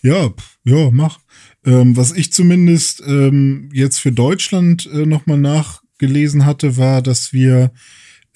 [0.04, 0.30] Ja,
[0.64, 1.20] ja, mach.
[1.66, 7.72] Ähm, was ich zumindest ähm, jetzt für Deutschland äh, nochmal nachgelesen hatte, war, dass wir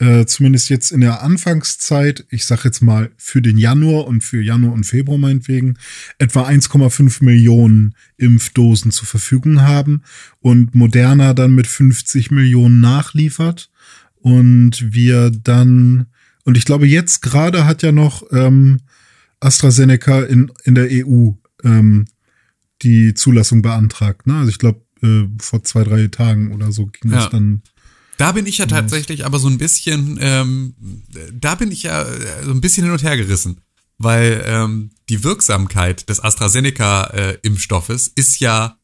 [0.04, 4.42] äh, zumindest jetzt in der Anfangszeit, ich sag jetzt mal für den Januar und für
[4.42, 5.78] Januar und Februar meinetwegen,
[6.18, 10.04] etwa 1,5 Millionen Impfdosen zur Verfügung haben
[10.40, 13.70] und Moderna dann mit 50 Millionen nachliefert
[14.16, 16.08] und wir dann,
[16.44, 18.82] und ich glaube jetzt gerade hat ja noch ähm,
[19.40, 21.32] AstraZeneca in, in der EU
[21.64, 22.06] ähm,
[22.82, 24.28] die Zulassung beantragt.
[24.28, 24.36] Ne?
[24.38, 27.18] Also ich glaube, äh, vor zwei, drei Tagen oder so ging Ja.
[27.20, 27.62] das dann.
[28.24, 30.76] Da bin ich ja tatsächlich aber so ein bisschen, ähm,
[31.34, 33.60] da bin ich ja äh, so ein bisschen hin und her gerissen,
[33.98, 38.78] weil ähm, die Wirksamkeit des AstraZeneca-Impfstoffes ist ja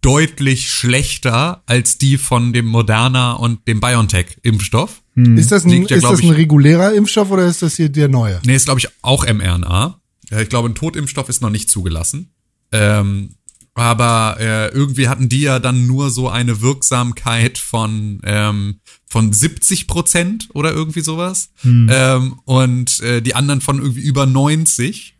[0.00, 5.02] deutlich schlechter als die von dem Moderna und dem BioNTech-Impfstoff.
[5.14, 7.90] Ist das ein, Liegt ja, ist das ein ich- regulärer Impfstoff oder ist das hier
[7.90, 8.40] der neue?
[8.44, 10.00] Nee, ist glaube ich auch mRNA.
[10.30, 12.32] Äh, Ich glaube, ein Totimpfstoff ist noch nicht zugelassen.
[12.72, 13.36] Ähm,
[13.74, 19.86] aber äh, irgendwie hatten die ja dann nur so eine Wirksamkeit von ähm, von 70
[19.86, 25.16] Prozent oder irgendwie sowas ähm, und äh, die anderen von irgendwie über 90.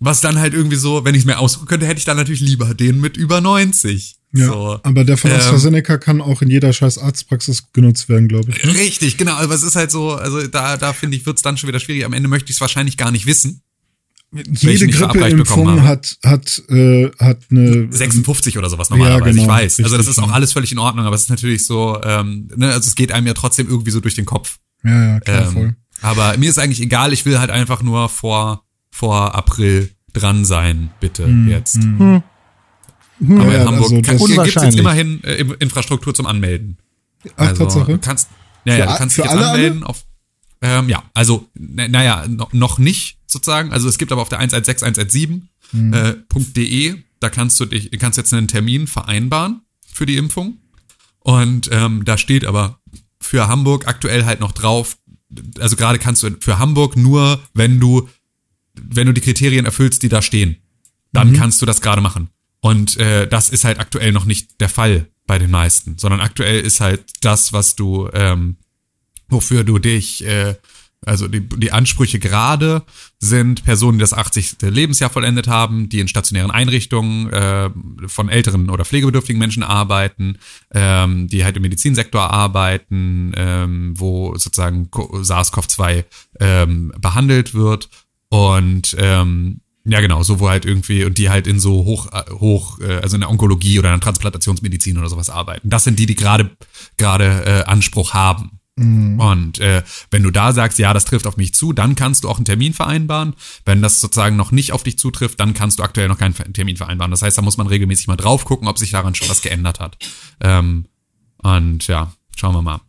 [0.00, 2.40] Was dann halt irgendwie so, wenn ich es mir aussuchen könnte, hätte ich dann natürlich
[2.40, 4.14] lieber den mit über 90.
[4.32, 4.80] Ja, So.
[4.82, 8.62] aber der von Ähm, AstraZeneca kann auch in jeder scheiß Arztpraxis genutzt werden, glaube ich.
[8.62, 8.74] ne?
[8.74, 9.32] Richtig, genau.
[9.32, 12.04] Aber es ist halt so, also da, da finde ich, wird's dann schon wieder schwierig.
[12.04, 13.62] Am Ende möchte ich es wahrscheinlich gar nicht wissen.
[14.30, 19.42] Jede verabreicht bekommen Grippeimpfung hat, hat, äh, hat eine 56 oder sowas normalerweise, Ja, genau,
[19.42, 19.80] ich weiß.
[19.82, 22.66] also das ist auch alles völlig in Ordnung, aber es ist natürlich so, ähm, ne,
[22.72, 24.58] also es geht einem ja trotzdem irgendwie so durch den Kopf.
[24.84, 25.62] Ja, ja, klar, voll.
[25.62, 30.44] Ähm, aber mir ist eigentlich egal, ich will halt einfach nur vor, vor April dran
[30.44, 31.76] sein, bitte, jetzt.
[31.78, 32.22] Aber Hm.
[33.20, 36.78] Ja, in ja, Hamburg also das- gibt's jetzt immerhin äh, Infrastruktur zum Anmelden.
[37.36, 37.92] Ach, Also, Tatsache.
[37.92, 38.28] Du kannst,
[38.64, 40.04] ja, ja, du kannst dich jetzt alle, anmelden auf,
[40.62, 43.72] ähm, ja, also, na- naja, no, noch nicht sozusagen.
[43.72, 45.92] Also es gibt aber auf der 116117 Hm.
[45.92, 46.14] äh,
[46.56, 49.62] .de, da kannst du dich, kannst jetzt einen Termin vereinbaren
[49.92, 50.58] für die Impfung.
[51.20, 52.80] Und ähm, da steht aber
[53.20, 54.96] für Hamburg aktuell halt noch drauf,
[55.58, 58.08] also gerade kannst du für Hamburg nur, wenn du,
[58.74, 60.56] wenn du die Kriterien erfüllst, die da stehen,
[61.12, 62.30] dann kannst du das gerade machen.
[62.60, 66.60] Und äh, das ist halt aktuell noch nicht der Fall bei den meisten, sondern aktuell
[66.60, 68.56] ist halt das, was du, ähm,
[69.28, 70.54] wofür du dich, äh,
[71.06, 72.82] also die, die Ansprüche gerade
[73.18, 74.56] sind Personen, die das 80.
[74.62, 77.70] Lebensjahr vollendet haben, die in stationären Einrichtungen äh,
[78.06, 80.38] von älteren oder pflegebedürftigen Menschen arbeiten,
[80.74, 86.04] ähm, die halt im Medizinsektor arbeiten, ähm, wo sozusagen Co- SARS-CoV-2
[86.40, 87.88] ähm, behandelt wird
[88.28, 92.78] und ähm, ja, genau, so wo halt irgendwie, und die halt in so hoch, hoch,
[92.80, 95.70] äh, also in der Onkologie oder in der Transplantationsmedizin oder sowas arbeiten.
[95.70, 96.50] Das sind die, die gerade
[96.98, 98.57] gerade äh, Anspruch haben.
[98.78, 102.28] Und äh, wenn du da sagst, ja, das trifft auf mich zu, dann kannst du
[102.28, 103.34] auch einen Termin vereinbaren.
[103.64, 106.76] Wenn das sozusagen noch nicht auf dich zutrifft, dann kannst du aktuell noch keinen Termin
[106.76, 107.10] vereinbaren.
[107.10, 109.80] Das heißt, da muss man regelmäßig mal drauf gucken, ob sich daran schon was geändert
[109.80, 109.96] hat.
[110.40, 110.86] Ähm,
[111.38, 112.80] und ja, schauen wir mal.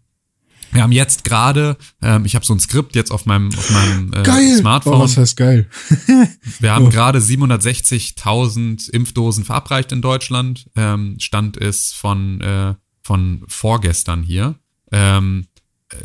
[0.71, 4.13] Wir haben jetzt gerade, ähm, ich habe so ein Skript jetzt auf meinem, auf meinem
[4.13, 4.55] äh, Geil.
[4.57, 4.93] Smartphone.
[4.93, 5.67] Oh, was heißt geil?
[6.59, 6.89] Wir haben Oh.
[6.89, 10.69] gerade 760.000 Impfdosen verabreicht in Deutschland.
[10.75, 14.55] Ähm, Stand ist von, äh, von vorgestern hier.
[14.91, 15.47] Ähm,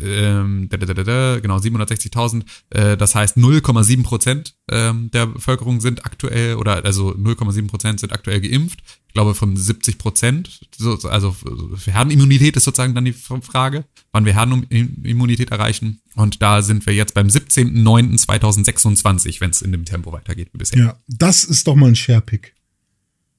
[0.01, 2.43] ähm, da, da, da, da, genau, 760.000.
[2.71, 8.11] Äh, das heißt 0,7 Prozent ähm, der Bevölkerung sind aktuell, oder also 0,7 Prozent sind
[8.13, 8.79] aktuell geimpft.
[9.07, 10.59] Ich glaube von 70 Prozent.
[10.75, 16.01] So, also für Herdenimmunität ist sozusagen dann die Frage, wann wir Herdenimmunität erreichen.
[16.15, 20.79] Und da sind wir jetzt beim 17.09.2026, wenn es in dem Tempo weitergeht wie bisher.
[20.79, 22.53] Ja, das ist doch mal ein Sharepick.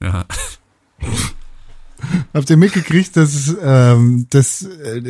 [0.03, 0.25] Ja.
[2.35, 5.03] Habt ihr mitgekriegt, dass, ähm, dass äh,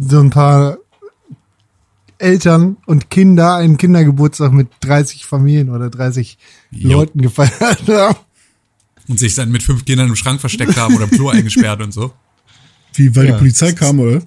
[0.00, 0.78] so ein paar
[2.18, 6.38] Eltern und Kinder einen Kindergeburtstag mit 30 Familien oder 30
[6.70, 6.90] Jo.
[6.90, 8.16] Leuten gefeiert haben?
[9.08, 11.92] Und sich dann mit fünf Kindern im Schrank versteckt haben oder im Flur eingesperrt und
[11.92, 12.12] so.
[12.94, 14.22] Wie, weil Ja, die Polizei kam, oder?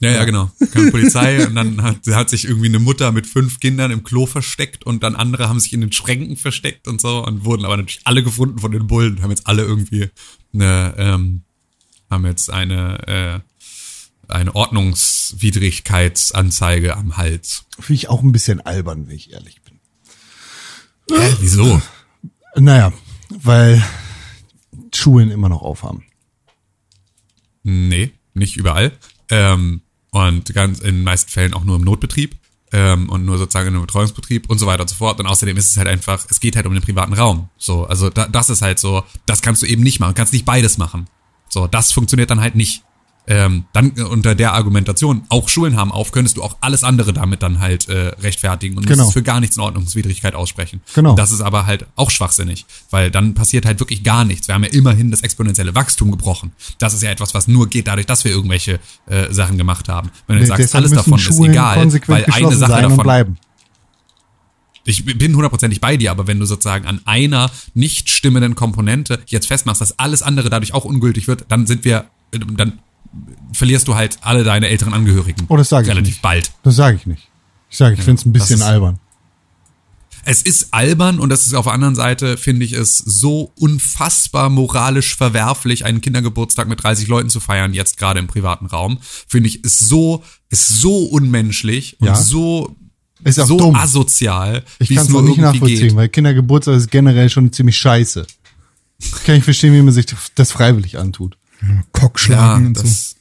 [0.00, 0.50] Ja, ja, genau.
[0.72, 4.24] Kam Polizei und dann hat, hat sich irgendwie eine Mutter mit fünf Kindern im Klo
[4.24, 7.76] versteckt und dann andere haben sich in den Schränken versteckt und so und wurden aber
[7.76, 10.08] natürlich alle gefunden von den Bullen und haben jetzt alle irgendwie
[10.54, 11.42] eine, ähm,
[12.08, 13.40] haben jetzt eine, äh,
[14.32, 17.66] eine Ordnungswidrigkeitsanzeige am Hals.
[17.78, 19.80] Finde ich auch ein bisschen albern, wenn ich ehrlich bin.
[21.10, 21.82] Hä, wieso?
[22.56, 22.90] Naja,
[23.28, 23.84] weil
[24.94, 26.04] Schulen immer noch aufhaben.
[27.62, 28.92] Nee, nicht überall.
[29.28, 32.36] Ähm, und ganz in den meisten Fällen auch nur im Notbetrieb
[32.72, 35.20] ähm, und nur sozusagen in einem Betreuungsbetrieb und so weiter und so fort.
[35.20, 37.48] Und außerdem ist es halt einfach, es geht halt um den privaten Raum.
[37.58, 40.14] So, also da, das ist halt so, das kannst du eben nicht machen.
[40.14, 41.08] Kannst nicht beides machen.
[41.48, 42.84] So, das funktioniert dann halt nicht.
[43.30, 47.12] Ähm, dann äh, unter der Argumentation auch Schulen haben auf, könntest du auch alles andere
[47.12, 49.08] damit dann halt äh, rechtfertigen und Genau.
[49.08, 50.80] für gar nichts in Ordnungswidrigkeit aussprechen.
[50.96, 51.14] Genau.
[51.14, 54.48] Das ist aber halt auch schwachsinnig, weil dann passiert halt wirklich gar nichts.
[54.48, 56.50] Wir haben ja immerhin das exponentielle Wachstum gebrochen.
[56.78, 60.10] Das ist ja etwas, was nur geht dadurch, dass wir irgendwelche äh, Sachen gemacht haben.
[60.26, 63.04] Wenn du jetzt sagst, alles davon ist Schulen egal, konsequent weil eine Sache und davon
[63.04, 63.38] bleiben.
[64.84, 69.46] ich bin hundertprozentig bei dir, aber wenn du sozusagen an einer nicht stimmenden Komponente jetzt
[69.46, 72.80] festmachst, dass alles andere dadurch auch ungültig wird, dann sind wir, dann
[73.52, 75.44] verlierst du halt alle deine älteren Angehörigen.
[75.48, 76.22] Oh, das sag ich Relativ nicht.
[76.22, 76.52] bald.
[76.62, 77.28] Das sage ich nicht.
[77.70, 78.98] Ich sage, ich finde es ein bisschen ist- albern.
[80.24, 84.50] Es ist albern und das ist auf der anderen Seite, finde ich es so unfassbar
[84.50, 88.98] moralisch verwerflich, einen Kindergeburtstag mit 30 Leuten zu feiern, jetzt gerade im privaten Raum.
[89.00, 92.14] Finde ich, ist so, ist so unmenschlich und Ja.
[92.16, 92.76] so,
[93.24, 93.74] Ist auch so dumm.
[93.76, 95.96] asozial, Ich kann es nur nicht nachvollziehen, geht.
[95.96, 98.26] weil Kindergeburtstag ist generell schon ziemlich scheiße.
[99.24, 100.04] Kann ich verstehen, wie man sich
[100.34, 101.38] das freiwillig antut.
[101.92, 102.82] Cock Ja, schlagen und so.
[102.84, 103.16] das,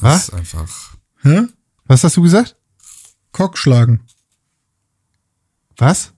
[0.00, 0.26] Was?
[0.26, 0.96] das ist einfach.
[1.22, 1.42] Hä?
[1.86, 2.56] Was hast du gesagt?
[3.32, 4.00] Cock schlagen.
[5.76, 6.12] Was?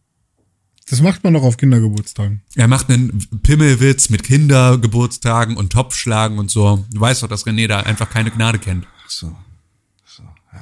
[0.89, 2.43] Das macht man doch auf Kindergeburtstagen.
[2.57, 6.85] Er macht einen Pimmelwitz mit Kindergeburtstagen und Topfschlagen und so.
[6.91, 8.87] Du weißt doch, dass René da einfach keine Gnade kennt.
[9.07, 9.37] So.
[10.05, 10.23] So,
[10.53, 10.61] ja.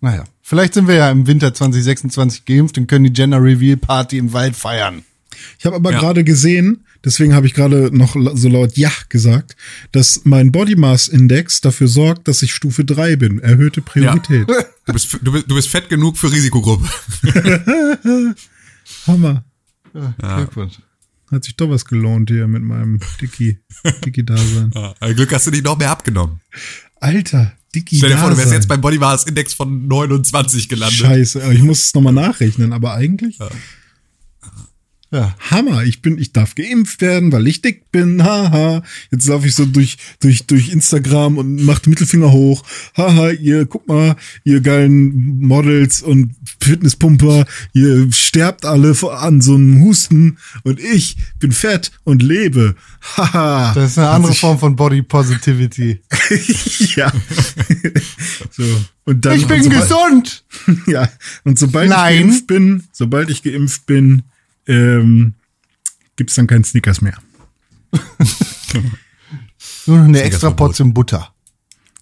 [0.00, 0.24] Naja.
[0.42, 4.32] Vielleicht sind wir ja im Winter 2026 geimpft und können die Gender Reveal Party im
[4.32, 5.04] Wald feiern.
[5.58, 6.00] Ich habe aber Ja.
[6.00, 9.56] gerade gesehen, deswegen habe ich gerade noch so laut Ja gesagt,
[9.92, 13.38] dass mein Body Mass Index dafür sorgt, dass ich Stufe 3 bin.
[13.40, 14.48] Erhöhte Priorität.
[14.86, 16.88] Du bist, du, bist, du bist fett genug für Risikogruppe.
[19.06, 19.44] Hammer.
[20.18, 20.78] Glückwunsch.
[21.30, 23.58] Hat sich doch was gelohnt hier mit meinem Dicky,
[24.04, 24.72] Dicky-Dasein.
[24.74, 26.40] Ja, ein Glück hast du nicht noch mehr abgenommen.
[26.96, 28.60] Alter, Dicky Stell dir vor, du wärst Dasein.
[28.62, 30.98] jetzt beim Body Mass Index von 29 gelandet.
[30.98, 33.48] Scheiße, ich muss es nochmal nachrechnen, aber eigentlich Ja.
[35.12, 35.82] Hammer.
[35.84, 38.22] Ich bin, ich darf geimpft werden, weil ich dick bin.
[38.22, 38.82] Haha.
[39.10, 42.62] Jetzt laufe ich so durch, durch, durch Instagram und mach den Mittelfinger hoch.
[42.96, 44.14] Haha, ihr, guck mal,
[44.44, 51.52] ihr geilen Models und Fitnesspumper, ihr sterbt alle an so einem Husten und ich bin
[51.52, 52.76] fett und lebe.
[53.16, 53.72] Haha.
[53.74, 56.00] Das ist eine andere Form von Body Positivity.
[56.96, 57.12] ja.
[58.50, 58.64] so.
[59.04, 60.44] Und dann, Ich bin und sobald- gesund!
[60.86, 61.08] Ja,
[61.44, 62.14] und sobald Nein.
[62.14, 64.22] ich geimpft bin, sobald ich geimpft bin,
[64.66, 65.34] ähm,
[66.16, 67.18] gibt's dann keinen Snickers mehr.
[69.86, 70.56] Nur noch eine Snickers extra Verbot.
[70.68, 71.34] Portion Butter.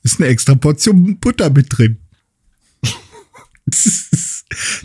[0.02, 1.98] Ist eine extra Portion Butter mit drin.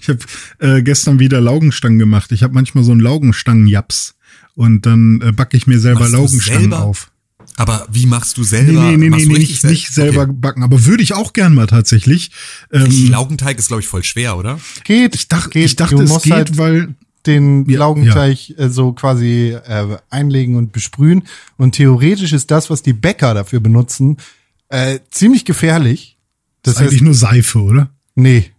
[0.01, 0.19] ich habe
[0.59, 2.31] äh, gestern wieder Laugenstangen gemacht.
[2.31, 4.15] Ich habe manchmal so einen Laugenstangen-Japs.
[4.55, 6.81] Und dann äh, backe ich mir selber Machst Laugenstangen selber?
[6.81, 7.09] auf.
[7.55, 8.71] Aber wie machst du Nee, selber?
[8.83, 10.33] nee, nee, nee, du nicht, richtig nicht sel- selber Okay.
[10.35, 10.63] backen.
[10.63, 12.31] Aber würde ich auch gern mal tatsächlich.
[12.71, 14.59] Ähm, Laugenteig ist, glaube ich, voll schwer, oder?
[14.83, 15.15] Geht.
[15.15, 15.65] ich dachte, geht.
[15.65, 16.95] ich dachte du es musst geht, halt weil
[17.25, 21.23] den Ja, Laugenteig äh, so quasi äh, einlegen und besprühen.
[21.57, 24.17] Und theoretisch ist das, was die Bäcker dafür benutzen,
[24.69, 26.17] äh, ziemlich gefährlich.
[26.61, 27.89] Das das ist eigentlich nur Seife, oder?
[28.15, 28.49] nee.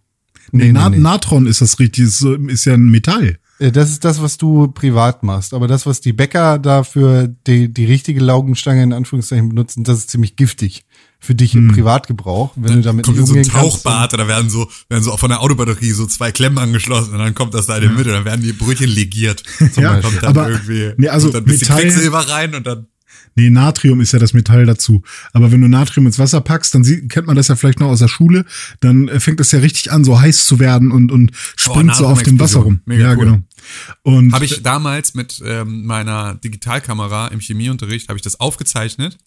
[0.51, 0.99] Nee, nee, Na nee.
[0.99, 3.39] Natron ist das richtig, ist, ist ja ein Metall.
[3.59, 5.53] Äh, Das ist das, was du privat machst.
[5.55, 10.11] Aber das, was die Bäcker dafür die, die richtige Laugenstange in Anführungszeichen benutzen, das ist
[10.11, 10.85] ziemlich giftig
[11.19, 12.51] für dich im Privatgebrauch.
[12.55, 15.29] Wenn du damit kommt in so ein umgehen Tauchbad oder werden so, werden so von
[15.29, 18.25] der Autobatterie so zwei Klemmen angeschlossen und dann kommt das da in die Mitte, dann
[18.25, 19.43] werden die Brötchen legiert.
[19.73, 22.67] Zum Ja, kommt dann aber- irgendwie nee, also dann ein bisschen Metall- Quecksilber rein und
[22.67, 22.87] dann
[23.37, 25.01] Nee, Natrium ist ja das Metall dazu.
[25.33, 27.87] Aber wenn du Natrium ins Wasser packst, dann sie, kennt man das ja vielleicht noch
[27.87, 28.45] aus der Schule,
[28.79, 32.07] dann äh, fängt das ja richtig an, so heiß zu werden und, und springt so
[32.07, 32.79] auf dem Wasser rum.
[32.85, 33.25] Mega ja, cool.
[33.25, 33.37] genau.
[34.03, 39.17] Und Habe ich damals mit ähm, meiner Digitalkamera im Chemieunterricht habe ich das aufgezeichnet,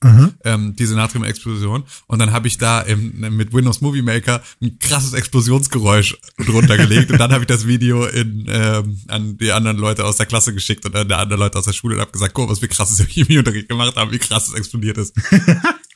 [0.45, 5.13] ähm, diese Natrium-Explosion, und dann habe ich da im, mit Windows Movie Maker ein krasses
[5.13, 10.05] Explosionsgeräusch drunter gelegt und dann habe ich das Video in, ähm, an die anderen Leute
[10.05, 12.35] aus der Klasse geschickt und an die anderen Leute aus der Schule und habe gesagt,
[12.35, 15.15] guck, was wir krasses im Chemieunterricht gemacht haben, wie krass es explodiert ist.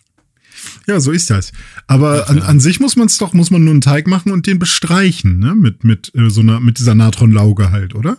[0.87, 1.53] ja, so ist das.
[1.87, 4.47] Aber an, an sich muss man es doch, muss man nur einen Teig machen und
[4.47, 5.55] den bestreichen, ne?
[5.55, 8.19] Mit, mit äh, so einer, mit dieser Natronlauge halt, oder?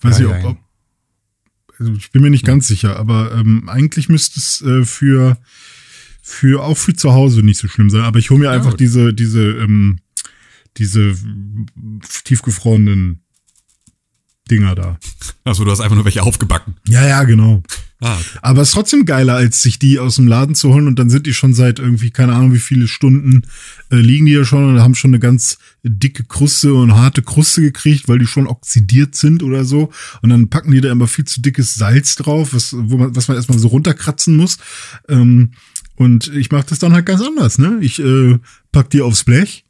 [0.00, 0.48] Weiß Ja, ich, ob, ja.
[0.50, 0.58] ob
[1.78, 5.38] also ich bin mir nicht ganz sicher, aber ähm, eigentlich müsste es äh, für
[6.22, 8.02] für auch für zu Hause nicht so schlimm sein.
[8.02, 8.80] Aber ich hole mir einfach gut.
[8.80, 10.00] diese diese ähm,
[10.76, 11.14] diese
[12.24, 13.22] tiefgefrorenen
[14.50, 14.98] Dinger da.
[15.44, 16.74] Also du hast einfach nur welche aufgebacken.
[16.86, 17.62] Ja, ja, genau.
[18.00, 18.38] Ah, okay.
[18.42, 21.10] Aber es ist trotzdem geiler, als sich die aus dem Laden zu holen und dann
[21.10, 23.42] sind die schon seit irgendwie, keine Ahnung, wie viele Stunden
[23.90, 27.60] äh, liegen die ja schon und haben schon eine ganz dicke Kruste und harte Kruste
[27.60, 29.90] gekriegt, weil die schon oxidiert sind oder so.
[30.22, 33.26] Und dann packen die da immer viel zu dickes Salz drauf, was, wo man, was
[33.26, 34.58] man erstmal so runterkratzen muss.
[35.08, 35.50] Ähm,
[35.96, 37.78] und ich mache das dann halt ganz anders, ne?
[37.80, 38.38] Ich äh,
[38.70, 39.64] pack die aufs Blech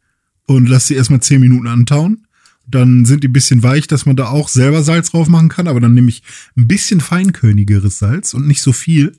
[0.47, 2.27] und lass sie erstmal zehn Minuten antauen.
[2.71, 5.69] Dann sind die ein bisschen weich, dass man da auch selber Salz drauf machen kann,
[5.69, 6.23] aber dann nehme ich
[6.57, 9.17] ein bisschen feinkönigeres Salz und nicht so viel,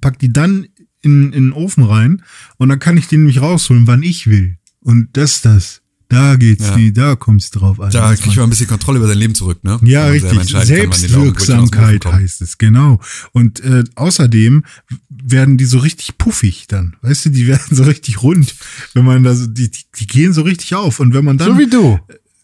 [0.00, 0.66] pack die dann
[1.00, 2.22] in, in den Ofen rein
[2.58, 4.56] und dann kann ich den nämlich rausholen, wann ich will.
[4.80, 5.78] Und das ist das.
[6.08, 6.76] Da geht's, Ja.
[6.76, 7.90] die, da kommt's drauf an.
[7.90, 9.80] Da kriegt man ein bisschen Kontrolle über sein Leben zurück, ne?
[9.82, 10.40] ja, richtig.
[10.40, 13.00] die Selbstwirksamkeit heißt es, genau.
[13.32, 14.62] Und äh, außerdem
[15.08, 16.96] werden die so richtig puffig dann.
[17.00, 18.54] Weißt du, die werden so richtig rund,
[18.92, 21.00] wenn man da so, die, die, die gehen so richtig auf.
[21.00, 21.52] Und wenn man dann.
[21.54, 21.98] So wie du.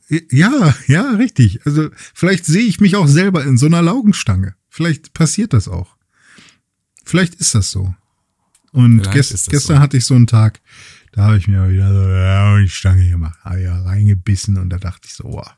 [0.08, 1.60] Ja, ja, richtig.
[1.66, 4.54] Also vielleicht sehe ich mich auch selber in so einer Laugenstange.
[4.68, 5.96] Vielleicht passiert das auch.
[7.04, 7.94] Vielleicht ist das so.
[8.72, 9.82] Und gest, gestern so.
[9.82, 10.60] hatte ich so einen Tag,
[11.12, 14.78] da habe ich mir wieder so ja, die Stange gemacht, habe ja reingebissen und da
[14.78, 15.50] dachte ich so, wow,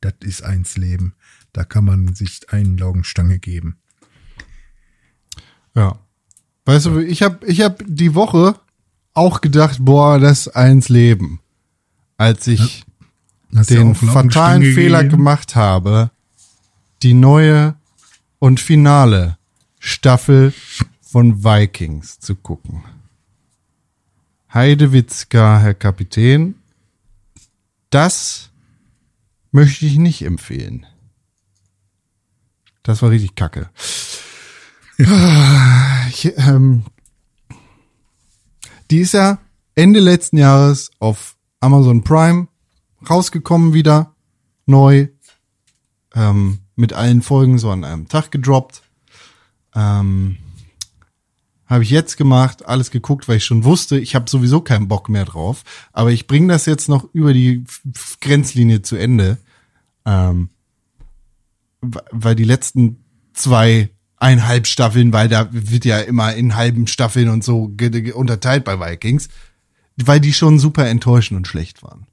[0.00, 1.14] das ist eins Leben.
[1.52, 3.78] Da kann man sich einen Laugenstange geben.
[5.74, 5.98] Ja.
[6.64, 8.54] Weißt du, ich habe ich hab die Woche
[9.14, 11.40] auch gedacht, boah, das ist eins Leben.
[12.16, 12.84] Als ich
[13.54, 15.18] Hast den fatalen Fehler gegeben?
[15.18, 16.10] gemacht habe,
[17.02, 17.74] die neue
[18.38, 19.36] und finale
[19.78, 20.54] Staffel
[21.00, 22.84] von Vikings zu gucken.
[24.52, 26.54] Heidewitzka, Herr Kapitän,
[27.90, 28.50] das
[29.50, 30.86] möchte ich nicht empfehlen.
[32.82, 33.70] Das war richtig kacke.
[36.08, 36.84] Ich, ähm,
[38.90, 39.38] die ist ja
[39.74, 42.48] Ende letzten Jahres auf Amazon Prime
[43.08, 44.14] rausgekommen wieder,
[44.66, 45.08] neu,
[46.14, 48.82] ähm, mit allen Folgen so an einem Tag gedroppt.
[49.74, 50.38] Ähm,
[51.66, 55.08] habe ich jetzt gemacht, alles geguckt, weil ich schon wusste, ich habe sowieso keinen Bock
[55.08, 55.62] mehr drauf.
[55.92, 57.64] Aber ich bringe das jetzt noch über die
[58.20, 59.38] Grenzlinie zu Ende.
[60.04, 60.50] Ähm,
[61.80, 67.42] weil die letzten zwei eineinhalb Staffeln, weil da wird ja immer in halben Staffeln und
[67.42, 67.72] so
[68.14, 69.28] unterteilt bei Vikings,
[69.96, 72.06] weil die schon super enttäuschend und schlecht waren.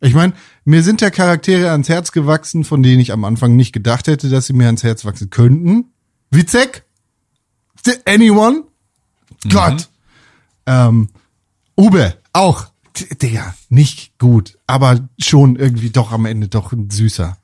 [0.00, 0.32] Ich meine,
[0.64, 4.30] mir sind ja Charaktere ans Herz gewachsen, von denen ich am Anfang nicht gedacht hätte,
[4.30, 5.92] dass sie mir ans Herz wachsen könnten.
[6.30, 6.84] Witzek?
[8.06, 8.64] Anyone?
[9.48, 9.88] Gott.
[10.66, 11.08] Ähm,
[11.76, 12.66] Ube, auch.
[13.22, 17.36] Digga, nicht gut, aber schon irgendwie doch am Ende doch ein süßer.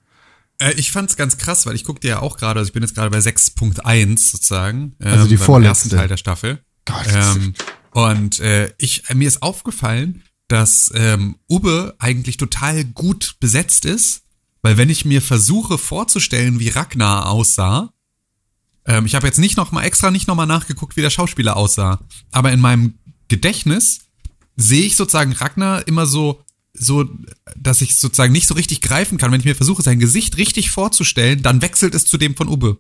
[0.59, 2.95] Äh, ich fand's ganz krass, weil ich guckte ja auch gerade, also ich bin jetzt
[2.95, 4.95] gerade bei 6.1 sozusagen.
[5.01, 5.69] Ähm, Also die vorletzte.
[5.87, 6.61] ersten Teil der Staffel.
[6.85, 7.07] Gott.
[7.13, 7.55] Ähm,
[7.93, 14.23] und äh, ich, mir ist aufgefallen, dass ähm, Ubbe eigentlich total gut besetzt ist,
[14.63, 17.93] weil wenn ich mir versuche vorzustellen, wie Ragnar aussah,
[18.85, 21.57] ähm, ich habe jetzt nicht noch mal extra nicht noch mal nachgeguckt, wie der Schauspieler
[21.57, 22.01] aussah,
[22.31, 22.95] aber in meinem
[23.29, 24.01] Gedächtnis
[24.57, 26.43] sehe ich sozusagen Ragnar immer so
[26.79, 27.09] so,
[27.57, 29.33] dass ich sozusagen nicht so richtig greifen kann.
[29.33, 32.79] Wenn ich mir versuche, sein Gesicht richtig vorzustellen, dann wechselt es zu dem von Ubbe.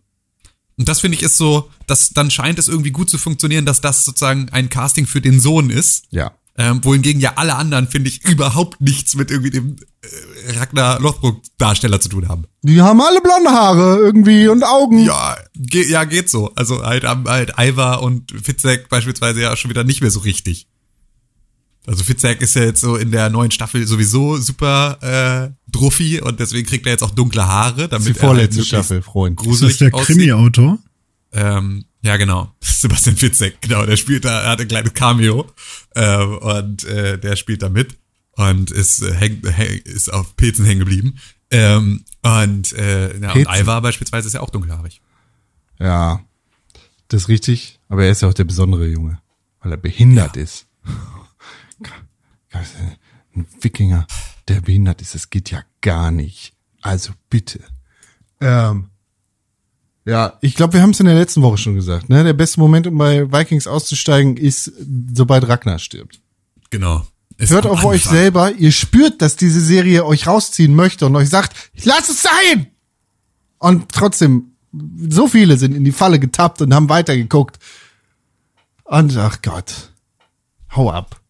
[0.78, 3.80] Und das finde ich ist so, dass dann scheint es irgendwie gut zu funktionieren, dass
[3.80, 6.04] das sozusagen ein Casting für den Sohn ist.
[6.10, 6.32] Ja.
[6.58, 11.42] Ähm, wohingegen ja alle anderen, finde ich, überhaupt nichts mit irgendwie dem äh, Ragnar Lothbrok
[11.58, 12.44] Darsteller zu tun haben.
[12.62, 15.04] Die haben alle blonde Haare irgendwie und Augen.
[15.04, 16.54] Ja, ge ja, geht so.
[16.54, 20.66] Also halt haben halt Ivar und Fitzek beispielsweise ja schon wieder nicht mehr so richtig.
[21.86, 26.40] Also Fitzek ist ja jetzt so in der neuen Staffel sowieso super äh, druffi und
[26.40, 29.02] deswegen kriegt er jetzt auch dunkle Haare, damit Das ist die er halt vorletzte Staffel,
[29.02, 29.38] Freund.
[29.38, 29.90] Ist gruselig das der.
[29.90, 30.78] Krimi-Autor?
[31.32, 32.54] Ähm, ja, genau.
[32.60, 33.84] Sebastian Fitzek, genau.
[33.84, 35.46] Der spielt da, er hat ein kleines Cameo
[35.94, 37.98] ähm, und äh, der spielt da mit
[38.32, 41.18] und ist, äh, häng, häng, ist auf Pilzen hängen geblieben.
[41.50, 43.48] Ähm, und, äh, ja, und.
[43.48, 45.00] Ivar beispielsweise ist ja auch dunkelhaarig.
[45.78, 46.20] Ja,
[47.08, 47.80] das ist richtig.
[47.88, 49.20] Aber er ist ja auch der besondere Junge,
[49.60, 50.66] weil er behindert ist.
[53.34, 54.06] Ein Wikinger,
[54.48, 56.54] der behindert ist, das geht ja gar nicht.
[56.80, 57.60] Also bitte.
[58.40, 58.90] Ähm,
[60.06, 62.08] ja, ich glaube, wir haben es in der letzten Woche schon gesagt.
[62.08, 62.22] Ne?
[62.24, 64.72] Der beste Moment, um bei Vikings auszusteigen, ist,
[65.12, 66.20] sobald Ragnar stirbt.
[66.70, 67.04] Genau.
[67.38, 68.12] Ist Hört auf euch Anfang.
[68.18, 68.52] selber.
[68.52, 72.68] Ihr spürt, dass diese Serie euch rausziehen möchte und euch sagt, lass es sein!
[73.58, 74.52] Und trotzdem,
[75.08, 77.58] so viele sind in die Falle getappt und haben weitergeguckt.
[78.84, 79.90] Und ach Gott.
[80.74, 81.20] Hau ab.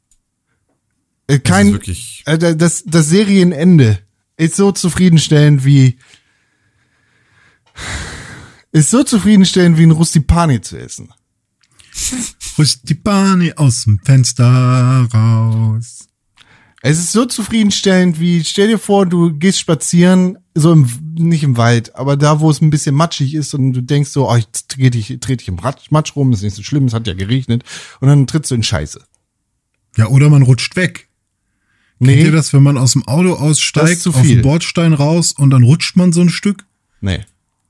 [1.29, 3.99] Äh, Das Kein, ist wirklich, äh, das, das Serienende
[4.37, 5.99] ist so zufriedenstellend wie
[8.77, 11.09] ist so zufriedenstellend wie ein Rustipani zu essen.
[13.03, 16.09] Bahne aus dem Fenster raus.
[16.83, 21.57] Es ist so zufriedenstellend wie, stell dir vor, du gehst spazieren, so im, nicht im
[21.57, 24.47] Wald, aber da, wo es ein bisschen matschig ist und du denkst so, oh, ich
[24.69, 25.59] trete dich, trete dich im
[25.91, 27.65] Matsch rum, ist nicht so schlimm, es hat ja geregnet
[28.01, 29.03] und dann trittst du in Scheiße.
[29.97, 31.09] Ja, oder man rutscht weg.
[31.99, 34.37] Kennt Nee, ihr das, wenn man aus dem Auto aussteigt, auf viel.
[34.37, 36.67] den Bordstein raus und dann rutscht man so ein Stück?
[37.01, 37.25] nee.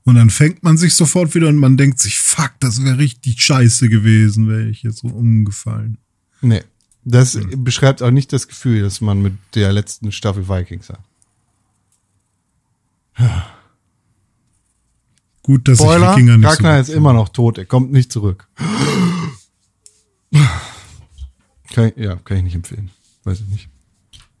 [0.07, 3.41] Und dann fängt man sich sofort wieder und man denkt sich, fuck, das wäre richtig
[3.43, 5.97] scheiße gewesen, wäre ich jetzt so umgefallen.
[6.39, 6.63] Nee.
[7.03, 7.65] Das Hm.
[7.65, 11.01] beschreibt auch nicht das Gefühl, das man mit der letzten Staffel Vikings hat.
[15.43, 18.09] Gut, dass Spoiler, ich Wikinger nicht Ragnar so ist immer noch tot, er kommt nicht
[18.09, 18.47] zurück.
[21.73, 22.91] Kann, ich- ja, kann ich nicht empfehlen.
[23.25, 23.69] Weiß ich nicht.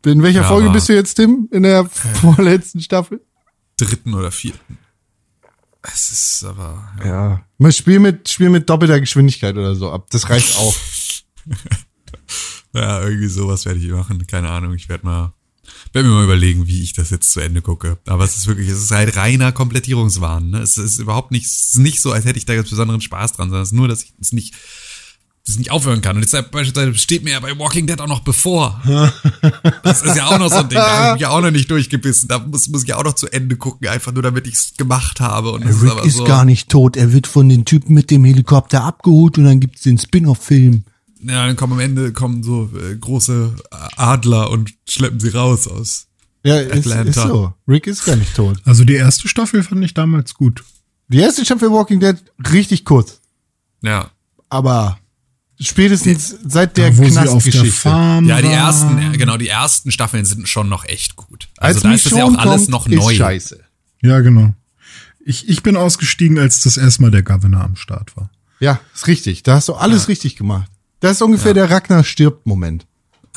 [0.05, 1.49] In welcher Ja, Folge bist du jetzt, Tim?
[1.51, 3.21] In der vorletzten Staffel?
[3.75, 4.77] Dritten oder vierten.
[5.81, 6.87] Es ist aber.
[6.99, 7.05] Ja.
[7.05, 7.45] Ja.
[7.57, 10.07] Mal Spiel mit, Spiel mit doppelter Geschwindigkeit oder so ab.
[10.11, 10.75] Das reicht auch.
[12.73, 14.25] Ja, irgendwie sowas werde ich machen.
[14.27, 14.73] Keine Ahnung.
[14.75, 15.33] Ich werde mal,
[15.93, 17.97] werde mir mal überlegen, wie ich das jetzt zu Ende gucke.
[18.05, 20.51] Aber es ist wirklich, es ist halt reiner Komplettierungswahn.
[20.51, 20.59] Ne?
[20.59, 23.33] Es ist überhaupt nicht, es ist nicht so, als hätte ich da jetzt besonderen Spaß
[23.33, 24.53] dran, sondern es ist nur, dass ich es nicht,
[25.47, 26.15] das nicht aufhören kann.
[26.17, 28.81] Und jetzt beispielsweise steht mir ja bei Walking Dead auch noch bevor.
[29.83, 31.51] Das ist ja auch noch so ein Ding, da habe ich mich ja auch noch
[31.51, 32.27] nicht durchgebissen.
[32.27, 34.73] Da muss, muss ich ja auch noch zu Ende gucken, einfach nur damit ich es
[34.77, 35.51] gemacht habe.
[35.51, 36.97] Und ist Rick aber ist so, gar nicht tot.
[36.97, 40.83] Er wird von den Typen mit dem Helikopter abgeholt und dann gibt's den Spin-off-Film.
[41.23, 43.55] Ja, dann kommen am Ende kommen so äh, große
[43.95, 46.07] Adler und schleppen sie raus aus.
[46.43, 47.09] Ja, ist, Atlanta.
[47.09, 47.53] ist so.
[47.67, 48.57] Rick ist gar nicht tot.
[48.65, 50.63] Also die erste Staffel fand ich damals gut.
[51.09, 52.17] Die erste Staffel Walking Dead
[52.51, 53.21] richtig kurz.
[53.81, 54.11] Ja.
[54.49, 54.97] Aber
[55.59, 57.71] spätestens seit der Da, wo sie auf der Knastgeschichte.
[57.71, 61.49] Farm Ja, die ersten, ja, genau, die ersten Staffeln sind schon noch echt gut.
[61.57, 63.15] Also Als da ist das ja auch alles kommt, noch ist neu.
[63.15, 63.59] scheiße.
[64.01, 64.53] Ja, genau.
[65.25, 68.29] Ich, ich bin ausgestiegen, als das erste Mal der Governor am Start war.
[68.59, 69.43] Ja, ist richtig.
[69.43, 70.69] Da hast du alles richtig gemacht.
[70.99, 72.85] Das ist ungefähr der Ragnar stirbt Moment.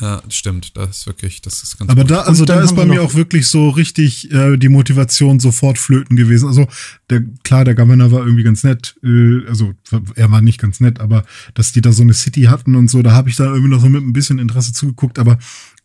[0.01, 2.09] Ja, stimmt, das ist wirklich, das ist ganz Aber gut.
[2.09, 6.15] da, also da ist bei mir auch wirklich so richtig äh, die Motivation sofort flöten
[6.15, 6.47] gewesen.
[6.47, 6.67] Also
[7.11, 8.95] der, klar, der Governor war irgendwie ganz nett.
[9.03, 9.73] Äh, also
[10.15, 11.23] er war nicht ganz nett, aber
[11.53, 13.79] dass die da so eine City hatten und so, da habe ich da irgendwie noch
[13.79, 15.19] so mit ein bisschen Interesse zugeguckt.
[15.19, 15.37] Aber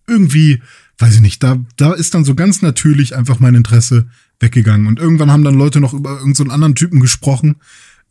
[0.09, 0.63] irgendwie,
[0.97, 4.09] weiß ich nicht, da, da ist dann so ganz natürlich einfach mein Interesse
[4.41, 4.87] weggegangen.
[4.87, 7.57] Und irgendwann haben dann Leute noch über irgendeinen so einen anderen Typen gesprochen.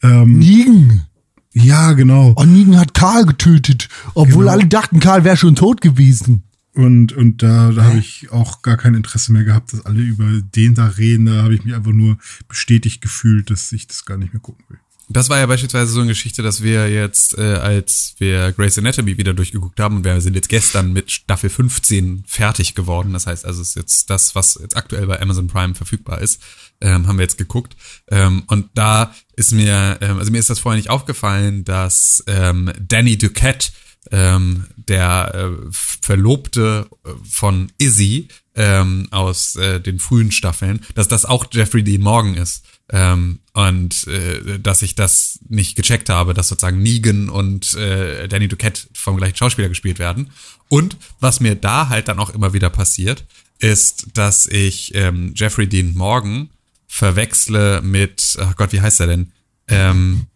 [0.03, 1.07] Ähm, Nigen.
[1.55, 2.33] Ja, genau.
[2.35, 4.51] Und Negan hat Karl getötet, obwohl Genau.
[4.51, 6.43] alle dachten, Karl wäre schon tot gewesen.
[6.73, 10.25] Und, und da, da habe ich auch gar kein Interesse mehr gehabt, dass alle über
[10.55, 11.25] den da reden.
[11.27, 12.17] Da habe ich mich einfach nur
[12.49, 14.77] bestätigt gefühlt, dass ich das gar nicht mehr gucken will.
[15.07, 19.17] Das war ja beispielsweise so eine Geschichte, dass wir jetzt, äh, als wir Grey's Anatomy
[19.17, 23.13] wieder durchgeguckt haben, und wir sind jetzt gestern mit Staffel 15 fertig geworden.
[23.13, 26.41] Das heißt also, es ist jetzt das, was jetzt aktuell bei Amazon Prime verfügbar ist,
[26.81, 27.75] ähm, haben wir jetzt geguckt.
[28.09, 32.71] Ähm, und da ist mir, ähm, also mir ist das vorher nicht aufgefallen, dass ähm,
[32.79, 33.69] Danny Duquette,
[34.11, 41.25] ähm, der äh, Verlobte äh, von Izzy ähm, aus äh, den frühen Staffeln, dass das
[41.25, 42.63] auch Jeffrey Dean Morgan ist.
[42.89, 48.47] Ähm, und äh, dass ich das nicht gecheckt habe, dass sozusagen Negan und äh, Danny
[48.47, 50.31] Duquette vom gleichen Schauspieler gespielt werden.
[50.69, 53.25] Und was mir da halt dann auch immer wieder passiert,
[53.59, 56.49] ist, dass ich ähm, Jeffrey Dean Morgan
[56.95, 59.33] verwechsle mit, ach Gott, wie heißt er denn?
[59.67, 60.27] Ähm,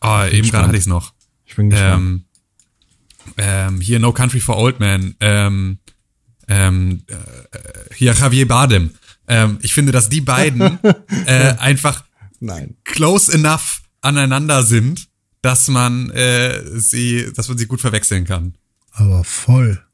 [0.00, 1.12] oh, eben gerade hatte ich es noch.
[1.44, 1.96] Ich bin gespannt.
[1.96, 2.24] Ähm,
[3.36, 5.78] ähm, hier No Country for Old Men, ähm,
[6.46, 8.92] ähm, äh, hier Javier Bardem.
[9.26, 10.78] Ähm, ich finde, dass die beiden
[11.26, 12.04] äh, einfach
[12.38, 12.76] Nein.
[12.84, 15.08] close enough aneinander sind,
[15.42, 18.54] dass man äh, sie, dass man sie gut verwechseln kann.
[18.92, 19.84] Aber voll.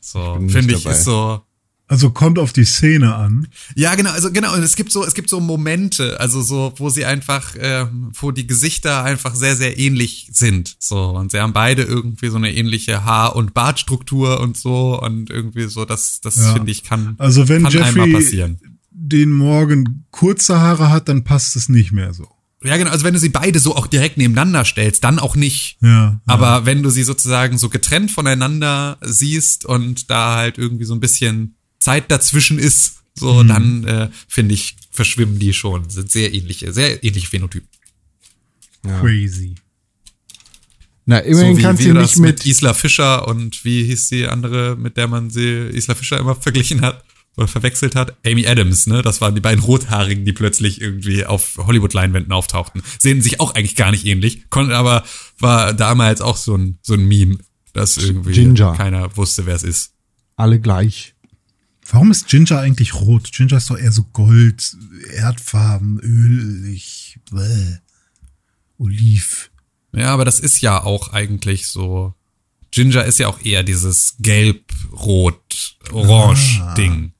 [0.00, 1.46] So finde ich ist so.
[1.92, 3.48] Also kommt auf die Szene an.
[3.74, 6.88] Ja, genau, also genau, und es gibt so, es gibt so Momente, also so, wo
[6.88, 10.74] sie einfach, ähm, wo die Gesichter einfach sehr, sehr ähnlich sind.
[10.78, 15.28] So, und sie haben beide irgendwie so eine ähnliche Haar- und Bartstruktur und so, und
[15.28, 16.54] irgendwie so, das, das Ja.
[16.54, 18.58] finde ich kann, Also wenn kann einmal Jeffrey passieren.
[18.90, 22.26] den Morgen kurze Haare hat, dann passt es nicht mehr so.
[22.64, 25.76] Ja, genau, also wenn du sie beide so auch direkt nebeneinander stellst, dann auch nicht.
[25.82, 26.22] Ja.
[26.24, 31.00] Aber wenn du sie sozusagen so getrennt voneinander siehst und da halt irgendwie so ein
[31.00, 35.90] bisschen Zeit dazwischen ist, so, dann äh, finde ich, verschwimmen die schon.
[35.90, 37.68] Sind sehr ähnliche, sehr ähnliche Phänotypen.
[39.00, 39.54] Crazy.
[41.04, 44.08] Na, immerhin so wie kannst wir du das nicht mit, Isla Fischer und wie hieß
[44.08, 47.04] die andere, mit der man sie Isla Fischer immer verglichen hat
[47.36, 48.16] oder verwechselt hat?
[48.24, 49.02] Amy Adams, ne?
[49.02, 52.82] Das waren die beiden Rothaarigen, die plötzlich irgendwie auf Hollywood-Leinwänden auftauchten.
[52.98, 55.04] Sehen sich auch eigentlich gar nicht ähnlich, konnten aber,
[55.38, 57.38] war damals auch so ein, so ein Meme,
[57.72, 58.74] dass irgendwie Ginger.
[58.74, 59.92] keiner wusste, wer es ist.
[60.36, 61.14] alle gleich.
[61.92, 63.30] Warum ist Ginger eigentlich rot?
[63.32, 64.76] Ginger ist doch eher so Gold,
[65.14, 67.76] Erdfarben, ölig, bäh.
[68.78, 69.52] Oliv.
[69.94, 72.14] Ja, aber das ist ja auch eigentlich so.
[72.70, 77.12] Ginger ist ja auch eher dieses gelb-rot-orange-Ding.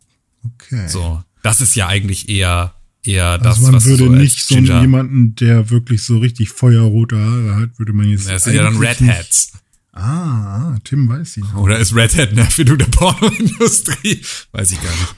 [0.43, 0.89] Okay.
[0.89, 1.23] So.
[1.43, 2.75] Das ist ja eigentlich eher,
[3.05, 7.19] eher das, also man was würde so nicht so jemanden, der wirklich so richtig feuerrote
[7.19, 8.27] Haare hat, würde man jetzt.
[8.27, 9.53] Das sind ja dann Redheads.
[9.93, 11.47] Ah, ah, Tim weiß ihn.
[11.55, 14.23] Oder ist Redhead eine Erfindung der Pornoindustrie?
[14.53, 15.15] Weiß ich gar nicht.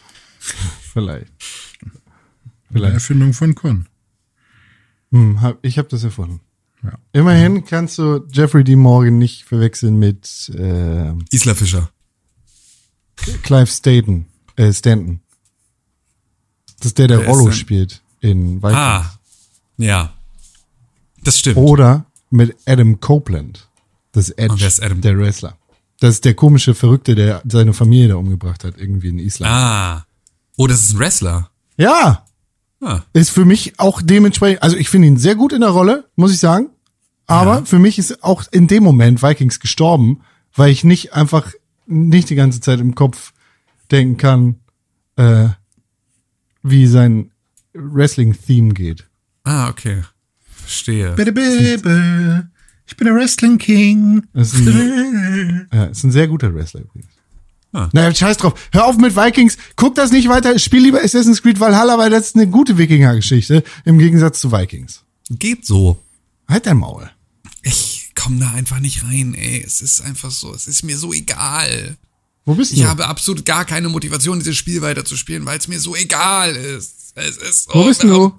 [0.92, 1.32] Vielleicht.
[1.80, 1.92] Eine
[2.72, 2.94] Vielleicht.
[2.94, 3.88] Erfindung von Con.
[5.12, 6.40] Hm, hab, ich habe das erfunden.
[6.82, 6.98] Ja.
[7.12, 8.74] Immerhin kannst du Jeffrey D.
[8.74, 11.90] Morgan nicht verwechseln mit äh, Isla Fischer.
[13.42, 14.26] Clive Staten,
[14.56, 15.20] äh, Stanton.
[16.78, 18.74] Das ist der, der ist Rollo spielt in Vikings.
[18.74, 19.18] Ah.
[19.76, 20.12] Ja.
[21.22, 21.56] Das stimmt.
[21.56, 23.68] Oder mit Adam Copeland.
[24.15, 25.01] Das ist Edge, Und wer ist Adam?
[25.03, 25.59] der Wrestler.
[26.01, 29.53] Das ist der komische Verrückte, der seine Familie da umgebracht hat, irgendwie in Island.
[29.53, 30.07] Ah.
[30.57, 31.51] Oh, das ist ein Wrestler.
[31.77, 32.24] Ja,
[32.81, 33.01] Ah.
[33.12, 36.32] ist für mich auch dementsprechend, also ich finde ihn sehr gut in der Rolle, muss
[36.32, 36.70] ich sagen.
[37.27, 40.20] Aber für mich ist auch in dem Moment Vikings gestorben,
[40.55, 41.53] weil ich nicht einfach
[41.86, 43.32] nicht die ganze Zeit im Kopf
[43.91, 44.57] denken kann,
[45.16, 45.49] äh,
[46.62, 47.31] wie sein
[47.73, 49.07] Wrestling-Theme geht.
[49.45, 50.03] Ah, okay.
[50.53, 51.12] Verstehe.
[51.12, 52.51] Bitte, bitte.
[52.86, 54.24] Ich bin der Wrestling King.
[54.32, 57.11] Das ist ein, ja, ist ein sehr guter Wrestler übrigens.
[57.73, 57.89] Ah.
[57.93, 58.55] Naja, scheiß drauf.
[58.73, 59.56] Hör auf mit Vikings.
[59.74, 60.56] Guck das nicht weiter.
[60.59, 65.02] Spiel lieber Assassin's Creed Valhalla, weil das ist eine gute Wikinger-Geschichte im Gegensatz zu Vikings.
[65.31, 65.98] Geht so.
[66.48, 67.11] Halt dein Maul.
[67.62, 69.65] Ich komm da einfach nicht rein, ey.
[69.66, 70.55] Es ist einfach so.
[70.55, 71.97] Es ist mir so egal.
[72.44, 72.77] Wo bist du?
[72.77, 77.12] Ich habe absolut gar keine Motivation, dieses Spiel weiterzuspielen, weil es mir so egal ist.
[77.16, 78.39] Es ist so, Wo bist du?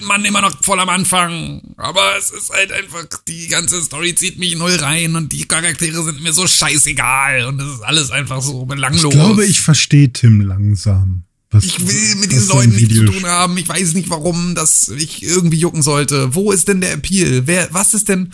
[0.00, 1.62] Mann, immer noch voll am Anfang.
[1.76, 6.02] Aber es ist halt einfach, die ganze Story zieht mich null rein und die Charaktere
[6.02, 9.04] sind mir so scheißegal und es ist alles einfach so belanglos.
[9.04, 11.22] Ich glaube, ich verstehe Tim langsam.
[11.50, 13.56] Was, Ich will mit diesen Leuten nichts zu tun haben.
[13.56, 16.34] Ich weiß nicht, warum das ich irgendwie jucken sollte.
[16.34, 17.46] Wo ist denn der Appeal?
[17.46, 18.32] Wer, was ist denn,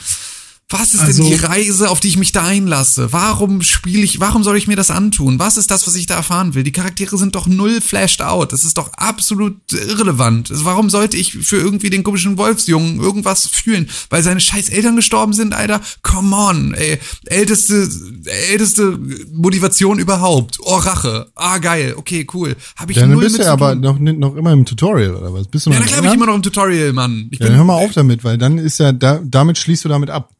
[0.73, 3.12] was ist Also- denn die Reise, auf die ich mich da einlasse?
[3.12, 5.39] Warum spiele ich, warum soll ich mir das antun?
[5.39, 6.62] Was ist das, was ich da erfahren will?
[6.65, 8.53] Die Charaktere sind doch null flashed out.
[8.53, 10.51] Das ist doch absolut irrelevant.
[10.51, 13.89] Also Warum sollte ich für irgendwie den komischen Wolfsjungen irgendwas fühlen?
[14.11, 15.81] Weil seine scheiß Eltern gestorben sind, Alter?
[16.03, 16.99] Come on, ey.
[17.27, 17.89] Älteste,
[18.51, 18.99] älteste
[19.32, 20.59] Motivation überhaupt.
[20.61, 21.31] Oh, Rache.
[21.35, 21.94] Ah, geil.
[21.97, 22.57] Okay, cool.
[22.77, 25.32] Hab ich Ja, dann null bist mit zu aber noch, noch immer im Tutorial oder
[25.32, 25.49] was?
[25.49, 27.28] Bist du noch Ja, na klar bin ich immer noch im Tutorial, Mann.
[27.31, 29.85] Ich Ja, bin, dann hör mal auf damit, weil dann ist ja, da, damit schließt
[29.85, 30.31] du damit ab.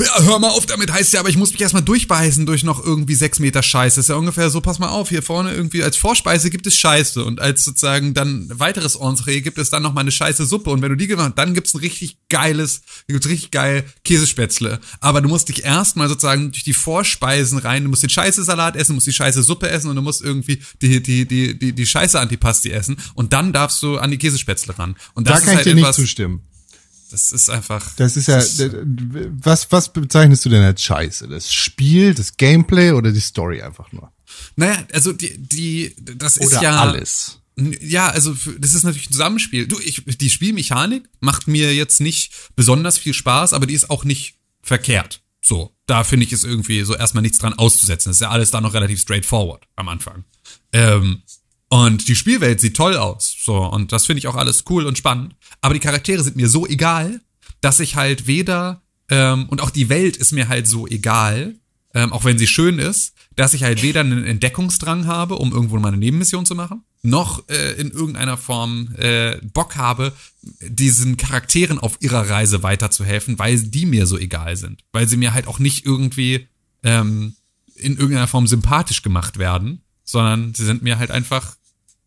[0.00, 3.14] Hör mal auf damit, heißt ja, aber ich muss mich erstmal durchbeißen durch noch irgendwie
[3.14, 3.96] sechs Meter Scheiße.
[3.96, 6.76] Das ist ja ungefähr so, pass mal auf, hier vorne irgendwie als Vorspeise gibt es
[6.76, 10.70] Scheiße und als sozusagen dann weiteres Entree gibt es dann noch mal eine scheiße Suppe
[10.70, 14.80] und wenn du die gemacht dann gibt's ein richtig geiles, gibt's richtig geil Käsespätzle.
[15.00, 18.76] Aber du musst dich erstmal sozusagen durch die Vorspeisen rein, du musst den scheiße Salat
[18.76, 21.72] essen, du musst die scheiße Suppe essen und du musst irgendwie die, die, die, die,
[21.72, 24.96] die scheiße Antipasti essen und dann darfst du an die Käsespätzle ran.
[25.14, 26.42] Und das Da ist kann ich halt dir nicht etwas, zustimmen.
[27.10, 27.94] Das ist einfach.
[27.96, 28.42] Das ist ja,
[29.42, 31.28] was, was bezeichnest du denn als Scheiße?
[31.28, 34.12] Das Spiel, das Gameplay oder die Story einfach nur?
[34.56, 37.40] Naja, also die, die, das ist Oder ja alles?
[37.56, 39.66] Ja, also für, das ist natürlich ein Zusammenspiel.
[39.66, 44.04] Du, ich, die Spielmechanik macht mir jetzt nicht besonders viel Spaß, aber die ist auch
[44.04, 45.22] nicht verkehrt.
[45.42, 48.10] So, da finde ich es irgendwie so erstmal nichts dran auszusetzen.
[48.10, 50.24] Das ist ja alles da noch relativ straightforward am Anfang.
[50.72, 51.22] Ähm,
[51.70, 53.36] und die Spielwelt sieht toll aus.
[53.40, 55.36] So, und das finde ich auch alles cool und spannend.
[55.60, 57.20] Aber die Charaktere sind mir so egal,
[57.60, 61.54] dass ich halt weder, ähm, und auch die Welt ist mir halt so egal,
[61.94, 65.78] ähm, auch wenn sie schön ist, dass ich halt weder einen Entdeckungsdrang habe, um irgendwo
[65.78, 70.12] mal eine Nebenmission zu machen, noch äh, in irgendeiner Form äh, Bock habe,
[70.60, 74.82] diesen Charakteren auf ihrer Reise weiterzuhelfen, weil die mir so egal sind.
[74.92, 76.48] Weil sie mir halt auch nicht irgendwie
[76.82, 77.36] ähm,
[77.76, 81.56] in irgendeiner Form sympathisch gemacht werden, sondern sie sind mir halt einfach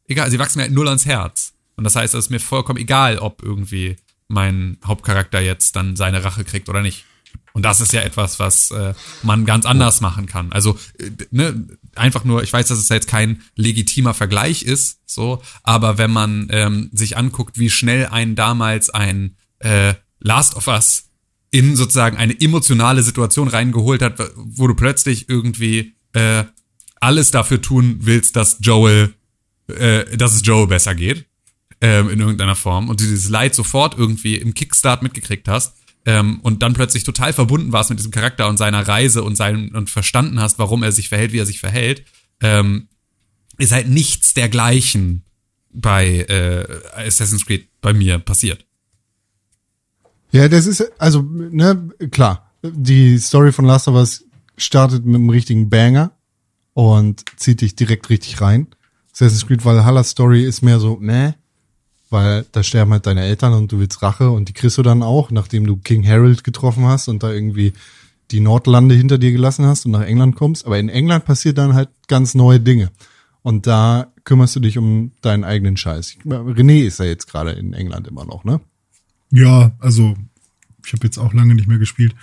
[0.07, 0.29] egal.
[0.31, 1.53] Sie wachsen mir halt null ans Herz.
[1.75, 3.95] Und das heißt, es ist mir vollkommen egal, ob irgendwie
[4.27, 7.05] mein Hauptcharakter jetzt dann seine Rache kriegt oder nicht.
[7.53, 10.51] Und das ist ja etwas, was äh, man ganz anders machen kann.
[10.51, 15.41] Also äh, ne, einfach nur, ich weiß, dass es jetzt kein legitimer Vergleich ist, so,
[15.61, 21.09] aber wenn man ähm, sich anguckt, wie schnell ein damals ein äh, Last of Us
[21.51, 26.45] in sozusagen eine emotionale Situation reingeholt hat, wo du plötzlich irgendwie äh,
[26.99, 29.13] alles dafür tun willst, dass Joel,
[29.67, 31.25] äh, dass es Joel besser geht,
[31.81, 35.75] ähm, in irgendeiner Form und du dieses Leid sofort irgendwie im Kickstart mitgekriegt hast
[36.05, 39.73] ähm, und dann plötzlich total verbunden warst mit diesem Charakter und seiner Reise und seinen
[39.75, 42.05] und verstanden hast, warum er sich verhält, wie er sich verhält,
[42.41, 42.87] ähm,
[43.57, 45.23] ist halt nichts dergleichen
[45.71, 46.65] bei äh,
[47.07, 48.65] Assassin's Creed bei mir passiert.
[50.31, 52.51] Ja, das ist, also, ne, klar.
[52.63, 54.25] Die Story von Last of Us
[54.57, 56.11] startet mit einem richtigen Banger
[56.73, 58.67] und zieht dich direkt richtig rein.
[59.13, 61.35] Assassin's Creed Valhalla Story ist mehr so, ne,
[62.09, 65.03] weil da sterben halt deine Eltern und du willst Rache und die kriegst du dann
[65.03, 67.73] auch, nachdem du King Harold getroffen hast und da irgendwie
[68.31, 70.65] die Nordlande hinter dir gelassen hast und nach England kommst.
[70.65, 72.91] Aber in England passiert dann halt ganz neue Dinge.
[73.41, 76.17] Und da kümmerst du dich um deinen eigenen Scheiß.
[76.25, 78.61] René ist ja jetzt gerade in England immer noch, ne?
[79.31, 80.15] Ja, also
[80.85, 82.15] ich habe jetzt auch lange nicht mehr gespielt.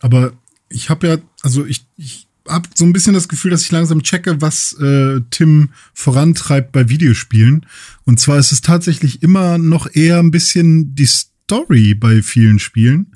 [0.00, 0.32] Aber
[0.68, 4.02] ich habe ja, also ich, ich habe so ein bisschen das Gefühl, dass ich langsam
[4.02, 7.66] checke, was äh, Tim vorantreibt bei Videospielen.
[8.04, 13.12] Und zwar ist es tatsächlich immer noch eher ein bisschen die Story bei vielen Spielen.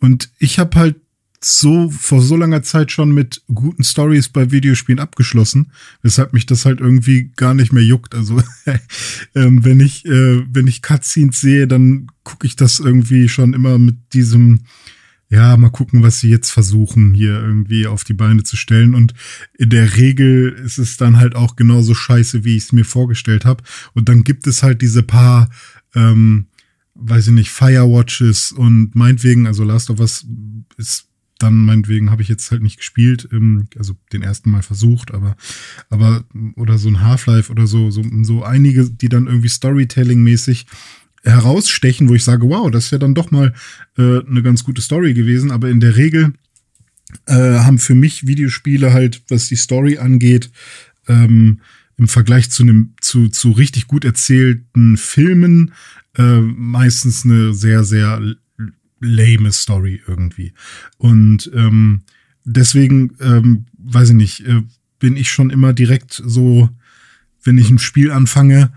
[0.00, 0.96] Und ich habe halt
[1.44, 5.72] so vor so langer Zeit schon mit guten Stories bei Videospielen abgeschlossen,
[6.02, 8.14] weshalb mich das halt irgendwie gar nicht mehr juckt.
[8.14, 8.42] Also
[9.34, 13.78] ähm, wenn ich äh, wenn ich Cutscenes sehe, dann gucke ich das irgendwie schon immer
[13.78, 14.60] mit diesem
[15.32, 18.94] ja, mal gucken, was sie jetzt versuchen, hier irgendwie auf die Beine zu stellen.
[18.94, 19.14] Und
[19.56, 23.46] in der Regel ist es dann halt auch genauso scheiße, wie ich es mir vorgestellt
[23.46, 23.64] habe.
[23.94, 25.48] Und dann gibt es halt diese paar,
[25.94, 26.48] ähm,
[26.96, 30.26] weiß ich nicht, Firewatches und meinetwegen, also Last of Us
[30.76, 35.14] ist dann meinetwegen habe ich jetzt halt nicht gespielt, ähm, also den ersten Mal versucht,
[35.14, 35.34] aber,
[35.88, 36.24] aber,
[36.56, 40.66] oder so ein Half-Life oder so, so, so einige, die dann irgendwie Storytelling-mäßig
[41.22, 43.54] herausstechen, wo ich sage, wow, das ja dann doch mal
[43.96, 46.32] äh, eine ganz gute Story gewesen, aber in der Regel
[47.26, 50.50] äh, haben für mich Videospiele halt, was die Story angeht,
[51.08, 51.60] ähm,
[51.96, 55.72] im Vergleich zu einem zu zu richtig gut erzählten Filmen
[56.16, 58.20] äh, meistens eine sehr sehr
[59.00, 60.52] lame Story irgendwie.
[60.96, 62.02] Und ähm,
[62.44, 64.62] deswegen ähm, weiß ich nicht äh,
[64.98, 66.70] bin ich schon immer direkt so
[67.44, 68.72] wenn ich ein Spiel anfange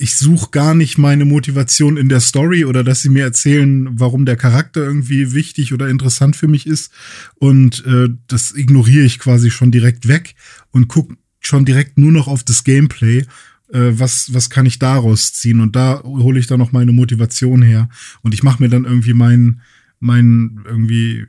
[0.00, 4.26] ich suche gar nicht meine Motivation in der Story oder dass sie mir erzählen, warum
[4.26, 6.92] der Charakter irgendwie wichtig oder interessant für mich ist.
[7.34, 10.36] Und äh, das ignoriere ich quasi schon direkt weg
[10.70, 13.24] und gucke schon direkt nur noch auf das Gameplay.
[13.72, 15.60] Äh, was, was kann ich daraus ziehen?
[15.60, 17.88] Und da hole ich dann noch meine Motivation her.
[18.22, 19.62] Und ich mache mir dann irgendwie meinen
[19.98, 21.26] mein irgendwie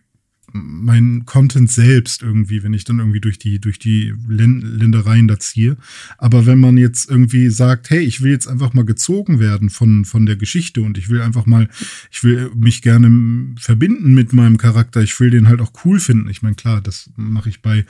[0.53, 5.77] mein Content selbst irgendwie, wenn ich dann irgendwie durch die, durch die Ländereien da ziehe.
[6.17, 10.05] Aber wenn man jetzt irgendwie sagt, hey, ich will jetzt einfach mal gezogen werden von,
[10.05, 11.69] von der Geschichte und ich will einfach mal,
[12.11, 16.29] ich will mich gerne verbinden mit meinem Charakter, ich will den halt auch cool finden.
[16.29, 17.85] Ich meine, klar, das mache ich bei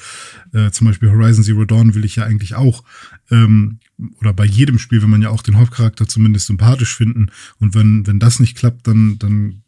[0.53, 2.83] äh, zum Beispiel Horizon Zero Dawn will ich ja eigentlich auch.
[3.31, 3.79] Ähm,
[4.19, 7.31] oder bei jedem Spiel will man ja auch den Hauptcharakter zumindest sympathisch finden.
[7.59, 9.61] Und wenn, wenn das nicht klappt, dann, dann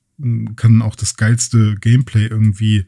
[0.56, 2.86] kann auch das geilste Gameplay irgendwie,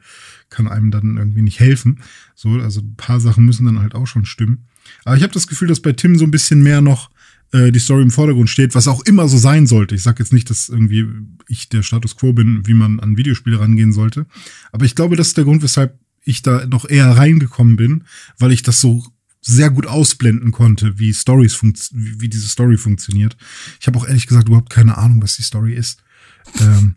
[0.50, 2.02] kann einem dann irgendwie nicht helfen.
[2.36, 4.66] So, also ein paar Sachen müssen dann halt auch schon stimmen.
[5.06, 7.10] Aber ich habe das Gefühl, dass bei Tim so ein bisschen mehr noch
[7.52, 9.96] äh, die Story im Vordergrund steht, was auch immer so sein sollte.
[9.96, 11.08] Ich sage jetzt nicht, dass irgendwie
[11.48, 14.26] ich der Status quo bin, wie man an Videospiele rangehen sollte.
[14.72, 18.04] Aber ich glaube, das ist der Grund, weshalb ich da noch eher reingekommen bin,
[18.40, 19.04] weil ich das so
[19.42, 21.60] sehr gut ausblenden konnte, wie Stories
[21.92, 23.36] wie diese Story funktioniert.
[23.80, 26.02] Ich habe auch ehrlich gesagt überhaupt keine Ahnung, was die Story ist.
[26.60, 26.96] Ähm,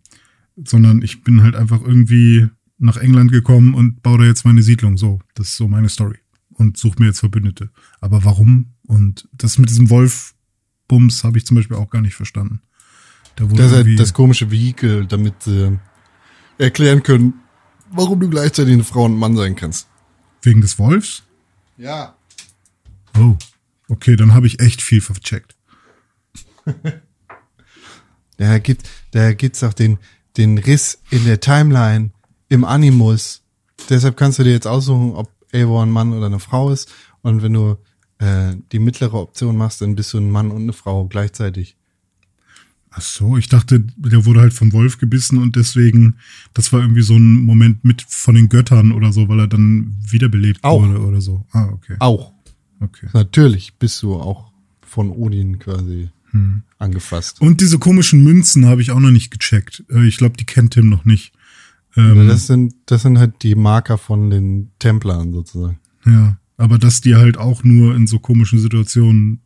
[0.56, 4.96] sondern ich bin halt einfach irgendwie nach England gekommen und baue da jetzt meine Siedlung.
[4.96, 6.18] So, das ist so meine Story.
[6.50, 7.70] Und suche mir jetzt Verbündete.
[8.00, 8.74] Aber warum?
[8.86, 12.60] Und das mit diesem Wolf-Bums habe ich zum Beispiel auch gar nicht verstanden.
[13.36, 15.72] Da das ist halt das komische Vehikel, damit äh,
[16.56, 17.34] erklären können,
[17.90, 19.88] warum du gleichzeitig eine Frau und ein Mann sein kannst.
[20.42, 21.22] Wegen des Wolfs?
[21.76, 22.16] Ja.
[23.18, 23.36] Oh,
[23.88, 25.54] okay, dann habe ich echt viel vercheckt.
[28.38, 29.98] da gibt, da gibt's auch den,
[30.36, 32.10] den Riss in der Timeline,
[32.48, 33.42] im Animus.
[33.88, 36.92] Deshalb kannst du dir jetzt aussuchen, ob Eivor ein Mann oder eine Frau ist.
[37.22, 37.76] Und wenn du
[38.18, 41.76] äh, die mittlere Option machst, dann bist du ein Mann und eine Frau gleichzeitig.
[42.90, 46.16] Ach so, ich dachte, der wurde halt vom Wolf gebissen und deswegen,
[46.54, 49.94] das war irgendwie so ein Moment mit von den Göttern oder so, weil er dann
[50.00, 50.82] wiederbelebt auch.
[50.82, 51.44] wurde oder so.
[51.52, 51.96] Ah, okay.
[51.98, 52.32] Auch.
[52.80, 53.08] Okay.
[53.12, 54.50] Natürlich bist du auch
[54.80, 56.62] von Odin quasi hm.
[56.78, 57.40] angefasst.
[57.40, 59.84] Und diese komischen Münzen habe ich auch noch nicht gecheckt.
[59.90, 61.32] Äh, ich glaube, die kennt Tim noch nicht.
[61.96, 65.78] Ähm, das sind, das sind halt die Marker von den Templern sozusagen.
[66.04, 69.40] Ja, aber dass die halt auch nur in so komischen Situationen,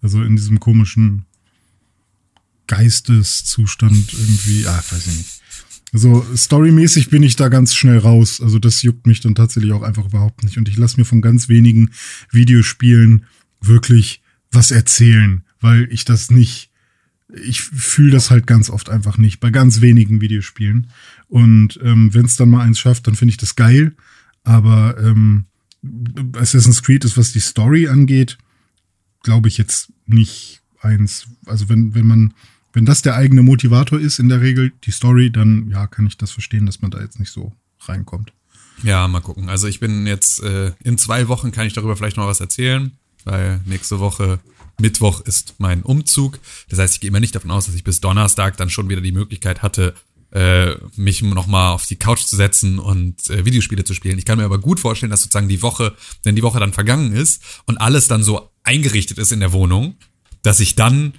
[0.00, 1.26] also in diesem komischen
[2.66, 5.42] Geisteszustand irgendwie, ah, weiß ich nicht.
[5.92, 8.40] Also storymäßig bin ich da ganz schnell raus.
[8.40, 10.56] Also das juckt mich dann tatsächlich auch einfach überhaupt nicht.
[10.56, 11.90] Und ich lasse mir von ganz wenigen
[12.30, 13.26] Videospielen
[13.60, 16.70] wirklich was erzählen weil ich das nicht,
[17.44, 20.88] ich fühle das halt ganz oft einfach nicht, bei ganz wenigen Videospielen.
[21.28, 23.94] Und ähm, wenn es dann mal eins schafft, dann finde ich das geil.
[24.44, 25.46] Aber ähm,
[26.36, 28.38] Assassin's Creed ist, was die Story angeht,
[29.22, 31.26] glaube ich jetzt nicht eins.
[31.46, 32.34] Also wenn, wenn man,
[32.72, 36.18] wenn das der eigene Motivator ist in der Regel, die Story, dann ja, kann ich
[36.18, 38.32] das verstehen, dass man da jetzt nicht so reinkommt.
[38.82, 39.48] Ja, mal gucken.
[39.48, 42.92] Also ich bin jetzt äh, in zwei Wochen kann ich darüber vielleicht noch was erzählen,
[43.24, 44.40] weil nächste Woche
[44.80, 46.40] Mittwoch ist mein Umzug.
[46.68, 49.00] Das heißt, ich gehe immer nicht davon aus, dass ich bis Donnerstag dann schon wieder
[49.00, 49.94] die Möglichkeit hatte,
[50.32, 54.18] äh, mich nochmal auf die Couch zu setzen und äh, Videospiele zu spielen.
[54.18, 57.12] Ich kann mir aber gut vorstellen, dass sozusagen die Woche, wenn die Woche dann vergangen
[57.12, 59.96] ist und alles dann so eingerichtet ist in der Wohnung,
[60.42, 61.12] dass ich dann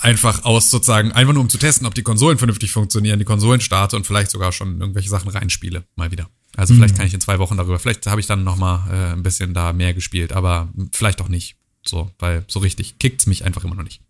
[0.00, 3.60] einfach aus sozusagen, einfach nur um zu testen, ob die Konsolen vernünftig funktionieren, die Konsolen
[3.60, 6.28] starte und vielleicht sogar schon irgendwelche Sachen reinspiele, mal wieder.
[6.56, 6.98] Also vielleicht mhm.
[6.98, 9.72] kann ich in zwei Wochen darüber, vielleicht habe ich dann nochmal äh, ein bisschen da
[9.72, 11.56] mehr gespielt, aber vielleicht auch nicht.
[11.86, 14.00] So, weil so richtig kickt's mich einfach immer noch nicht.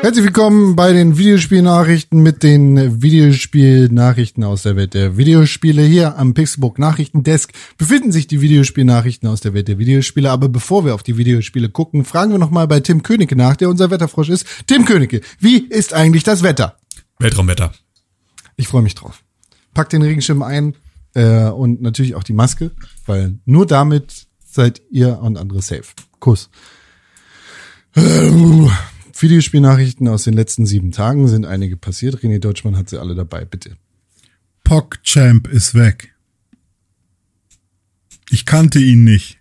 [0.00, 5.82] Herzlich willkommen bei den Videospielnachrichten mit den Videospielnachrichten aus der Welt der Videospiele.
[5.82, 10.30] Hier am Pixelbook Nachrichtendesk befinden sich die Videospielnachrichten aus der Welt der Videospiele.
[10.30, 13.68] Aber bevor wir auf die Videospiele gucken, fragen wir nochmal bei Tim Königke nach, der
[13.68, 14.46] unser Wetterfrosch ist.
[14.66, 16.78] Tim Königke, wie ist eigentlich das Wetter?
[17.18, 17.72] Weltraumwetter.
[18.56, 19.24] Ich freue mich drauf.
[19.78, 20.74] Pack den Regenschirm ein
[21.14, 22.72] äh, und natürlich auch die Maske,
[23.06, 25.84] weil nur damit seid ihr und andere safe.
[26.18, 26.50] Kuss.
[27.94, 28.00] Äh,
[29.16, 32.16] Videospielnachrichten aus den letzten sieben Tagen sind einige passiert.
[32.24, 33.76] René Deutschmann hat sie alle dabei, bitte.
[34.64, 36.12] PogChamp ist weg.
[38.30, 39.38] Ich kannte ihn nicht.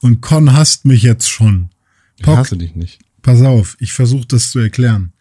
[0.00, 1.68] Und Con hasst mich jetzt schon.
[2.16, 3.02] Ich hasse dich nicht.
[3.20, 5.12] Pass auf, ich versuche das zu erklären.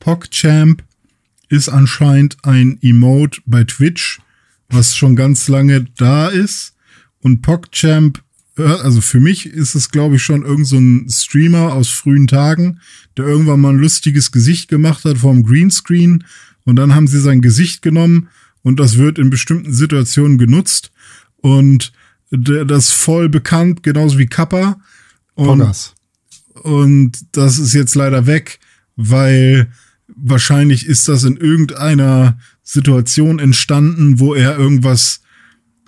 [0.00, 0.82] PogChamp
[1.48, 4.20] ist anscheinend ein Emote bei Twitch,
[4.68, 6.74] was schon ganz lange da ist.
[7.20, 8.22] Und PogChamp,
[8.56, 12.26] äh, also für mich ist es, glaube ich, schon irgend so ein Streamer aus frühen
[12.26, 12.80] Tagen,
[13.16, 16.24] der irgendwann mal ein lustiges Gesicht gemacht hat vom Greenscreen.
[16.64, 18.28] Und dann haben sie sein Gesicht genommen
[18.62, 20.92] und das wird in bestimmten Situationen genutzt.
[21.38, 21.92] Und
[22.30, 24.78] das ist voll bekannt, genauso wie Kappa.
[25.34, 25.94] Und Poggers.
[26.62, 28.58] und das ist jetzt leider weg,
[28.96, 29.72] weil
[30.22, 35.20] wahrscheinlich ist das in irgendeiner Situation entstanden, wo er irgendwas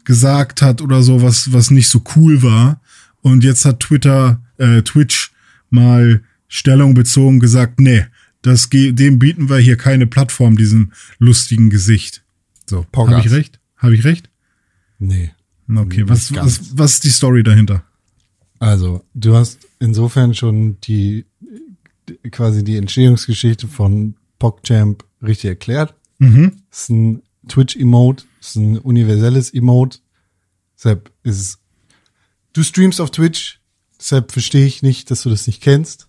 [0.05, 2.81] gesagt hat oder so, was, was nicht so cool war.
[3.21, 5.33] Und jetzt hat Twitter, äh, Twitch
[5.69, 8.07] mal Stellung bezogen, gesagt, nee,
[8.43, 12.25] das dem bieten wir hier keine Plattform, diesem lustigen Gesicht.
[12.67, 13.61] So, habe ich recht?
[13.77, 14.31] Habe ich recht?
[14.99, 15.31] Nee.
[15.73, 17.85] Okay, was, was, was ist die Story dahinter?
[18.59, 21.27] Also, du hast insofern schon die
[22.31, 25.95] quasi die Entstehungsgeschichte von PogChamp richtig erklärt.
[26.19, 26.63] Mhm.
[26.73, 29.99] Es ist ein Twitch-Emote, es ist ein universelles Emote.
[30.77, 31.59] Deshalb ist es,
[32.53, 33.61] du streamst auf Twitch,
[33.99, 36.09] deshalb verstehe ich nicht, dass du das nicht kennst.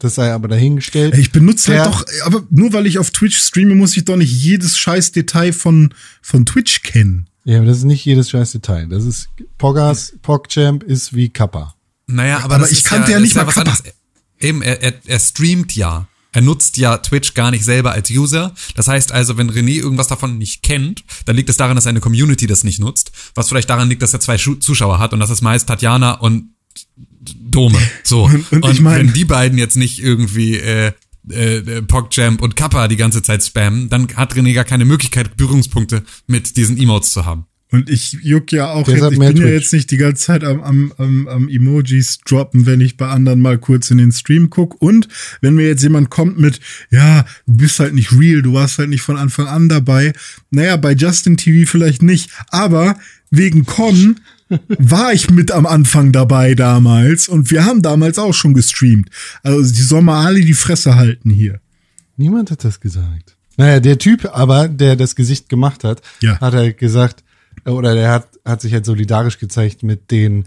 [0.00, 1.16] Das sei aber dahingestellt.
[1.18, 4.16] Ich benutze Der- halt doch, aber nur weil ich auf Twitch streame, muss ich doch
[4.16, 5.92] nicht jedes scheiß Detail von,
[6.22, 7.28] von Twitch kennen.
[7.44, 8.86] Ja, aber das ist nicht jedes scheiß Detail.
[8.88, 11.74] Das ist Poggers, PogChamp ist wie Kappa.
[12.06, 13.70] Naja, aber, Aber das ich ist kannte ja, ja nicht mal was Kappa.
[13.72, 13.92] anderes.
[14.38, 16.06] Eben, er, er, er streamt ja.
[16.32, 18.54] Er nutzt ja Twitch gar nicht selber als User.
[18.76, 22.00] Das heißt also, wenn René irgendwas davon nicht kennt, dann liegt es daran, dass seine
[22.00, 23.12] Community das nicht nutzt.
[23.34, 26.50] Was vielleicht daran liegt, dass er zwei Zuschauer hat und das ist meist Tatjana und
[27.40, 27.78] Dome.
[28.04, 28.24] So.
[28.50, 30.92] Und- und ich mein- wenn die beiden jetzt nicht irgendwie äh,
[31.30, 36.04] äh, PogChamp und Kappa die ganze Zeit spammen, dann hat René gar keine Möglichkeit, Berührungspunkte
[36.26, 37.46] mit diesen Emotes zu haben.
[37.70, 39.52] Und ich juck ja auch Deshalb jetzt, ich bin ja Twitch.
[39.62, 43.40] jetzt nicht die ganze Zeit am, am, am, am Emojis droppen, wenn ich bei anderen
[43.40, 44.80] mal kurz in den Stream guck.
[44.80, 45.08] Und
[45.42, 48.88] wenn mir jetzt jemand kommt mit, ja, du bist halt nicht real, du warst halt
[48.88, 50.14] nicht von Anfang an dabei.
[50.50, 52.98] Naja, bei Justin TV vielleicht nicht, aber
[53.30, 54.20] wegen Con
[54.78, 59.10] war ich mit am Anfang dabei damals und wir haben damals auch schon gestreamt.
[59.42, 61.60] Also die soll mal alle die Fresse halten hier.
[62.16, 63.36] Niemand hat das gesagt.
[63.58, 66.40] Naja, der Typ aber, der das Gesicht gemacht hat, Ja.
[66.40, 67.24] hat halt gesagt,
[67.64, 70.44] oder der hat, hat sich halt solidarisch gezeigt mit den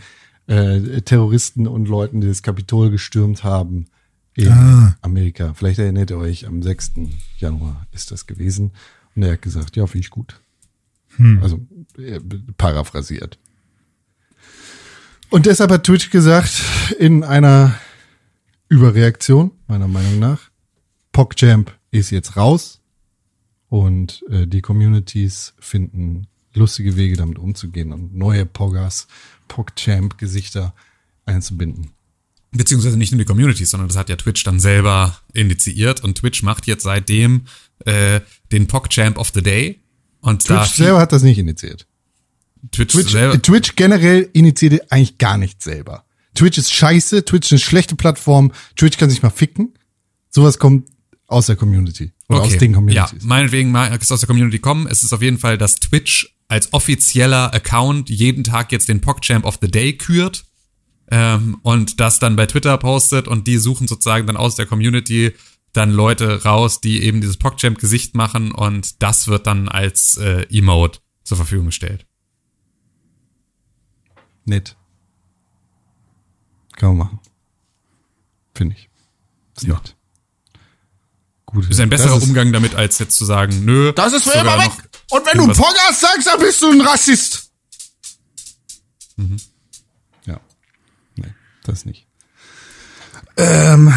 [0.48, 3.88] äh, Terroristen und Leuten, die das Kapitol gestürmt haben
[4.36, 4.96] in Ah.
[5.02, 5.54] Amerika.
[5.54, 6.94] Vielleicht erinnert ihr euch, am 6.
[7.38, 8.72] Januar ist das gewesen.
[9.16, 10.40] Und er hat gesagt, ja, finde ich gut.
[11.42, 11.60] Also
[11.98, 12.22] äh,
[12.58, 13.38] paraphrasiert.
[15.30, 16.62] Und deshalb hat Twitch gesagt,
[16.98, 17.76] in einer
[18.70, 20.50] Überreaktion, meiner Meinung nach,
[21.12, 22.80] PogChamp ist jetzt raus
[23.68, 29.08] und äh, die Communities finden lustige Wege damit umzugehen und neue Poggers,
[29.48, 30.74] PogChamp-Gesichter
[31.26, 31.92] einzubinden.
[32.52, 36.44] Beziehungsweise nicht nur die Community, sondern das hat ja Twitch dann selber initiiert und Twitch
[36.44, 37.44] macht jetzt seitdem
[37.86, 38.20] äh,
[38.52, 39.80] den PogChamp of the Day.
[40.20, 41.88] Und Twitch selber hat das nicht initiiert.
[42.72, 46.04] Twitch, Twitch, selber, Twitch generell initiiert eigentlich gar nichts selber.
[46.36, 49.74] Twitch ist scheiße, Twitch ist eine schlechte Plattform, Twitch kann sich mal ficken.
[50.30, 50.88] Sowas kommt
[51.28, 53.24] aus der Community oder aus den Ja, Communities.
[53.24, 54.88] meinetwegen mag es aus der Community kommen.
[54.88, 59.46] Es ist auf jeden Fall, dass Twitch als offizieller Account jeden Tag jetzt den PogChamp
[59.46, 60.44] of the Day kürt
[61.10, 65.34] ähm, und das dann bei Twitter postet und die suchen sozusagen dann aus der Community
[65.72, 71.00] dann Leute raus, die eben dieses PogChamp-Gesicht machen und das wird dann als äh, Emote
[71.24, 72.06] zur Verfügung gestellt.
[74.44, 74.76] Nett.
[76.76, 77.20] Kann man machen.
[78.54, 78.90] Finde ich.
[79.56, 79.76] Ist Ja.
[79.76, 79.96] nett.
[81.46, 81.70] Gut.
[81.70, 83.92] Ist ein besserer ist, Umgang damit, als jetzt zu sagen, nö.
[83.94, 84.72] Das ist für sogar immer weg.
[84.72, 87.52] noch Und wenn du Poggers sagst, dann bist du ein Rassist.
[89.18, 89.38] Mhm.
[90.26, 90.40] Ja.
[91.18, 91.34] Nee,
[91.64, 92.08] das nicht.
[93.36, 93.94] Ähm,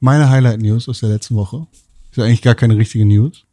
[0.00, 1.68] meine Highlight-News aus der letzten Woche
[2.10, 3.44] ist eigentlich gar keine richtige News,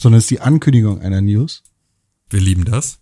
[0.00, 1.62] sondern ist die Ankündigung einer News.
[2.28, 2.98] Wir lieben das.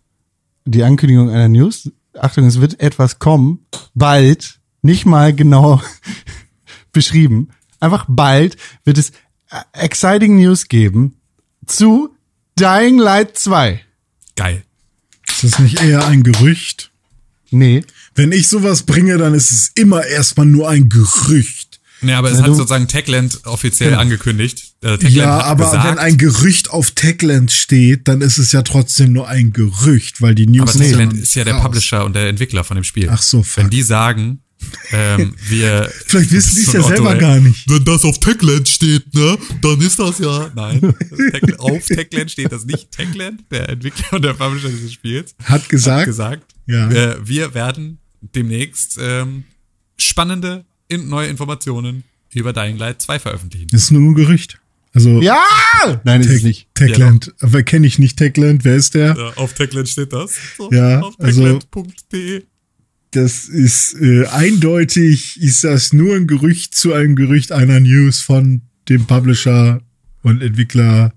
[0.67, 1.91] Die Ankündigung einer News.
[2.19, 5.81] Achtung, es wird etwas kommen, bald, nicht mal genau
[6.93, 7.49] beschrieben,
[7.81, 9.11] einfach bald wird es
[9.51, 11.21] äh, exciting News geben
[11.67, 12.16] zu
[12.59, 13.81] Dying Light 2.
[14.37, 14.63] Geil.
[15.29, 16.91] Ist das nicht eher ein Gerücht?
[17.51, 17.85] Nee.
[18.15, 21.81] Wenn ich sowas bringe, dann ist es immer erstmal nur ein Gerücht.
[22.03, 24.75] Nee, aber es Na, hat sozusagen Techland offiziell angekündigt.
[24.83, 28.53] Äh, Techland Ja, hat aber gesagt, wenn ein Gerücht auf Techland steht, dann ist es
[28.53, 31.55] ja trotzdem nur ein Gerücht, weil die News aber ist ja Techland ist ja der
[31.55, 31.63] raus.
[31.63, 33.09] Publisher und der Entwickler von dem Spiel.
[33.11, 33.65] Ach so, fuck.
[33.65, 34.41] Wenn die sagen,
[34.93, 35.91] ähm, wir.
[36.07, 37.19] Vielleicht wissen die es ja Otto, selber ey.
[37.21, 37.69] gar nicht.
[37.69, 40.51] Wenn das auf Techland steht, ne, dann ist das ja.
[40.55, 40.81] Nein,
[41.33, 42.91] Tech, auf Techland steht das nicht.
[42.91, 46.91] Techland, der Entwickler und der Publisher dieses Spiels, Hat gesagt, hat gesagt, Ja.
[46.91, 47.99] äh, wir werden
[48.35, 49.45] demnächst ähm,
[49.99, 53.69] spannende in, neue Informationen über Dying Light 2 veröffentlichen.
[53.71, 54.59] das ist nur ein Gerücht.
[54.93, 55.37] Also Ja!
[56.05, 56.69] Nein, ist es nicht.
[56.75, 57.35] Techland.
[57.41, 58.65] aber kenne ich nicht Techland.
[58.65, 59.15] Wer ist der?
[59.17, 60.35] Ja, auf Techland steht das.
[60.57, 62.43] So, Ja, auf also- techland.de.
[63.17, 68.61] Das ist äh, eindeutig, ist das nur ein Gerücht zu einem Gerücht einer News von
[68.91, 69.81] dem Publisher
[70.23, 71.15] und Entwickler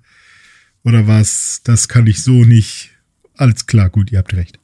[0.85, 1.59] oder was.
[1.65, 2.91] Das kann ich so nicht.
[3.35, 4.61] Alles klar, gut, ihr habt recht.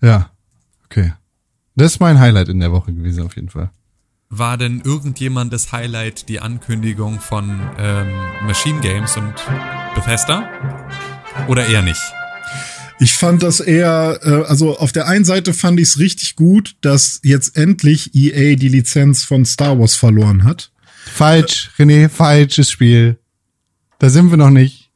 [0.00, 0.30] Ja.
[0.84, 1.12] Okay.
[1.74, 3.72] Das ist mein Highlight in der Woche gewesen, auf jeden Fall.
[4.28, 8.12] War denn irgendjemandes Highlight die Ankündigung von ähm,
[8.46, 9.34] Machine Games und
[9.96, 10.48] Bethesda?
[11.48, 12.00] Oder eher nicht?
[13.00, 16.76] Ich fand das eher, äh, also auf der einen Seite fand ich es richtig gut,
[16.80, 20.72] dass jetzt endlich EA die Lizenz von Star Wars verloren hat.
[21.06, 23.18] Falsch, René, falsches Spiel.
[24.00, 24.90] Da sind wir noch nicht.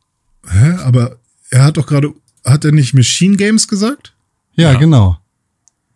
[0.48, 0.72] Hä?
[0.84, 1.18] Aber
[1.50, 2.12] er hat doch gerade,
[2.44, 4.14] hat er nicht Machine Games gesagt?
[4.54, 4.78] Ja, Ja.
[4.78, 5.18] genau.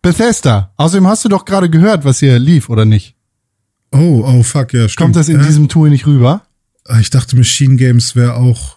[0.01, 0.71] Bethesda.
[0.77, 3.15] Außerdem hast du doch gerade gehört, was hier lief, oder nicht?
[3.91, 4.97] Oh, oh fuck, ja, stimmt.
[4.97, 5.47] Kommt das in Hä?
[5.47, 6.45] diesem Tool nicht rüber?
[6.85, 8.76] Ah, Ich dachte, Machine Games wäre auch.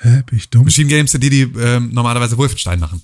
[0.00, 0.64] Hä, bin ich dumm?
[0.64, 3.02] Machine Games sind die, die ähm, normalerweise Wolfenstein machen.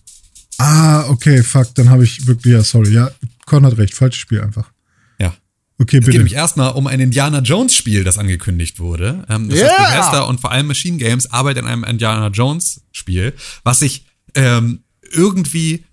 [0.59, 2.93] Ah, okay, fuck, dann habe ich wirklich, ja, sorry.
[2.93, 3.11] Ja,
[3.47, 4.71] Con hat recht, falsches Spiel einfach.
[5.19, 5.35] Ja.
[5.79, 6.19] Okay, Es geht bitte.
[6.19, 9.25] nämlich erstmal um ein Indiana Jones Spiel, das angekündigt wurde.
[9.29, 9.69] Ähm, das Yeah!
[9.79, 13.35] heißt, Bethesda und vor allem Machine Games arbeiten an einem Indiana Jones Spiel,
[13.65, 14.07] was ich
[14.37, 15.85] ähm, irgendwie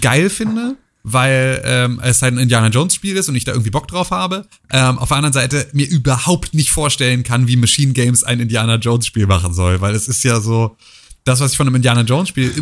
[0.00, 0.76] geil finde,
[1.12, 4.46] weil ähm, es ein Indiana Jones Spiel ist und ich da irgendwie Bock drauf habe.
[4.70, 8.76] Ähm, auf der anderen Seite mir überhaupt nicht vorstellen kann, wie Machine Games ein Indiana
[8.76, 10.76] Jones Spiel machen soll, weil es ist ja so
[11.28, 12.52] das, was ich von einem Indiana Jones Spiel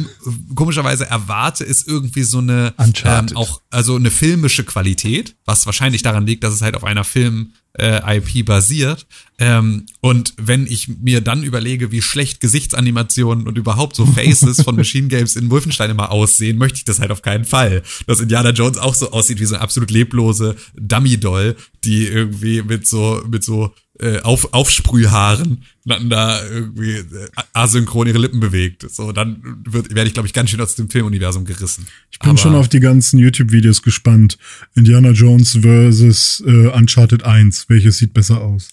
[0.55, 2.74] komischerweise erwarte, ist irgendwie so eine
[3.05, 7.05] ähm, auch also eine filmische Qualität, was wahrscheinlich daran liegt, dass es halt auf einer
[7.05, 9.06] Film äh, IP basiert.
[9.38, 14.76] Ähm, und wenn ich mir dann überlege, wie schlecht Gesichtsanimationen und überhaupt so Faces von
[14.76, 17.82] Machine Games in Wolfenstein immer aussehen, möchte ich das halt auf keinen Fall.
[18.06, 22.86] Dass Indiana Jones auch so aussieht wie so eine absolut leblose Dummy-Doll, die irgendwie mit
[22.86, 28.85] so mit so äh, auf, Aufsprühhaaren dann da irgendwie äh, asynchron ihre Lippen bewegt.
[28.90, 31.86] So, dann wird, werde ich, glaube ich, ganz schön aus dem Filmuniversum gerissen.
[32.10, 34.36] Ich bin Aber- schon auf die ganzen YouTube-Videos gespannt.
[34.74, 37.68] Indiana Jones versus äh, Uncharted 1.
[37.68, 38.68] Welches sieht besser aus?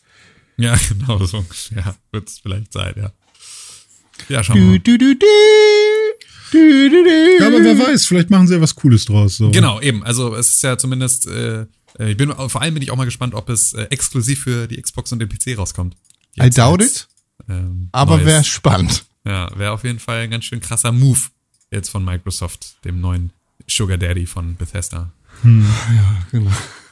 [0.57, 1.95] Ja, genau, so ungefähr.
[2.11, 3.11] Wird es vielleicht sein, ja.
[4.29, 4.79] Ja, schauen wir mal.
[4.79, 5.25] du, du, du.
[6.51, 7.37] Du, du, du.
[7.39, 9.37] Ja, aber wer weiß, vielleicht machen sie ja was Cooles draus.
[9.37, 9.49] So.
[9.49, 10.03] Genau, eben.
[10.03, 11.65] Also es ist ja zumindest, äh,
[11.99, 14.81] ich bin vor allem bin ich auch mal gespannt, ob es äh, exklusiv für die
[14.81, 15.95] Xbox und den PC rauskommt.
[16.39, 17.07] I doubt als, it,
[17.49, 19.05] Ähm, aber wäre spannend.
[19.25, 21.19] Ja, wäre auf jeden Fall ein ganz schön krasser Move
[21.71, 23.31] jetzt von Microsoft, dem neuen
[23.67, 25.11] Sugar Daddy von Bethesda.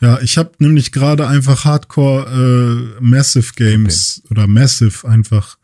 [0.01, 5.57] Ja, ich habe nämlich gerade einfach Hardcore äh, Massive Games oder Massive einfach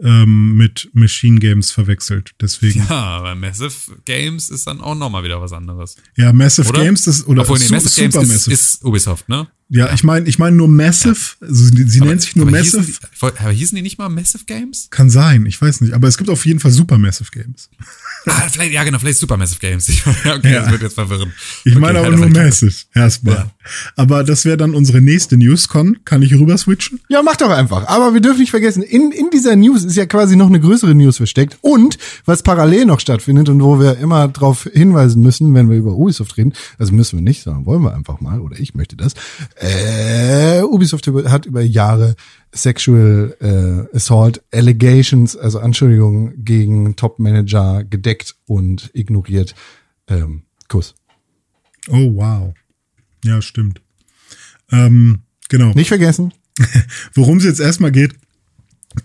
[0.00, 2.32] ähm, mit Machine Games verwechselt.
[2.40, 2.80] Deswegen.
[2.88, 5.96] Ja, aber Massive Games ist dann auch nochmal wieder was anderes.
[6.16, 6.84] Ja, Massive Oder?
[6.84, 8.54] Games das oder Obwohl, nee, Massive Games Super ist, Massive.
[8.54, 9.48] ist Ubisoft, ne?
[9.70, 11.16] Ja, ich meine, ich meine nur Massive.
[11.40, 12.82] Also sie sie Aber- nennt sich nur aber Massive.
[12.82, 14.88] Hießen die, aber hießen die nicht mal Massive Games?
[14.90, 15.92] Kann sein, ich weiß nicht.
[15.92, 17.68] Aber es gibt auf jeden Fall Super Massive Games.
[18.26, 19.88] Ah, vielleicht, ja, genau, vielleicht Super Massive Games.
[20.26, 20.60] okay, Ja.
[20.62, 21.32] das wird jetzt verwirren.
[21.64, 22.74] Ich Okay, meine aber ja, nur Massive.
[22.92, 23.34] Erstmal.
[23.36, 23.50] Ja.
[23.96, 25.98] Aber das wäre dann unsere nächste Newscon.
[26.04, 27.00] Kann ich rüber switchen?
[27.08, 27.86] Ja, mach doch einfach.
[27.86, 30.94] Aber wir dürfen nicht vergessen, in, in dieser News ist ja quasi noch eine größere
[30.96, 31.58] News versteckt.
[31.62, 31.96] Und
[32.26, 36.36] was parallel noch stattfindet und wo wir immer darauf hinweisen müssen, wenn wir über Ubisoft
[36.36, 39.12] reden, also müssen wir nicht, sondern wollen wir einfach mal, oder ich möchte das.
[39.60, 42.14] Äh, Ubisoft hat über Jahre
[42.54, 49.54] Sexual äh, Assault Allegations, also Anschuldigungen gegen Top-Manager gedeckt und ignoriert.
[50.06, 50.94] Ähm, Kuss.
[51.88, 52.54] Oh, wow.
[53.24, 53.80] Ja, stimmt.
[54.70, 55.72] Ähm, genau.
[55.72, 56.32] Nicht vergessen.
[57.14, 58.14] Worum es jetzt erstmal geht,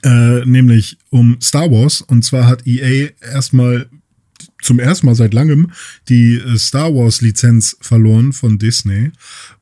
[0.03, 2.01] äh, nämlich um Star Wars.
[2.01, 3.89] Und zwar hat EA erstmal
[4.61, 5.71] zum ersten Mal seit langem
[6.09, 9.11] die äh, Star Wars Lizenz verloren von Disney.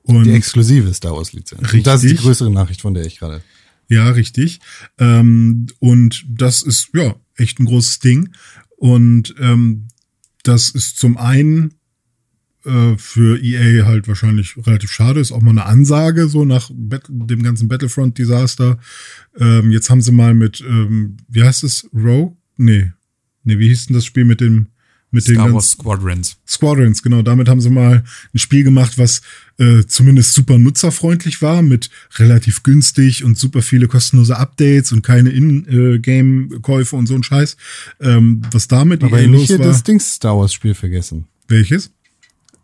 [0.03, 1.73] Und Die exklusive Star Wars Lizenz.
[1.73, 2.25] Und das ist die Richtig.
[2.25, 3.41] größere Nachricht, von der ich gerade.
[3.87, 4.59] Ja, richtig.
[4.99, 8.29] Ähm, und das ist ja echt ein großes Ding.
[8.77, 9.87] Und ähm,
[10.43, 11.73] das ist zum einen
[12.63, 15.19] äh, für EA halt wahrscheinlich relativ schade.
[15.19, 18.79] Ist auch mal eine Ansage, so nach dem ganzen Battlefront-Desaster.
[19.37, 22.37] Ähm, jetzt haben sie mal mit, ähm, wie heißt es, Rogue?
[22.57, 22.91] Nee.
[23.43, 24.67] Nee, wie hieß denn das Spiel mit dem,
[25.09, 26.37] mit den Star ganzen- Wars Squadrons.
[26.47, 27.21] Squadrons, genau.
[27.21, 28.03] Damit haben sie mal
[28.33, 29.21] ein Spiel gemacht, was
[29.57, 35.31] äh, zumindest super nutzerfreundlich war, mit relativ günstig und super viele kostenlose Updates und keine
[35.31, 37.57] In-Game-Käufe und so ein Scheiß.
[37.99, 39.67] Ähm, was damit Aber los hier war.
[39.67, 41.25] das Dings Star Wars Spiel vergessen.
[41.47, 41.87] welches?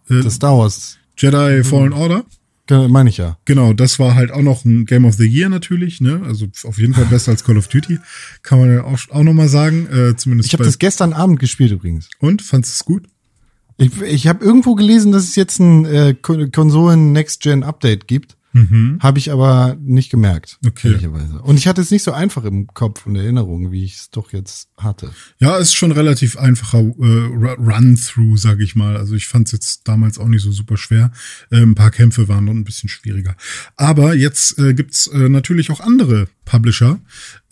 [0.09, 2.25] Äh, Das Star Wars, Jedi Fallen Order?
[2.69, 3.38] Meine ich ja.
[3.45, 6.22] Genau, das war halt auch noch ein Game of the Year natürlich, ne?
[6.26, 7.99] Also auf jeden Fall besser als Call of Duty.
[8.44, 9.88] Kann man ja auch, auch nochmal sagen.
[9.88, 12.10] Äh, zumindest Ich habe das gestern Abend gespielt übrigens.
[12.19, 12.41] Und?
[12.41, 13.07] Fandest du es gut?
[13.77, 18.07] Ich, ich habe irgendwo gelesen, dass es jetzt ein äh, Kon- Konsolen Next Gen Update
[18.07, 18.36] gibt.
[19.02, 20.57] Habe ich aber nicht gemerkt.
[20.65, 20.88] Okay.
[20.88, 21.40] ehrlicherweise.
[21.44, 24.34] Und ich hatte es nicht so einfach im Kopf und Erinnerung, wie ich es doch
[24.34, 25.11] jetzt hatte.
[25.38, 28.98] Ja, ist schon relativ einfacher äh, Ru- Run-Through, sag ich mal.
[28.98, 31.11] Also ich fand es jetzt damals auch nicht so super schwer.
[31.52, 33.36] Äh, ein paar Kämpfe waren noch ein bisschen schwieriger.
[33.76, 36.99] Aber jetzt äh, gibt's äh, natürlich auch andere Publisher,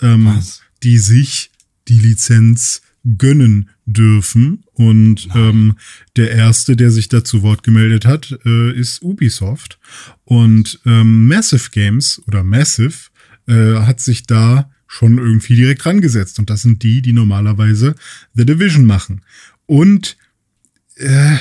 [0.02, 0.62] ähm, Was?
[0.82, 1.52] die sich
[1.88, 2.82] die Lizenz
[3.18, 4.64] gönnen dürfen.
[4.74, 5.76] Und ähm,
[6.16, 9.80] der erste, der sich dazu Wort gemeldet hat, äh, ist Ubisoft.
[10.24, 13.10] Und ähm, Massive Games oder Massive
[13.48, 16.40] äh, hat sich da schon irgendwie direkt rangesetzt.
[16.40, 17.96] Und das sind die, die normalerweise
[18.34, 19.22] The Division machen.
[19.66, 20.18] Und
[20.96, 21.36] äh,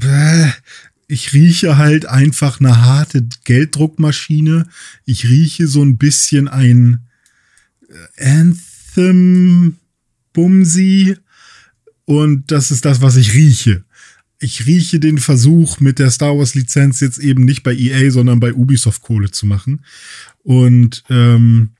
[0.00, 0.50] äh,
[1.08, 4.66] ich rieche halt einfach eine harte Gelddruckmaschine.
[5.04, 7.06] Ich rieche so ein bisschen ein
[8.18, 9.76] äh, Anthem
[10.36, 11.16] Bumsi.
[12.04, 13.84] Und das ist das, was ich rieche.
[14.38, 18.38] Ich rieche den Versuch, mit der Star Wars Lizenz jetzt eben nicht bei EA, sondern
[18.38, 19.84] bei Ubisoft Kohle zu machen.
[20.44, 21.70] Und, ähm,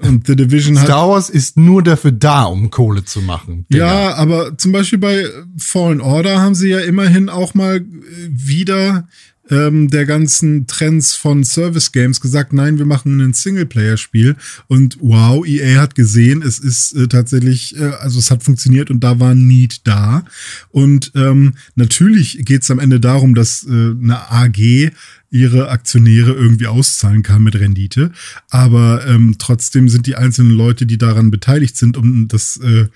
[0.00, 0.86] und The Division hat.
[0.86, 3.66] Star Wars ist nur dafür da, um Kohle zu machen.
[3.68, 3.86] Digga.
[3.86, 5.24] Ja, aber zum Beispiel bei
[5.56, 7.82] Fallen Order haben sie ja immerhin auch mal äh,
[8.30, 9.08] wieder
[9.50, 14.36] ähm, der ganzen Trends von Service Games gesagt, nein, wir machen ein Singleplayer-Spiel.
[14.66, 19.00] Und wow, EA hat gesehen, es ist äh, tatsächlich, äh, also es hat funktioniert und
[19.00, 20.24] da war Need da.
[20.70, 24.90] Und ähm, natürlich geht es am Ende darum, dass äh, eine AG
[25.30, 28.12] ihre Aktionäre irgendwie auszahlen kann mit Rendite.
[28.48, 32.86] Aber ähm, trotzdem sind die einzelnen Leute, die daran beteiligt sind, um das, äh,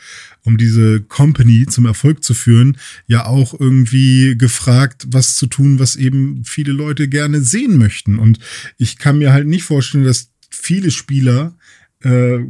[0.45, 5.97] um diese Company zum Erfolg zu führen, ja auch irgendwie gefragt, was zu tun, was
[5.97, 8.19] eben viele Leute gerne sehen möchten.
[8.19, 8.39] Und
[8.77, 11.55] ich kann mir halt nicht vorstellen, dass viele Spieler
[12.01, 12.41] äh,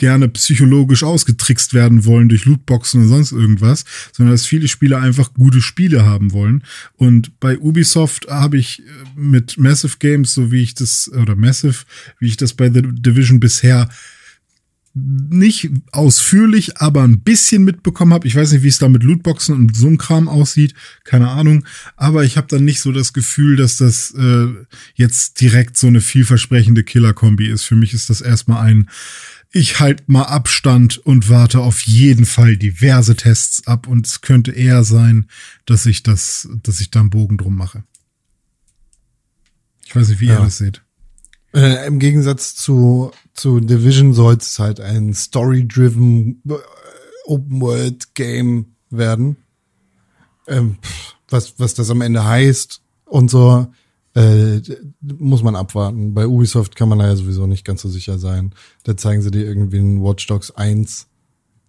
[0.00, 5.34] gerne psychologisch ausgetrickst werden wollen durch Lootboxen und sonst irgendwas, sondern dass viele Spieler einfach
[5.34, 6.64] gute Spiele haben wollen.
[6.96, 8.82] Und bei Ubisoft habe ich äh,
[9.14, 11.84] mit Massive Games, so wie ich das, oder Massive,
[12.18, 13.90] wie ich das bei The Division bisher
[14.92, 18.26] nicht ausführlich, aber ein bisschen mitbekommen habe.
[18.26, 21.64] Ich weiß nicht, wie es da mit Lootboxen und so ein Kram aussieht, keine Ahnung.
[21.96, 24.48] Aber ich habe dann nicht so das Gefühl, dass das äh,
[24.94, 27.62] jetzt direkt so eine vielversprechende Killer-Kombi ist.
[27.62, 28.90] Für mich ist das erstmal ein,
[29.52, 33.86] ich halt mal Abstand und warte auf jeden Fall diverse Tests ab.
[33.86, 35.26] Und es könnte eher sein,
[35.66, 37.84] dass ich das, dass ich da einen Bogen drum mache.
[39.86, 40.38] Ich weiß nicht, wie Ja.
[40.38, 40.82] ihr das seht.
[41.52, 46.54] Äh, Im Gegensatz zu, zu Division soll es halt ein story-driven äh,
[47.24, 49.36] Open-World-Game werden.
[50.46, 50.78] Ähm,
[51.28, 53.66] was, was das am Ende heißt und so,
[54.14, 54.60] äh,
[55.00, 56.14] muss man abwarten.
[56.14, 58.52] Bei Ubisoft kann man da ja sowieso nicht ganz so sicher sein.
[58.82, 61.06] Da zeigen sie dir irgendwie ein Watch Dogs 1,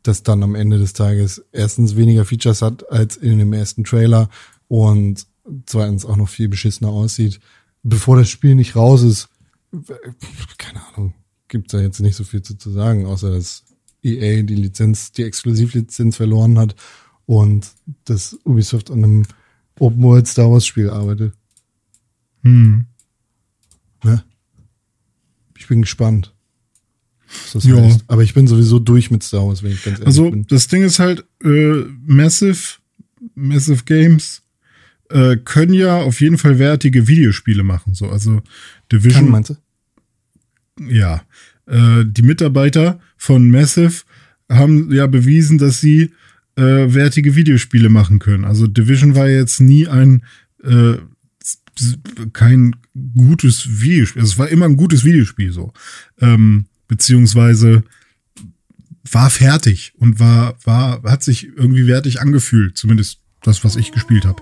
[0.04, 4.30] das dann am Ende des Tages erstens weniger Features hat als in dem ersten Trailer
[4.68, 5.28] und
[5.66, 7.40] zweitens auch noch viel beschissener aussieht.
[7.84, 9.30] Bevor das Spiel nicht raus ist,
[10.58, 11.14] keine Ahnung,
[11.48, 13.64] gibt da jetzt nicht so viel zu, zu sagen, außer dass
[14.04, 16.76] EA die Lizenz, die Exklusivlizenz verloren hat
[17.26, 17.72] und
[18.06, 19.26] dass Ubisoft an einem
[19.80, 21.34] Open World Star Wars Spiel arbeitet.
[22.44, 22.86] Hm.
[24.04, 24.24] Ne?
[25.58, 26.34] Ich bin gespannt.
[27.28, 27.78] Was das Ja.
[27.78, 28.04] heißt.
[28.08, 30.46] Aber ich bin sowieso durch mit Star Wars, wenn ich ganz ehrlich Also bin.
[30.48, 32.80] das Ding ist halt, äh, Massive,
[33.36, 34.42] Massive Games
[35.10, 37.94] äh, können ja auf jeden Fall wertige Videospiele machen.
[37.94, 38.42] So, also
[38.92, 39.56] Division, Kann, meinst du?
[40.90, 41.24] ja,
[41.68, 44.04] äh, die Mitarbeiter von Massive
[44.50, 46.12] haben ja bewiesen, dass sie
[46.56, 48.46] äh, wertige Videospiele machen können.
[48.46, 50.24] Also Division war jetzt nie ein
[50.64, 50.98] äh,
[52.34, 52.76] kein
[53.16, 54.22] gutes Videospiel.
[54.22, 55.74] Also es war immer ein gutes Videospiel so.
[56.20, 57.84] Ähm, beziehungsweise
[59.10, 64.26] war fertig und war, war, hat sich irgendwie wertig angefühlt, zumindest das, was ich gespielt
[64.26, 64.42] habe.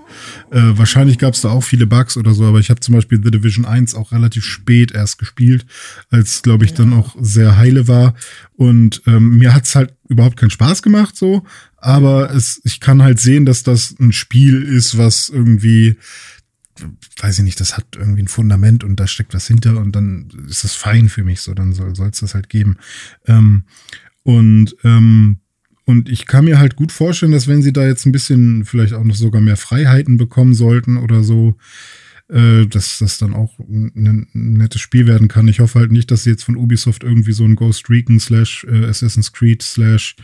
[0.50, 3.20] Äh, wahrscheinlich gab es da auch viele Bugs oder so, aber ich habe zum Beispiel
[3.22, 5.64] The Division 1 auch relativ spät erst gespielt,
[6.10, 8.14] als, glaube ich, dann auch sehr heile war.
[8.56, 11.44] Und ähm, mir hat's halt überhaupt keinen Spaß gemacht so,
[11.76, 15.96] aber es, ich kann halt sehen, dass das ein Spiel ist, was irgendwie,
[17.20, 20.30] weiß ich nicht, das hat irgendwie ein Fundament und da steckt was hinter und dann
[20.48, 22.76] ist das fein für mich so, dann soll es das halt geben.
[23.26, 23.64] Ähm,
[24.22, 25.39] und ähm,
[25.90, 28.92] und ich kann mir halt gut vorstellen, dass wenn sie da jetzt ein bisschen vielleicht
[28.92, 31.56] auch noch sogar mehr Freiheiten bekommen sollten oder so,
[32.28, 35.48] äh, dass das dann auch ein, nettes Spiel werden kann.
[35.48, 38.64] Ich hoffe halt nicht, dass sie jetzt von Ubisoft irgendwie so ein Ghost Recon slash
[38.70, 40.14] äh, Assassin's Creed slash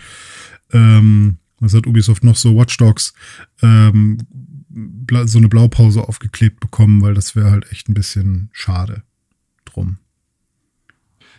[0.72, 3.12] ähm, was hat Ubisoft noch so Watch Dogs
[3.60, 4.18] ähm,
[5.24, 9.02] so eine Blaupause aufgeklebt bekommen, weil das wäre halt echt ein bisschen schade
[9.64, 9.98] drum.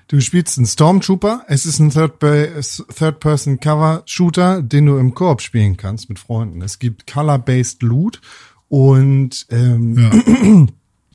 [0.08, 1.44] Du spielst einen Stormtrooper.
[1.48, 6.62] Es ist ein Third-Person-Cover-Shooter, den du im Koop spielen kannst mit Freunden.
[6.62, 8.22] Es gibt Color-Based Loot
[8.70, 10.12] und ähm, Ja,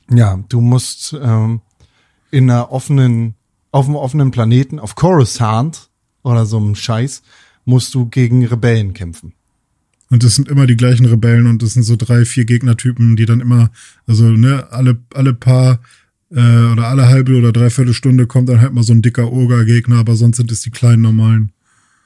[0.15, 1.61] ja, du musst ähm,
[2.29, 3.33] in einer offenen,
[3.71, 5.89] auf einem offenen Planeten, auf Coruscant
[6.21, 7.23] oder so einem Scheiß,
[7.65, 9.33] musst du gegen Rebellen kämpfen.
[10.11, 13.25] Und das sind immer die gleichen Rebellen und das sind so drei, vier Gegnertypen, die
[13.25, 13.71] dann immer,
[14.05, 15.79] also ne, alle, alle paar
[16.33, 19.97] äh, oder alle halbe oder dreiviertel Stunde kommt dann halt mal so ein dicker Oger-Gegner,
[19.97, 21.51] aber sonst sind es die kleinen normalen.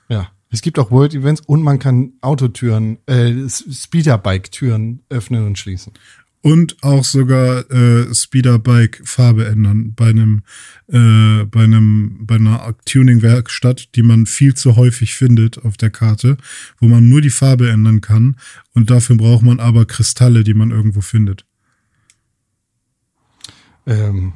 [0.10, 0.30] Ja.
[0.50, 5.92] Es gibt auch World Events und man kann Autotüren, äh, Speederbike-Türen öffnen und schließen.
[6.42, 10.44] Und auch sogar äh, Speederbike-Farbe ändern bei einem,
[10.88, 16.38] äh, bei einem, bei einer Tuning-Werkstatt, die man viel zu häufig findet auf der Karte,
[16.80, 18.38] wo man nur die Farbe ändern kann.
[18.74, 21.47] Und dafür braucht man aber Kristalle, die man irgendwo findet.
[23.88, 24.34] Ähm,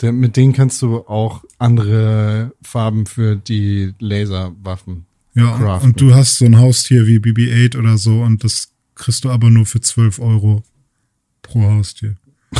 [0.00, 5.90] der, mit denen kannst du auch andere Farben für die Laserwaffen Ja, craften.
[5.90, 9.48] und du hast so ein Haustier wie BB-8 oder so und das kriegst du aber
[9.50, 10.62] nur für 12 Euro
[11.42, 12.16] pro Haustier.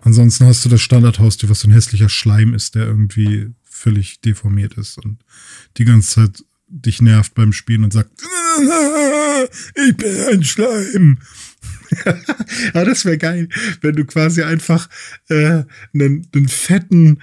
[0.00, 4.74] Ansonsten hast du das Standardhaustier, was so ein hässlicher Schleim ist, der irgendwie völlig deformiert
[4.74, 5.18] ist und
[5.76, 8.10] die ganze Zeit dich nervt beim Spielen und sagt,
[9.86, 11.18] ich bin ein Schleim.
[12.74, 13.48] ja, das wäre geil,
[13.80, 14.88] wenn du quasi einfach
[15.28, 17.18] äh, einen, einen fetten,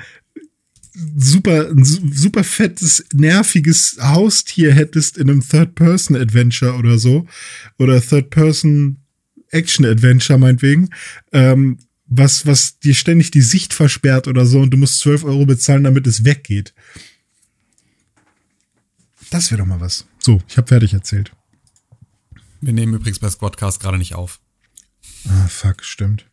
[1.17, 7.25] super, super fettes, nerviges Haustier hättest in einem Third-Person-Adventure oder so.
[7.77, 10.89] Oder Third-Person-Action-Adventure meinetwegen.
[11.31, 11.77] Ähm,
[12.09, 15.83] was, was dir ständig die Sicht versperrt oder so und du musst 12 Euro bezahlen,
[15.83, 16.73] damit es weggeht.
[19.29, 20.05] Das wäre doch mal was.
[20.19, 21.31] So, ich habe fertig erzählt.
[22.61, 24.39] Wir nehmen übrigens bei Squadcast gerade nicht auf.
[25.27, 26.25] Ah, fuck, stimmt.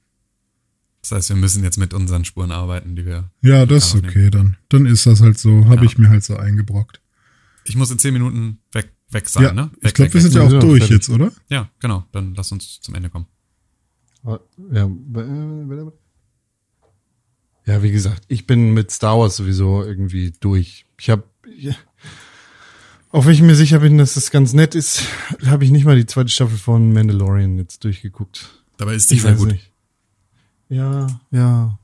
[1.02, 3.30] Das heißt, wir müssen jetzt mit unseren Spuren arbeiten, die wir.
[3.42, 4.08] Ja, das ist aufnehmen.
[4.10, 4.56] okay dann.
[4.68, 5.66] Dann ist das halt so.
[5.66, 5.82] Habe Ja.
[5.84, 7.00] ich mir halt so eingebrockt.
[7.64, 9.70] Ich muss in zehn Minuten weg, weg sein, ja, ne?
[9.78, 10.96] ich Weg, glaube, weg, wir sind ja auch Ja, durch fertig.
[10.96, 11.32] jetzt, oder?
[11.48, 12.04] Ja, genau.
[12.12, 13.26] Dann lass uns zum Ende kommen.
[14.24, 14.88] Ja,
[17.66, 20.86] ja, wie gesagt, ich bin mit Star Wars sowieso irgendwie durch.
[20.98, 21.24] Ich habe,
[23.10, 25.02] auch wenn ich mir sicher bin, dass das ganz nett ist,
[25.46, 28.62] habe ich nicht mal die zweite Staffel von Mandalorian jetzt durchgeguckt.
[28.76, 29.52] Dabei ist die sehr gut.
[29.52, 29.72] nicht.
[30.68, 31.78] Ja, ja,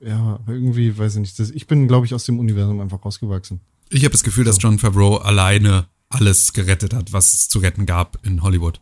[0.00, 1.38] ja, irgendwie weiß ich nicht.
[1.38, 3.60] Das, ich bin, glaube ich, aus dem Universum einfach rausgewachsen.
[3.88, 7.86] Ich habe das Gefühl, dass John Favreau alleine alles gerettet hat, was es zu retten
[7.86, 8.80] gab in Hollywood.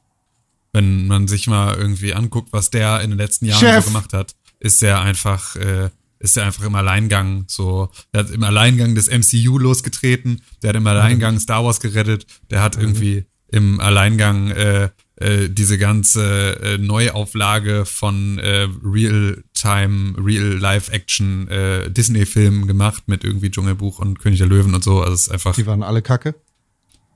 [0.73, 3.85] Wenn man sich mal irgendwie anguckt, was der in den letzten Jahren Chef!
[3.85, 5.91] so gemacht hat, ist er einfach, äh,
[6.25, 10.77] ist er einfach im Alleingang so, der hat im Alleingang des MCU losgetreten, der hat
[10.77, 16.79] im Alleingang Star Wars gerettet, der hat irgendwie im Alleingang äh, äh, diese ganze äh,
[16.79, 24.75] Neuauflage von äh, Real-Time, Real-Life-Action äh, Disney-Filmen gemacht mit irgendwie Dschungelbuch und König der Löwen
[24.75, 25.03] und so.
[25.03, 26.35] Also es ist einfach Die waren alle kacke.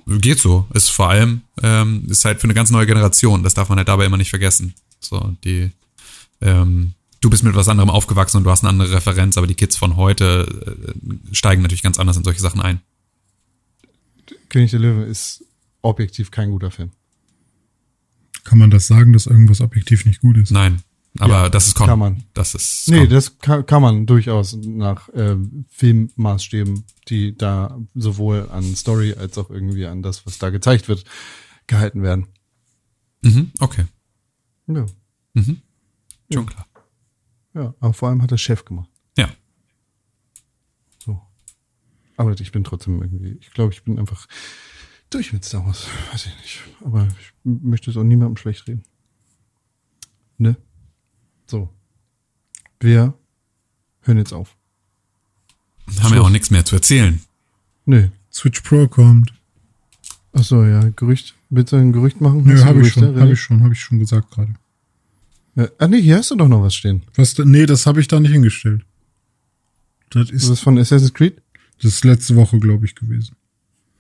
[0.06, 0.68] geht so.
[0.74, 3.42] Ist vor allem ähm, ist halt für eine ganz neue Generation.
[3.42, 4.74] Das darf man halt dabei immer nicht vergessen.
[5.00, 5.70] So die
[6.40, 9.54] ähm, du bist mit was anderem aufgewachsen und du hast eine andere Referenz, aber die
[9.54, 12.80] Kids von heute äh, steigen natürlich ganz anders in solche Sachen ein.
[14.48, 15.44] König der Löwe ist
[15.82, 16.90] objektiv kein guter Film.
[18.44, 20.50] Kann man das sagen, dass irgendwas objektiv nicht gut ist?
[20.50, 20.82] Nein,
[21.18, 21.86] aber Ja, das ist Con.
[21.86, 22.24] kann man.
[22.34, 23.10] Das ist Nee, Con.
[23.10, 25.36] das kann, kann man durchaus nach äh,
[25.70, 31.04] Filmmaßstäben, die da sowohl an Story als auch irgendwie an das, was da gezeigt wird,
[31.66, 32.26] gehalten werden.
[33.22, 33.84] mhm, okay,
[34.66, 34.86] Ja,
[35.34, 35.60] mhm.
[36.32, 36.66] schon klar.
[37.58, 37.74] Ja.
[37.80, 38.88] Aber vor allem hat der Chef gemacht.
[39.16, 39.28] Ja,
[40.98, 41.20] So.
[42.16, 44.26] Aber ich bin trotzdem irgendwie, ich glaube, ich bin einfach
[45.10, 45.86] durch mit Star Wars.
[46.12, 46.60] Weiß ich nicht.
[46.84, 48.82] Aber ich möchte es auch niemandem schlecht reden.
[50.36, 50.56] Ne?
[51.46, 51.68] So.
[52.80, 53.14] Wir
[54.02, 54.56] hören jetzt auf.
[56.00, 57.20] haben ja auch nichts mehr zu erzählen.
[57.86, 58.08] Nö.
[58.30, 59.32] Switch Pro kommt.
[60.32, 61.34] Ach so, ja, Gerücht.
[61.50, 62.44] Willst du ein Gerücht machen?
[62.44, 64.54] Nö, habe ich schon, habe ich schon, habe ich schon gesagt gerade.
[65.58, 65.68] Ja.
[65.78, 67.02] Ah, nee, hier hast du doch noch was stehen.
[67.16, 68.82] Was, nee, das habe ich da nicht hingestellt.
[70.10, 71.42] Das Das ist, ist von Assassin's Creed?
[71.82, 73.34] das ist letzte Woche, glaube ich, gewesen.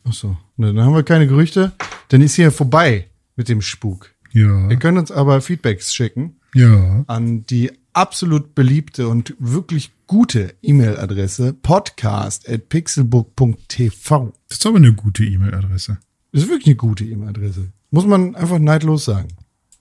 [0.04, 0.36] Ach so.
[0.56, 1.72] Ne, dann haben wir keine Gerüchte.
[2.08, 4.10] Dann ist hier vorbei mit dem Spuk.
[4.32, 7.02] Ja, Ihr könnt uns aber Feedbacks schicken ja.
[7.06, 14.32] an die absolut beliebte und wirklich gute E-Mail-Adresse podcast.pixelbook.tv.
[14.48, 15.98] Das ist aber eine gute E-Mail-Adresse.
[16.32, 17.72] Das ist wirklich eine gute E-Mail-Adresse.
[17.90, 19.28] Muss man einfach neidlos sagen.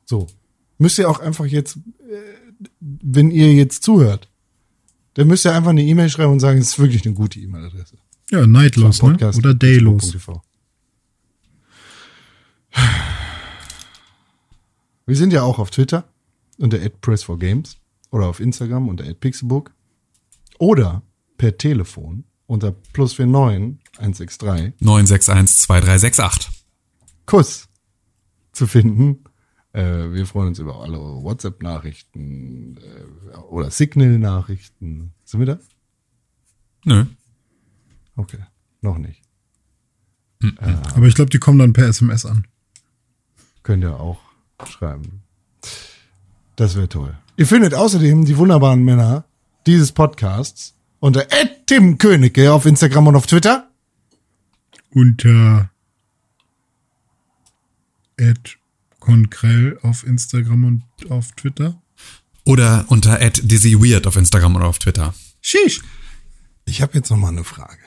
[0.05, 0.27] So.
[0.77, 4.29] Müsst ihr auch einfach jetzt, äh, wenn ihr jetzt zuhört,
[5.15, 7.97] dann müsst ihr einfach eine E-Mail schreiben und sagen, es ist wirklich eine gute E-Mail-Adresse.
[8.29, 9.17] Ja, neidlos, ne?
[9.37, 10.15] Oder daylos.
[15.05, 16.03] Wir sind ja auch auf Twitter
[16.57, 17.77] unter @press4games
[18.11, 19.71] oder auf Instagram unter @pixelbook
[20.59, 21.01] oder
[21.37, 26.51] per Telefon unter plus 49 163 961 2368.
[27.25, 27.67] Kuss
[28.51, 29.23] zu finden.
[29.73, 35.13] Äh, wir freuen uns über alle WhatsApp-Nachrichten äh, oder Signal-Nachrichten.
[35.23, 35.59] Sind wir da?
[36.85, 37.05] Nö.
[38.15, 38.39] Okay,
[38.81, 39.21] noch nicht.
[40.95, 42.47] Aber ich glaube, die kommen dann per SMS an.
[43.63, 44.19] Könnt ihr auch
[44.65, 45.23] schreiben.
[46.55, 47.17] Das wäre toll.
[47.37, 49.25] Ihr findet außerdem die wunderbaren Männer
[49.65, 51.27] dieses Podcasts unter
[51.65, 53.69] Tim Königke auf Instagram und auf Twitter.
[54.91, 55.69] Unter
[58.15, 58.56] Ed
[59.07, 61.81] Konkrell auf Instagram und auf Twitter.
[62.43, 65.13] Oder unter @dizzyweird auf Instagram oder auf Twitter.
[65.39, 65.79] Sheesh.
[66.65, 67.79] Ich habe jetzt noch mal eine Frage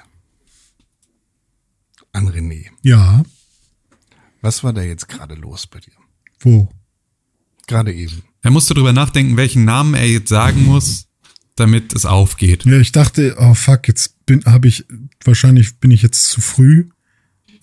[2.12, 2.68] an René.
[2.80, 3.22] Ja,
[4.40, 5.92] Was war da jetzt gerade los bei dir?
[6.40, 6.70] wo?
[7.66, 8.22] Gerade eben.
[8.40, 11.06] Er musste drüber nachdenken, welchen Namen er jetzt sagen muss,
[11.54, 12.64] damit es aufgeht.
[12.64, 14.86] Ja, ich dachte, oh fuck, jetzt bin, habe ich,
[15.22, 16.88] wahrscheinlich bin ich jetzt zu früh.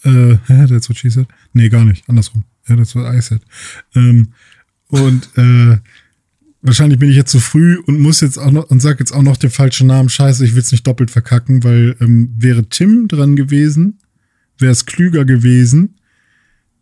[0.04, 1.28] Äh, that's what she said.
[1.54, 2.44] Nee, gar nicht, andersrum.
[2.68, 3.42] Ja, that's what I said.
[3.96, 4.30] Ähm,
[4.88, 5.78] und, äh,
[6.62, 9.22] wahrscheinlich bin ich jetzt zu früh und muss jetzt auch noch, und sag jetzt auch
[9.22, 10.10] noch den falschen Namen.
[10.10, 14.00] Scheiße, ich will's nicht doppelt verkacken, weil, ähm, wäre Tim dran gewesen,
[14.58, 15.96] wäre es klüger gewesen,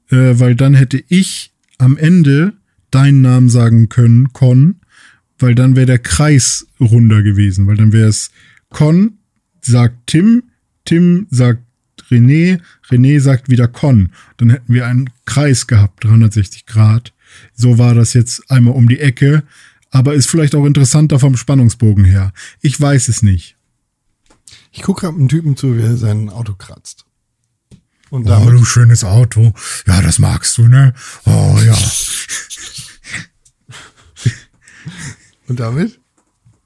[0.10, 2.54] äh, weil dann hätte ich am Ende
[2.92, 4.76] deinen Namen sagen können, Con,
[5.38, 8.32] weil dann wäre der Kreis runder gewesen, weil dann wäre es
[8.70, 9.18] Con
[9.62, 10.44] sagt Tim,
[10.86, 11.62] Tim sagt
[12.10, 14.12] René, René sagt wieder Con.
[14.38, 17.14] Dann hätten wir einen Kreis gehabt, 360 Grad.
[17.54, 19.44] So war das jetzt einmal um die Ecke,
[19.92, 22.34] aber ist vielleicht auch interessanter vom Spannungsbogen her.
[22.62, 23.58] Ich weiß es nicht.
[24.72, 27.06] Ich gucke gerade einem Typen zu, wie er sein Auto kratzt.
[28.10, 29.54] Und Oh, du schönes Auto.
[29.88, 30.94] Ja, das magst du, ne?
[31.26, 31.78] Oh, ja.
[35.48, 36.00] und damit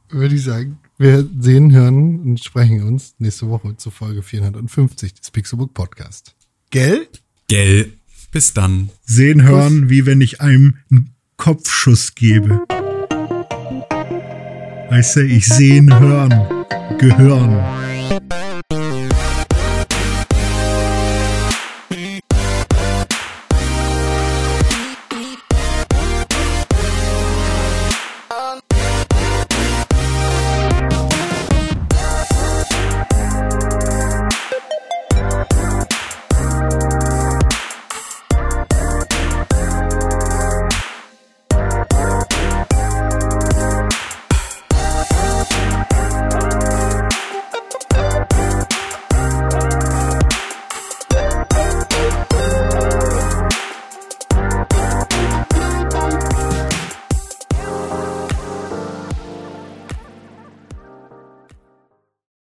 [0.09, 5.31] würde ich sagen, wir sehen, hören und sprechen uns nächste Woche zur Folge 450 des
[5.31, 6.35] Pixelbook Podcast.
[6.69, 7.07] Gell?
[7.47, 7.93] Gell.
[8.31, 8.89] Bis dann.
[9.05, 12.61] Sehen, hören, wie wenn ich einem einen Kopfschuss gebe.
[14.89, 16.65] Weißt du, ich sehen, hören,
[16.99, 17.88] gehören.